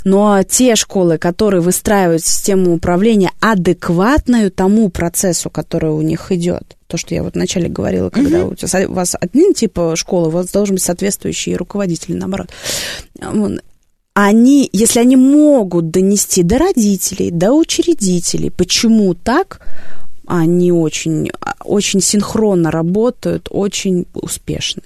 Но 0.05 0.43
те 0.43 0.77
школы, 0.77 1.19
которые 1.19 1.61
выстраивают 1.61 2.25
систему 2.25 2.75
управления 2.75 3.31
адекватную 3.41 4.51
тому 4.51 4.89
процессу, 4.89 5.51
который 5.51 5.91
у 5.91 6.03
них 6.03 6.33
идет, 6.33 6.77
то, 6.87 6.97
что 6.97 7.15
я 7.15 7.23
вот 7.23 7.35
вначале 7.35 7.69
говорила, 7.69 8.11
когда 8.11 8.39
mm-hmm. 8.39 8.53
у, 8.53 8.55
тебя, 8.55 8.89
у 8.89 8.93
вас 8.93 9.17
один 9.21 9.55
тип 9.55 9.79
школы, 9.95 10.29
у 10.29 10.31
вас 10.31 10.51
должен 10.51 10.77
быть 10.77 10.83
соответствующий 10.83 11.55
руководитель, 11.57 12.17
наоборот. 12.17 12.51
Они, 14.15 14.69
если 14.73 15.01
они 15.01 15.17
могут 15.17 15.91
донести 15.91 16.43
до 16.43 16.59
родителей, 16.59 17.31
до 17.31 17.53
учредителей, 17.53 18.51
почему 18.51 19.15
так, 19.15 19.61
они 20.27 20.71
очень, 20.71 21.31
очень 21.65 22.01
синхронно 22.01 22.71
работают, 22.71 23.49
очень 23.51 24.07
успешны. 24.13 24.83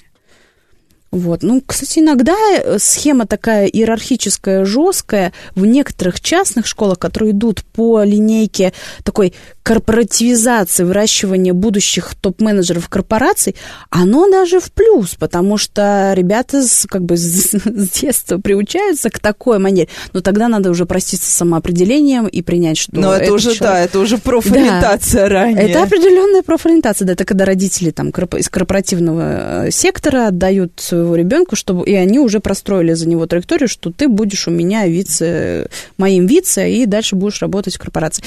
Вот. 1.16 1.42
Ну, 1.42 1.62
кстати, 1.66 2.00
иногда 2.00 2.36
э, 2.52 2.78
схема 2.78 3.26
такая 3.26 3.66
иерархическая, 3.66 4.66
жесткая 4.66 5.32
в 5.54 5.64
некоторых 5.64 6.20
частных 6.20 6.66
школах, 6.66 6.98
которые 6.98 7.32
идут 7.32 7.64
по 7.64 8.02
линейке 8.02 8.74
такой 9.02 9.32
корпоративизации, 9.62 10.84
выращивания 10.84 11.52
будущих 11.52 12.14
топ-менеджеров 12.14 12.88
корпораций, 12.88 13.56
оно 13.90 14.30
даже 14.30 14.60
в 14.60 14.70
плюс, 14.70 15.14
потому 15.14 15.56
что 15.56 16.12
ребята 16.14 16.62
с, 16.62 16.86
как 16.86 17.02
бы 17.02 17.16
с, 17.16 17.52
с 17.52 17.88
детства 18.00 18.38
приучаются 18.38 19.08
к 19.08 19.18
такой 19.18 19.58
манере. 19.58 19.88
Но 20.12 20.20
тогда 20.20 20.48
надо 20.48 20.70
уже 20.70 20.84
проститься 20.84 21.30
с 21.30 21.34
самоопределением 21.34 22.26
и 22.26 22.42
принять, 22.42 22.76
что 22.76 22.94
Но 22.94 23.14
это 23.14 23.32
уже, 23.32 23.54
человек... 23.54 23.62
да, 23.62 23.80
это 23.80 23.98
уже 23.98 24.18
профориентация 24.18 25.22
да, 25.22 25.34
ранее. 25.34 25.70
Это 25.70 25.82
определенная 25.82 26.42
профориентация, 26.42 27.06
да, 27.06 27.14
это 27.14 27.24
когда 27.24 27.46
родители 27.46 27.90
там 27.90 28.10
из 28.10 28.48
корпоративного 28.48 29.66
э, 29.66 29.70
сектора 29.72 30.28
отдают 30.28 30.80
своего 31.06 31.16
ребенка, 31.16 31.56
чтобы 31.56 31.86
и 31.86 31.94
они 31.94 32.18
уже 32.18 32.40
простроили 32.40 32.92
за 32.94 33.08
него 33.08 33.26
траекторию, 33.26 33.68
что 33.68 33.92
ты 33.92 34.08
будешь 34.08 34.48
у 34.48 34.50
меня 34.50 34.86
вице, 34.86 35.68
моим 35.96 36.26
вице, 36.26 36.70
и 36.70 36.86
дальше 36.86 37.16
будешь 37.16 37.40
работать 37.40 37.76
в 37.76 37.78
корпорации. 37.78 38.24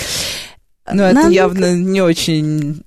Ну, 0.91 1.03
это 1.03 1.27
явно 1.27 1.75
не 1.75 2.01
очень 2.01 2.81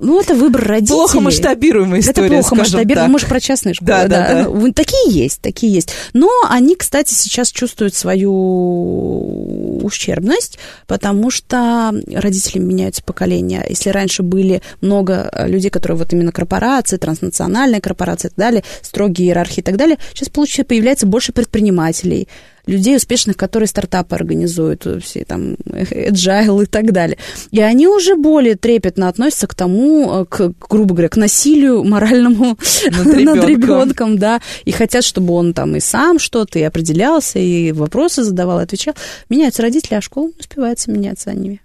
ну, 0.00 0.20
это 0.20 0.34
выбор 0.34 0.62
родителей. 0.62 0.96
Плохо 0.96 1.20
масштабируемая 1.20 2.00
история, 2.00 2.26
Это 2.26 2.36
плохо 2.36 2.54
масштабируемая. 2.54 3.08
Мы 3.10 3.18
же 3.18 3.26
про 3.26 3.40
частные 3.40 3.74
школы. 3.74 3.88
Да, 3.88 4.06
да, 4.06 4.44
да. 4.44 4.48
да. 4.48 4.72
Такие 4.72 5.10
есть, 5.10 5.40
такие 5.40 5.72
есть. 5.72 5.92
Но 6.12 6.30
они, 6.48 6.76
кстати, 6.76 7.12
сейчас 7.12 7.50
чувствуют 7.50 7.94
свою 7.94 9.78
ущербность, 9.82 10.58
потому 10.86 11.30
что 11.30 11.92
родители 12.12 12.58
меняются 12.58 13.02
поколения. 13.02 13.64
Если 13.68 13.90
раньше 13.90 14.22
были 14.22 14.62
много 14.80 15.30
людей, 15.46 15.70
которые 15.70 15.98
вот 15.98 16.12
именно 16.12 16.32
корпорации, 16.32 16.96
транснациональные 16.96 17.80
корпорации 17.80 18.28
и 18.28 18.30
так 18.30 18.38
далее, 18.38 18.64
строгие 18.82 19.28
иерархии 19.28 19.60
и 19.60 19.64
так 19.64 19.76
далее, 19.76 19.98
сейчас 20.14 20.28
получается, 20.28 20.68
появляется 20.68 21.06
больше 21.06 21.32
предпринимателей, 21.32 22.28
людей 22.68 22.96
успешных, 22.96 23.36
которые 23.36 23.66
стартапы 23.66 24.14
организуют, 24.14 24.86
все 25.02 25.24
там 25.24 25.54
agile 25.64 26.62
и 26.62 26.66
так 26.66 26.92
далее. 26.92 27.18
И 27.50 27.60
они 27.60 27.88
уже 27.88 28.14
более 28.14 28.56
трепетно 28.56 29.08
относятся 29.08 29.46
к 29.46 29.54
тому, 29.54 30.22
э, 30.22 30.24
к, 30.26 30.52
грубо 30.68 30.94
говоря, 30.94 31.08
к 31.08 31.16
насилию 31.16 31.82
моральному 31.84 32.58
над, 32.90 33.06
над 33.24 33.44
ребенком, 33.44 34.18
да, 34.18 34.40
и 34.64 34.70
хотят, 34.70 35.04
чтобы 35.04 35.34
он 35.34 35.54
там 35.54 35.76
и 35.76 35.80
сам 35.80 36.18
что-то, 36.18 36.58
и 36.58 36.62
определялся, 36.62 37.38
и 37.38 37.72
вопросы 37.72 38.22
задавал, 38.22 38.60
и 38.60 38.64
отвечал. 38.64 38.94
Меняются 39.28 39.62
родители, 39.62 39.94
а 39.94 40.00
школа 40.00 40.28
не 40.28 40.40
успевается 40.40 40.90
меняться 40.90 41.30
за 41.30 41.36
ними. 41.36 41.60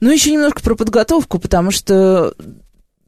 Ну, 0.00 0.10
еще 0.10 0.32
немножко 0.32 0.62
про 0.62 0.74
подготовку, 0.74 1.38
потому 1.38 1.70
что 1.70 2.34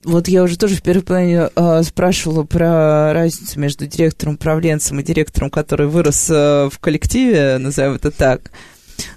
вот 0.05 0.29
я 0.29 0.43
уже 0.43 0.59
тоже 0.59 0.77
в 0.77 0.83
первой 0.83 1.03
половине 1.03 1.51
э, 1.55 1.83
спрашивала 1.85 2.45
про 2.45 3.13
разницу 3.13 3.59
между 3.61 3.87
директором-управленцем 3.87 4.99
и 5.01 5.05
директором, 5.05 5.51
который 5.51 5.87
вырос 5.87 6.29
э, 6.29 6.69
в 6.71 6.79
коллективе, 6.81 7.59
назовем 7.59 7.95
это 7.95 8.11
так. 8.11 8.51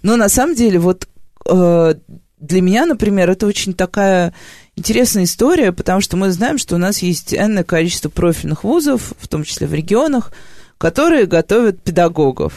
Но 0.03 0.15
на 0.15 0.29
самом 0.29 0.55
деле 0.55 0.79
вот 0.79 1.07
э, 1.49 1.95
для 2.39 2.61
меня, 2.61 2.86
например, 2.86 3.29
это 3.29 3.47
очень 3.47 3.73
такая 3.73 4.33
интересная 4.75 5.23
история, 5.23 5.71
потому 5.71 6.01
что 6.01 6.17
мы 6.17 6.31
знаем, 6.31 6.57
что 6.57 6.75
у 6.75 6.79
нас 6.79 6.99
есть 6.99 7.33
энное 7.33 7.63
количество 7.63 8.09
профильных 8.09 8.63
вузов, 8.63 9.13
в 9.17 9.27
том 9.27 9.43
числе 9.43 9.67
в 9.67 9.73
регионах, 9.73 10.31
которые 10.77 11.25
готовят 11.25 11.81
педагогов 11.81 12.53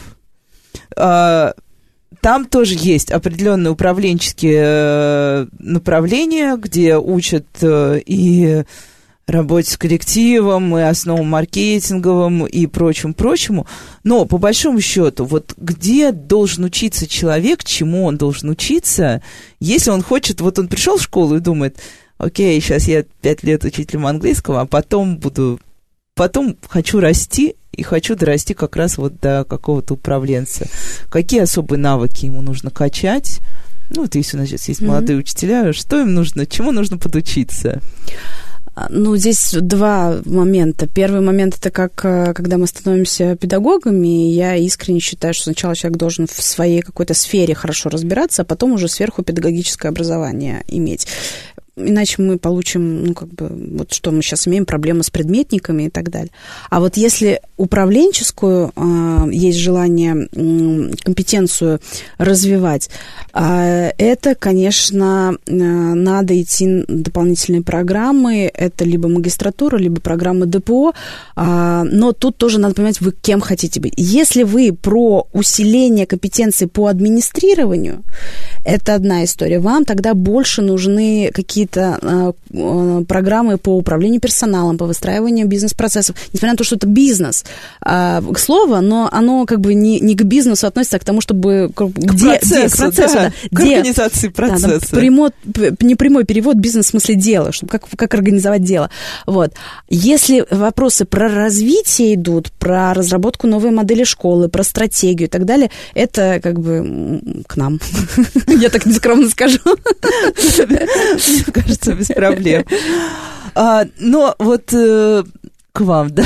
там 2.21 2.47
тоже 2.47 2.75
есть 2.77 3.11
определенные 3.11 3.71
управленческие 3.71 4.63
э, 4.65 5.47
направления, 5.59 6.57
где 6.57 6.97
учат 6.97 7.47
э, 7.61 8.01
и 8.05 8.65
работе 9.29 9.71
с 9.71 9.77
коллективом, 9.77 10.77
и 10.77 10.83
основам 10.83 11.29
маркетинговым, 11.29 12.47
и 12.47 12.67
прочему-прочему. 12.67 13.67
Но, 14.05 14.25
по 14.25 14.39
большому 14.39 14.81
счету, 14.81 15.25
вот 15.25 15.55
где 15.57 16.13
должен 16.13 16.65
учиться 16.65 17.07
человек, 17.07 17.65
чему 17.65 18.05
он 18.05 18.17
должен 18.17 18.49
учиться, 18.49 19.23
если 19.61 19.91
он 19.91 20.03
хочет, 20.03 20.41
вот 20.41 20.59
он 20.59 20.69
пришел 20.69 20.97
в 20.97 21.03
школу 21.03 21.37
и 21.37 21.41
думает, 21.41 21.79
окей, 22.17 22.61
сейчас 22.61 22.89
я 22.89 23.05
пять 23.21 23.43
лет 23.43 23.65
учителем 23.65 24.07
английского, 24.07 24.63
а 24.63 24.67
потом 24.67 25.19
буду, 25.19 25.61
потом 26.19 26.57
хочу 26.69 27.01
расти, 27.01 27.55
и 27.73 27.83
хочу 27.85 28.17
дорасти 28.17 28.55
как 28.55 28.75
раз 28.75 28.99
вот 28.99 29.21
до 29.21 29.45
какого-то 29.49 29.95
управленца. 29.95 30.67
Какие 31.11 31.43
особые 31.43 31.79
навыки 31.79 32.27
ему 32.27 32.43
нужно 32.43 32.71
качать? 32.71 33.39
Ну, 33.91 34.03
вот 34.03 34.17
если 34.17 34.37
у 34.37 34.41
нас 34.41 34.49
сейчас 34.49 34.69
есть 34.69 34.81
mm-hmm. 34.83 34.87
молодые 34.87 35.19
учителя, 35.19 35.73
что 35.73 36.01
им 36.01 36.13
нужно, 36.13 36.45
чему 36.45 36.73
нужно 36.73 36.99
подучиться? 36.99 37.81
А, 38.75 38.89
ну, 38.91 39.17
здесь 39.17 39.55
два 39.61 40.19
момента. 40.25 40.89
Первый 40.89 41.21
момент 41.21 41.57
это 41.57 41.71
как, 41.71 42.05
э, 42.05 42.35
когда 42.35 42.59
мы 42.59 42.67
становимся 42.67 43.37
педагогами, 43.37 44.29
я 44.31 44.57
искренне 44.57 44.99
считаю, 44.99 45.33
что 45.35 45.45
сначала 45.45 45.77
человек 45.77 45.99
должен 45.99 46.27
в 46.27 46.43
своей 46.43 46.83
какой-то 46.83 47.15
сфере 47.15 47.55
хорошо 47.55 47.91
разбираться, 47.91 48.43
а 48.43 48.45
потом 48.45 48.73
уже 48.73 48.89
сверху 48.89 49.23
педагогическое 49.23 49.91
образование 49.91 50.65
иметь 50.67 51.07
иначе 51.79 52.23
мы 52.23 52.39
получим, 52.39 53.05
ну, 53.05 53.15
как 53.15 53.29
бы, 53.29 53.49
вот 53.79 53.93
что 53.93 54.11
мы 54.11 54.23
сейчас 54.23 54.47
имеем, 54.49 54.67
проблемы 54.67 55.03
с 55.03 55.11
предметниками 55.11 55.85
и 55.85 55.91
так 55.91 56.11
далее. 56.11 56.31
А 56.71 56.81
вот 56.81 56.97
если 56.97 57.41
управленческую 57.57 58.73
э, 58.75 59.29
есть 59.33 59.59
желание 59.59 60.29
э, 60.33 60.93
компетенцию 61.03 61.81
развивать, 62.19 62.91
э, 63.35 63.91
это, 63.99 64.35
конечно, 64.35 65.37
э, 65.47 65.53
надо 65.53 66.41
идти 66.41 66.85
дополнительные 66.89 67.63
программы, 67.63 68.51
это 68.53 68.85
либо 68.85 69.09
магистратура, 69.09 69.77
либо 69.77 70.01
программы 70.01 70.47
ДПО, 70.47 70.93
э, 71.37 71.83
но 71.85 72.13
тут 72.13 72.37
тоже 72.37 72.59
надо 72.59 72.75
понимать, 72.75 73.01
вы 73.01 73.13
кем 73.13 73.41
хотите 73.41 73.81
быть. 73.81 73.95
Если 73.97 74.43
вы 74.43 74.73
про 74.73 75.27
усиление 75.33 76.07
компетенции 76.07 76.67
по 76.67 76.87
администрированию, 76.87 78.03
это 78.69 78.95
одна 78.95 79.25
история. 79.25 79.61
Вам 79.61 79.87
тогда 79.87 80.13
больше 80.13 80.61
нужны 80.61 81.31
какие-то 81.33 82.35
э, 82.53 83.05
программы 83.09 83.57
по 83.57 83.75
управлению 83.75 84.21
персоналом, 84.21 84.77
по 84.77 84.85
выстраиванию 84.85 85.47
бизнес-процессов. 85.47 86.17
Несмотря 86.35 86.53
на 86.53 86.57
то, 86.59 86.65
что 86.65 86.77
это 86.77 86.87
бизнес, 86.87 87.47
э, 87.85 88.21
к 88.31 88.39
слову, 88.39 88.83
но 88.83 89.09
оно 89.11 89.47
как 89.47 89.61
бы 89.61 89.73
не, 89.73 90.01
не 90.01 90.15
к 90.15 90.23
бизнесу 90.23 90.67
относится, 90.67 90.99
а 90.99 91.01
к 91.01 91.05
тому, 91.05 91.23
чтобы... 91.23 91.71
К 91.75 91.87
где, 91.87 92.27
процессу, 92.27 92.55
где, 92.55 92.69
к 92.69 92.77
процессу, 92.77 93.15
да, 93.15 93.23
да, 93.23 93.31
к 93.31 93.53
где, 93.53 93.77
организации 93.77 94.29
процесса. 94.29 94.81
Да, 94.91 94.97
прямой, 94.99 95.31
непрямой 95.81 96.25
перевод 96.25 96.57
бизнес 96.57 96.87
в 96.87 96.91
смысле 96.91 97.15
дела, 97.15 97.53
чтобы 97.53 97.71
как, 97.71 97.85
как 97.97 98.13
организовать 98.13 98.65
дело. 98.65 98.91
Вот. 99.27 99.55
Если 99.89 100.45
вопросы 100.51 101.07
про 101.07 101.29
развитие 101.29 102.17
идут, 102.17 102.53
про 102.53 102.93
разработку 102.93 103.47
новой 103.47 103.71
модели 103.71 104.05
школы, 104.05 104.51
про 104.51 104.63
стратегию 104.63 105.29
и 105.29 105.31
так 105.31 105.47
далее, 105.47 105.71
это 105.95 106.39
как 106.43 106.61
бы 106.61 107.23
к 107.47 107.57
нам. 107.57 107.81
Я 108.63 108.71
так 108.71 108.87
нескромно 108.87 109.29
скажу. 109.31 109.59
Мне 109.65 111.45
кажется, 111.53 111.95
без 111.95 112.09
проблем. 112.09 112.65
А, 113.55 113.85
но 113.99 114.35
вот 114.39 114.73
э, 114.73 115.23
к 115.73 115.81
вам, 115.81 116.11
да. 116.11 116.25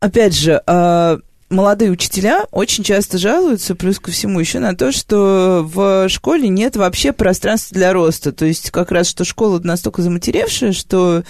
Опять 0.00 0.36
же, 0.36 0.62
а, 0.66 1.18
молодые 1.50 1.90
учителя 1.90 2.46
очень 2.52 2.84
часто 2.84 3.18
жалуются, 3.18 3.74
плюс 3.74 3.98
ко 3.98 4.10
всему, 4.10 4.38
еще 4.40 4.60
на 4.60 4.76
то, 4.76 4.92
что 4.92 5.68
в 5.72 6.08
школе 6.08 6.48
нет 6.48 6.76
вообще 6.76 7.12
пространства 7.12 7.74
для 7.74 7.92
роста. 7.92 8.32
То 8.32 8.44
есть 8.44 8.70
как 8.70 8.92
раз, 8.92 9.08
что 9.08 9.24
школа 9.24 9.60
настолько 9.62 10.02
заматеревшая, 10.02 10.72
что 10.72 11.24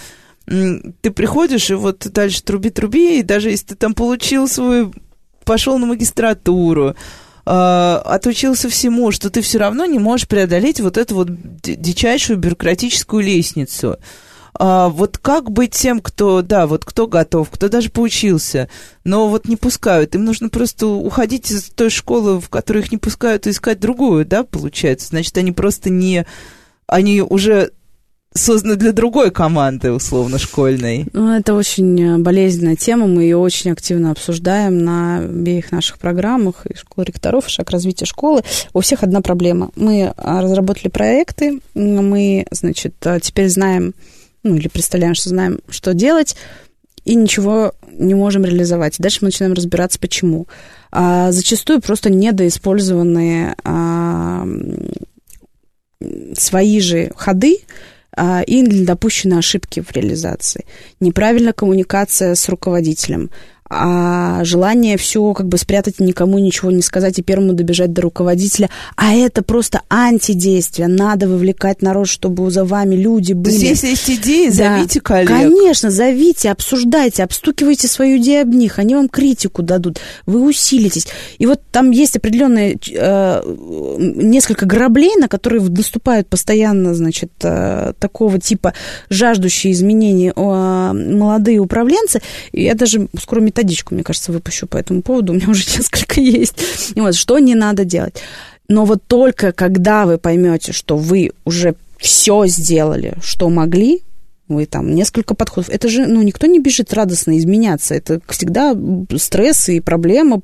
ты 0.45 1.11
приходишь, 1.11 1.69
и 1.71 1.73
вот 1.73 2.07
дальше 2.11 2.43
труби-труби, 2.43 3.19
и 3.19 3.23
даже 3.23 3.49
если 3.49 3.67
ты 3.67 3.75
там 3.75 3.93
получил 3.93 4.47
свою, 4.47 4.93
пошел 5.43 5.77
на 5.77 5.87
магистратуру, 5.87 6.95
отучился 7.47 8.69
всему, 8.69 9.11
что 9.11 9.29
ты 9.29 9.41
все 9.41 9.59
равно 9.59 9.85
не 9.85 9.99
можешь 9.99 10.27
преодолеть 10.27 10.81
вот 10.81 10.97
эту 10.97 11.15
вот 11.15 11.29
дичайшую 11.61 12.37
бюрократическую 12.37 13.23
лестницу. 13.23 13.97
А, 14.59 14.89
вот 14.89 15.17
как 15.19 15.51
быть 15.51 15.71
тем, 15.71 15.99
кто, 15.99 16.41
да, 16.41 16.65
вот 16.65 16.83
кто 16.83 17.07
готов, 17.07 17.49
кто 17.51 17.69
даже 17.69 17.89
поучился, 17.89 18.69
но 19.03 19.27
вот 19.27 19.47
не 19.47 19.55
пускают. 19.55 20.15
Им 20.15 20.25
нужно 20.25 20.49
просто 20.49 20.87
уходить 20.87 21.51
из 21.51 21.65
той 21.65 21.89
школы, 21.89 22.41
в 22.41 22.49
которой 22.49 22.79
их 22.79 22.91
не 22.91 22.97
пускают, 22.97 23.45
и 23.45 23.51
искать 23.51 23.79
другую, 23.79 24.25
да, 24.25 24.43
получается. 24.43 25.09
Значит, 25.09 25.37
они 25.37 25.51
просто 25.51 25.89
не... 25.89 26.25
Они 26.87 27.21
уже 27.21 27.71
созданы 28.37 28.75
для 28.75 28.91
другой 28.91 29.31
команды, 29.31 29.91
условно, 29.91 30.37
школьной. 30.39 31.05
Ну, 31.13 31.33
это 31.33 31.53
очень 31.53 32.21
болезненная 32.21 32.75
тема, 32.75 33.07
мы 33.07 33.23
ее 33.23 33.37
очень 33.37 33.71
активно 33.71 34.11
обсуждаем 34.11 34.83
на 34.83 35.19
обеих 35.19 35.71
наших 35.71 35.99
программах, 35.99 36.65
и 36.65 36.75
школа 36.75 37.05
ректоров, 37.05 37.47
и 37.47 37.49
шаг 37.49 37.69
развития 37.71 38.05
школы. 38.05 38.43
У 38.73 38.81
всех 38.81 39.03
одна 39.03 39.21
проблема. 39.21 39.71
Мы 39.75 40.13
а, 40.15 40.41
разработали 40.41 40.89
проекты, 40.89 41.59
мы, 41.73 42.45
значит, 42.51 42.95
а, 43.05 43.19
теперь 43.19 43.49
знаем, 43.49 43.93
ну, 44.43 44.55
или 44.55 44.67
представляем, 44.67 45.15
что 45.15 45.29
знаем, 45.29 45.59
что 45.69 45.93
делать, 45.93 46.35
и 47.05 47.15
ничего 47.15 47.73
не 47.97 48.13
можем 48.13 48.45
реализовать. 48.45 48.95
Дальше 48.99 49.19
мы 49.21 49.27
начинаем 49.27 49.53
разбираться, 49.53 49.99
почему. 49.99 50.47
А, 50.91 51.31
зачастую 51.31 51.81
просто 51.81 52.09
недоиспользованные 52.09 53.55
а, 53.63 54.45
свои 56.35 56.79
же 56.79 57.11
ходы, 57.15 57.59
и 58.47 58.63
допущены 58.83 59.35
ошибки 59.35 59.81
в 59.81 59.91
реализации. 59.91 60.65
Неправильная 60.99 61.53
коммуникация 61.53 62.35
с 62.35 62.49
руководителем, 62.49 63.29
а 63.69 64.43
желание 64.43 64.97
все 64.97 65.33
как 65.33 65.47
бы 65.47 65.57
спрятать, 65.57 65.99
никому 65.99 66.39
ничего 66.39 66.71
не 66.71 66.81
сказать 66.81 67.19
и 67.19 67.23
первому 67.23 67.53
добежать 67.53 67.93
до 67.93 68.01
руководителя. 68.01 68.69
А 68.95 69.13
это 69.13 69.43
просто 69.43 69.81
антидействие. 69.89 70.87
Надо 70.87 71.27
вовлекать 71.27 71.81
народ, 71.81 72.07
чтобы 72.07 72.49
за 72.51 72.63
вами 72.63 72.95
люди 72.95 73.33
были. 73.33 73.55
То 73.55 73.65
есть, 73.65 73.83
если 73.83 73.87
есть 73.87 74.09
идеи, 74.09 74.49
зовите 74.49 74.99
да. 74.99 75.05
коллег. 75.05 75.27
Конечно, 75.27 75.91
зовите, 75.91 76.51
обсуждайте, 76.51 77.23
обстукивайте 77.23 77.87
свою 77.87 78.17
идею 78.17 78.43
об 78.43 78.53
них, 78.53 78.79
они 78.79 78.95
вам 78.95 79.09
критику 79.09 79.61
дадут, 79.61 79.99
вы 80.25 80.41
усилитесь. 80.41 81.07
И 81.37 81.45
вот 81.45 81.61
там 81.71 81.91
есть 81.91 82.15
определенные 82.15 82.77
э, 82.93 83.41
несколько 83.97 84.65
граблей, 84.65 85.15
на 85.17 85.27
которые 85.27 85.61
наступают 85.61 86.27
постоянно, 86.27 86.93
значит, 86.93 87.31
э, 87.43 87.93
такого 87.99 88.39
типа 88.39 88.73
жаждущие 89.09 89.73
изменений 89.73 90.31
э, 90.35 90.91
молодые 90.93 91.59
управленцы. 91.59 92.21
И 92.51 92.63
я 92.63 92.75
даже 92.75 93.07
скоро 93.19 93.41
методичку, 93.57 93.93
мне 93.93 94.03
кажется, 94.03 94.31
выпущу 94.31 94.67
по 94.67 94.77
этому 94.77 95.01
поводу, 95.01 95.33
у 95.33 95.35
меня 95.35 95.49
уже 95.49 95.63
несколько 95.77 96.21
есть. 96.21 96.93
И 96.95 97.01
вот, 97.01 97.15
что 97.15 97.39
не 97.39 97.55
надо 97.55 97.85
делать. 97.85 98.21
Но 98.67 98.85
вот 98.85 99.01
только 99.07 99.51
когда 99.51 100.05
вы 100.05 100.17
поймете, 100.17 100.73
что 100.73 100.97
вы 100.97 101.31
уже 101.45 101.75
все 101.97 102.45
сделали, 102.45 103.15
что 103.21 103.49
могли, 103.49 104.01
вы 104.47 104.65
там 104.65 104.93
несколько 104.93 105.35
подходов. 105.35 105.69
Это 105.69 105.89
же, 105.89 106.05
ну, 106.07 106.21
никто 106.21 106.47
не 106.47 106.59
бежит 106.59 106.93
радостно 106.93 107.37
изменяться. 107.37 107.95
Это 107.95 108.21
всегда 108.29 108.75
стресс 109.17 109.69
и 109.69 109.79
проблема 109.79 110.41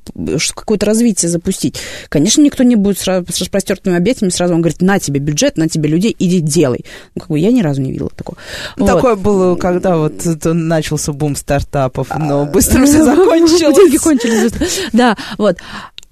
какое-то 0.55 0.85
развитие 0.85 1.29
запустить. 1.29 1.77
Конечно, 2.09 2.41
никто 2.41 2.63
не 2.63 2.75
будет 2.75 2.99
с 2.99 3.07
распростертыми 3.07 3.95
объятиями 3.95 4.31
сразу 4.31 4.53
вам 4.53 4.61
говорит, 4.61 4.81
на 4.81 4.99
тебе 4.99 5.19
бюджет, 5.19 5.57
на 5.57 5.69
тебе 5.69 5.89
людей, 5.89 6.15
иди 6.17 6.39
делай. 6.39 6.85
Ну, 7.15 7.21
как 7.21 7.29
бы 7.29 7.39
я 7.39 7.51
ни 7.51 7.61
разу 7.61 7.81
не 7.81 7.91
видела 7.91 8.09
такого. 8.09 8.37
Ну, 8.77 8.85
вот. 8.85 8.95
Такое 8.95 9.15
было, 9.15 9.55
когда 9.55 9.97
вот 9.97 10.23
начался 10.45 11.13
бум 11.13 11.35
стартапов, 11.35 12.09
но 12.17 12.41
а, 12.41 12.45
быстро 12.45 12.85
все 12.85 13.03
закончилось. 13.03 13.75
Деньги 13.75 13.97
кончились. 13.97 14.51
Да, 14.91 15.17
вот. 15.37 15.57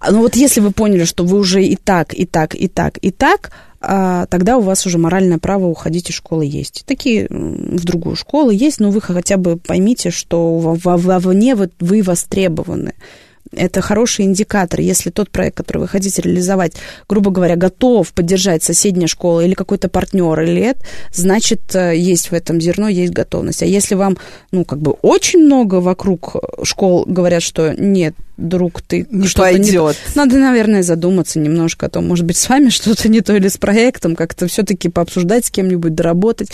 Ну 0.10 0.20
вот 0.20 0.36
если 0.36 0.62
вы 0.62 0.72
поняли, 0.72 1.04
что 1.04 1.24
вы 1.24 1.38
уже 1.38 1.64
и 1.64 1.76
так, 1.76 2.14
и 2.14 2.26
так, 2.26 2.56
и 2.56 2.68
так, 2.68 2.98
и 3.02 3.12
так, 3.12 3.52
а 3.80 4.28
тогда 4.28 4.58
у 4.58 4.62
вас 4.62 4.86
уже 4.86 4.98
моральное 4.98 5.40
право 5.40 5.66
уходить 5.66 6.10
из 6.10 6.16
школы 6.16 6.46
есть. 6.46 6.84
Такие 6.86 7.28
в 7.30 7.84
другую 7.84 8.16
школу 8.16 8.52
есть, 8.52 8.80
но 8.80 8.92
вы 8.92 9.02
хотя 9.02 9.38
бы 9.38 9.58
поймите, 9.58 10.12
что 10.12 10.58
вовне 10.58 11.56
вы 11.56 12.02
востребованы. 12.04 12.94
Это 13.54 13.82
хороший 13.82 14.26
индикатор. 14.26 14.80
Если 14.80 15.10
тот 15.10 15.30
проект, 15.30 15.58
который 15.58 15.80
вы 15.80 15.88
хотите 15.88 16.22
реализовать, 16.22 16.74
грубо 17.10 17.32
говоря, 17.32 17.56
готов 17.56 18.14
поддержать 18.14 18.64
соседняя 18.64 19.08
школа 19.08 19.42
или 19.42 19.56
какой-то 19.56 19.90
партнер 19.90 20.40
или 20.42 20.62
это, 20.62 20.80
значит, 21.12 21.76
э, 21.76 21.98
есть 21.98 22.32
в 22.32 22.34
этом 22.34 22.62
зерно, 22.62 22.88
есть 22.88 23.12
готовность. 23.12 23.62
А 23.62 23.66
если 23.66 23.96
вам, 23.96 24.18
ну, 24.52 24.64
как 24.64 24.80
бы 24.80 24.92
очень 25.02 25.40
много 25.40 25.76
вокруг 25.76 26.36
школ 26.64 27.04
говорят, 27.06 27.44
что 27.44 27.74
нет, 27.78 28.16
друг, 28.48 28.82
ты 28.82 29.08
не 29.10 29.28
пойдет. 29.28 29.96
Не... 30.08 30.16
Надо, 30.16 30.38
наверное, 30.38 30.84
задуматься 30.84 31.40
немножко 31.40 31.86
о 31.86 31.90
том, 31.90 32.08
может 32.08 32.26
быть, 32.26 32.38
с 32.38 32.50
вами 32.50 32.70
что-то 32.70 33.10
не 33.10 33.22
то 33.22 33.36
или 33.36 33.48
с 33.48 33.58
проектом, 33.58 34.16
как-то 34.16 34.48
все-таки 34.48 34.90
пообсуждать 34.90 35.46
с 35.46 35.52
кем-нибудь, 35.52 35.96
доработать. 35.96 36.50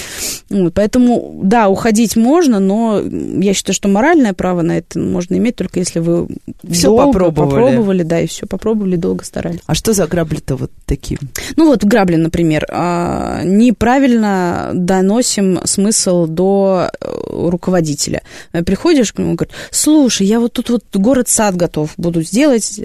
Вот, 0.50 0.74
поэтому, 0.74 1.40
да, 1.44 1.70
уходить 1.70 2.16
можно, 2.16 2.60
но 2.60 3.02
я 3.02 3.54
считаю, 3.54 3.76
что 3.76 3.88
моральное 3.88 4.34
право 4.34 4.62
на 4.62 4.78
это 4.78 5.00
можно 5.00 5.36
иметь 5.36 5.56
только 5.56 5.80
если 5.80 6.00
вы 6.00 6.28
все 6.70 6.96
попробовали. 6.96 7.50
попробовали, 7.50 8.04
да, 8.04 8.22
и 8.22 8.28
все 8.28 8.46
попробовали, 8.46 8.96
долго 8.96 9.24
старались. 9.24 9.60
А 9.66 9.76
что 9.76 9.94
за 9.94 10.08
грабли-то 10.08 10.56
вот 10.56 10.72
такие? 10.86 11.20
Ну 11.56 11.68
вот 11.68 11.84
грабли, 11.84 12.16
например, 12.16 12.66
а, 12.70 13.44
неправильно 13.44 14.72
доносим 14.74 15.60
смысл 15.66 16.28
до 16.28 16.90
э, 17.00 17.08
руководителя. 17.50 18.22
Приходишь 18.66 19.14
к 19.14 19.20
нему, 19.20 19.36
говорит, 19.36 19.54
слушай, 19.72 20.26
я 20.26 20.40
вот 20.40 20.54
тут 20.54 20.70
вот 20.70 20.84
город-сад 20.94 21.56
готов 21.56 21.77
готов 21.78 21.94
буду 21.98 22.22
сделать. 22.22 22.80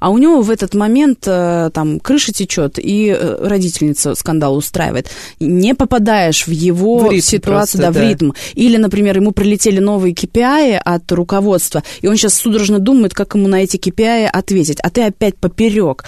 А 0.00 0.10
у 0.10 0.18
него 0.18 0.42
в 0.42 0.50
этот 0.50 0.74
момент 0.74 1.24
э, 1.26 1.70
там 1.72 2.00
крыша 2.00 2.32
течет, 2.32 2.78
и 2.78 3.14
э, 3.18 3.46
родительница 3.46 4.14
скандал 4.14 4.56
устраивает. 4.56 5.10
Не 5.40 5.74
попадаешь 5.74 6.46
в 6.46 6.50
его 6.50 6.98
в 6.98 7.20
ситуацию, 7.20 7.40
просто, 7.40 7.78
да, 7.78 7.90
в 7.90 7.96
ритм. 7.96 8.32
Или, 8.54 8.76
например, 8.76 9.16
ему 9.16 9.32
прилетели 9.32 9.78
новые 9.78 10.14
KPI 10.14 10.76
от 10.76 11.12
руководства, 11.12 11.82
и 12.00 12.08
он 12.08 12.16
сейчас 12.16 12.34
судорожно 12.34 12.78
думает, 12.78 13.14
как 13.14 13.34
ему 13.34 13.48
на 13.48 13.62
эти 13.62 13.76
KPI 13.76 14.26
ответить. 14.26 14.78
А 14.82 14.90
ты 14.90 15.02
опять 15.02 15.36
поперек. 15.36 16.04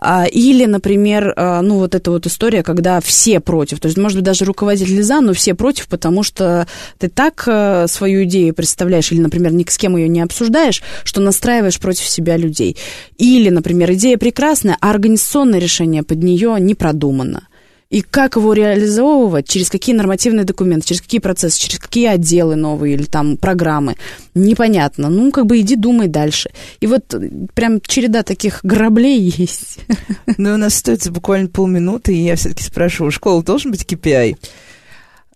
А, 0.00 0.24
или, 0.24 0.64
например, 0.64 1.34
а, 1.36 1.60
ну, 1.62 1.76
вот 1.78 1.94
эта 1.94 2.10
вот 2.10 2.26
история, 2.26 2.62
когда 2.62 3.00
все 3.00 3.38
против. 3.40 3.80
То 3.80 3.86
есть, 3.86 3.98
может 3.98 4.16
быть, 4.16 4.24
даже 4.24 4.44
руководитель 4.44 5.02
за, 5.02 5.20
но 5.20 5.32
все 5.34 5.54
против, 5.54 5.88
потому 5.88 6.22
что 6.22 6.66
ты 6.98 7.08
так 7.08 7.44
э, 7.46 7.86
свою 7.88 8.24
идею 8.24 8.54
представляешь, 8.54 9.12
или, 9.12 9.20
например, 9.20 9.52
ни 9.52 9.64
с 9.68 9.76
кем 9.76 9.96
ее 9.96 10.08
не 10.08 10.22
обсуждаешь, 10.22 10.82
что 11.04 11.20
настраиваешь 11.20 11.78
против 11.78 12.06
себя 12.08 12.36
людей. 12.36 12.76
Или, 13.18 13.50
например, 13.50 13.92
идея 13.92 14.16
прекрасная, 14.16 14.76
а 14.80 14.90
организационное 14.90 15.58
решение 15.58 16.02
под 16.02 16.22
нее 16.22 16.56
не 16.58 16.74
продумано. 16.74 17.48
И 17.90 18.02
как 18.02 18.36
его 18.36 18.52
реализовывать, 18.52 19.48
через 19.48 19.68
какие 19.68 19.96
нормативные 19.96 20.44
документы, 20.44 20.86
через 20.86 21.00
какие 21.00 21.20
процессы, 21.20 21.60
через 21.60 21.80
какие 21.80 22.06
отделы 22.06 22.54
новые 22.54 22.94
или 22.94 23.02
там 23.02 23.36
программы, 23.36 23.96
непонятно. 24.34 25.10
Ну, 25.10 25.32
как 25.32 25.46
бы 25.46 25.58
иди 25.58 25.74
думай 25.74 26.06
дальше. 26.06 26.50
И 26.78 26.86
вот 26.86 27.12
прям 27.54 27.80
череда 27.80 28.22
таких 28.22 28.60
граблей 28.62 29.18
есть. 29.36 29.80
Ну, 30.38 30.54
у 30.54 30.56
нас 30.56 30.76
остается 30.76 31.10
буквально 31.10 31.48
полминуты, 31.48 32.14
и 32.14 32.22
я 32.22 32.36
все-таки 32.36 32.62
спрашиваю, 32.62 33.08
у 33.08 33.12
школы 33.12 33.42
должен 33.42 33.72
быть 33.72 33.82
KPI? 33.82 34.36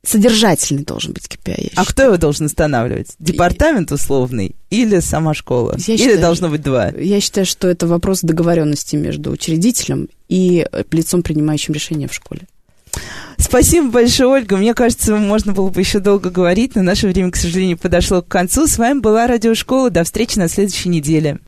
Содержательный 0.06 0.84
должен 0.84 1.12
быть 1.12 1.26
KPI. 1.26 1.72
А 1.76 1.84
кто 1.84 2.04
его 2.04 2.16
должен 2.16 2.46
устанавливать? 2.46 3.08
Департамент 3.18 3.90
условный 3.92 4.54
или 4.70 5.00
сама 5.00 5.34
школа? 5.34 5.76
Я 5.78 5.94
или 5.94 6.02
считаю, 6.02 6.20
должно 6.20 6.48
быть 6.48 6.62
два? 6.62 6.88
Я 6.90 7.20
считаю, 7.20 7.46
что 7.46 7.68
это 7.68 7.86
вопрос 7.86 8.20
договоренности 8.20 8.96
между 8.96 9.30
учредителем 9.30 10.08
и 10.28 10.66
лицом, 10.90 11.22
принимающим 11.22 11.74
решение 11.74 12.08
в 12.08 12.14
школе. 12.14 12.42
Спасибо 13.38 13.90
большое, 13.90 14.28
Ольга. 14.28 14.56
Мне 14.56 14.74
кажется, 14.74 15.16
можно 15.16 15.52
было 15.52 15.68
бы 15.70 15.80
еще 15.80 15.98
долго 15.98 16.30
говорить, 16.30 16.74
но 16.74 16.82
наше 16.82 17.08
время, 17.08 17.30
к 17.30 17.36
сожалению, 17.36 17.78
подошло 17.78 18.22
к 18.22 18.28
концу. 18.28 18.66
С 18.66 18.78
вами 18.78 19.00
была 19.00 19.26
Радиошкола. 19.26 19.90
До 19.90 20.04
встречи 20.04 20.38
на 20.38 20.48
следующей 20.48 20.88
неделе. 20.88 21.40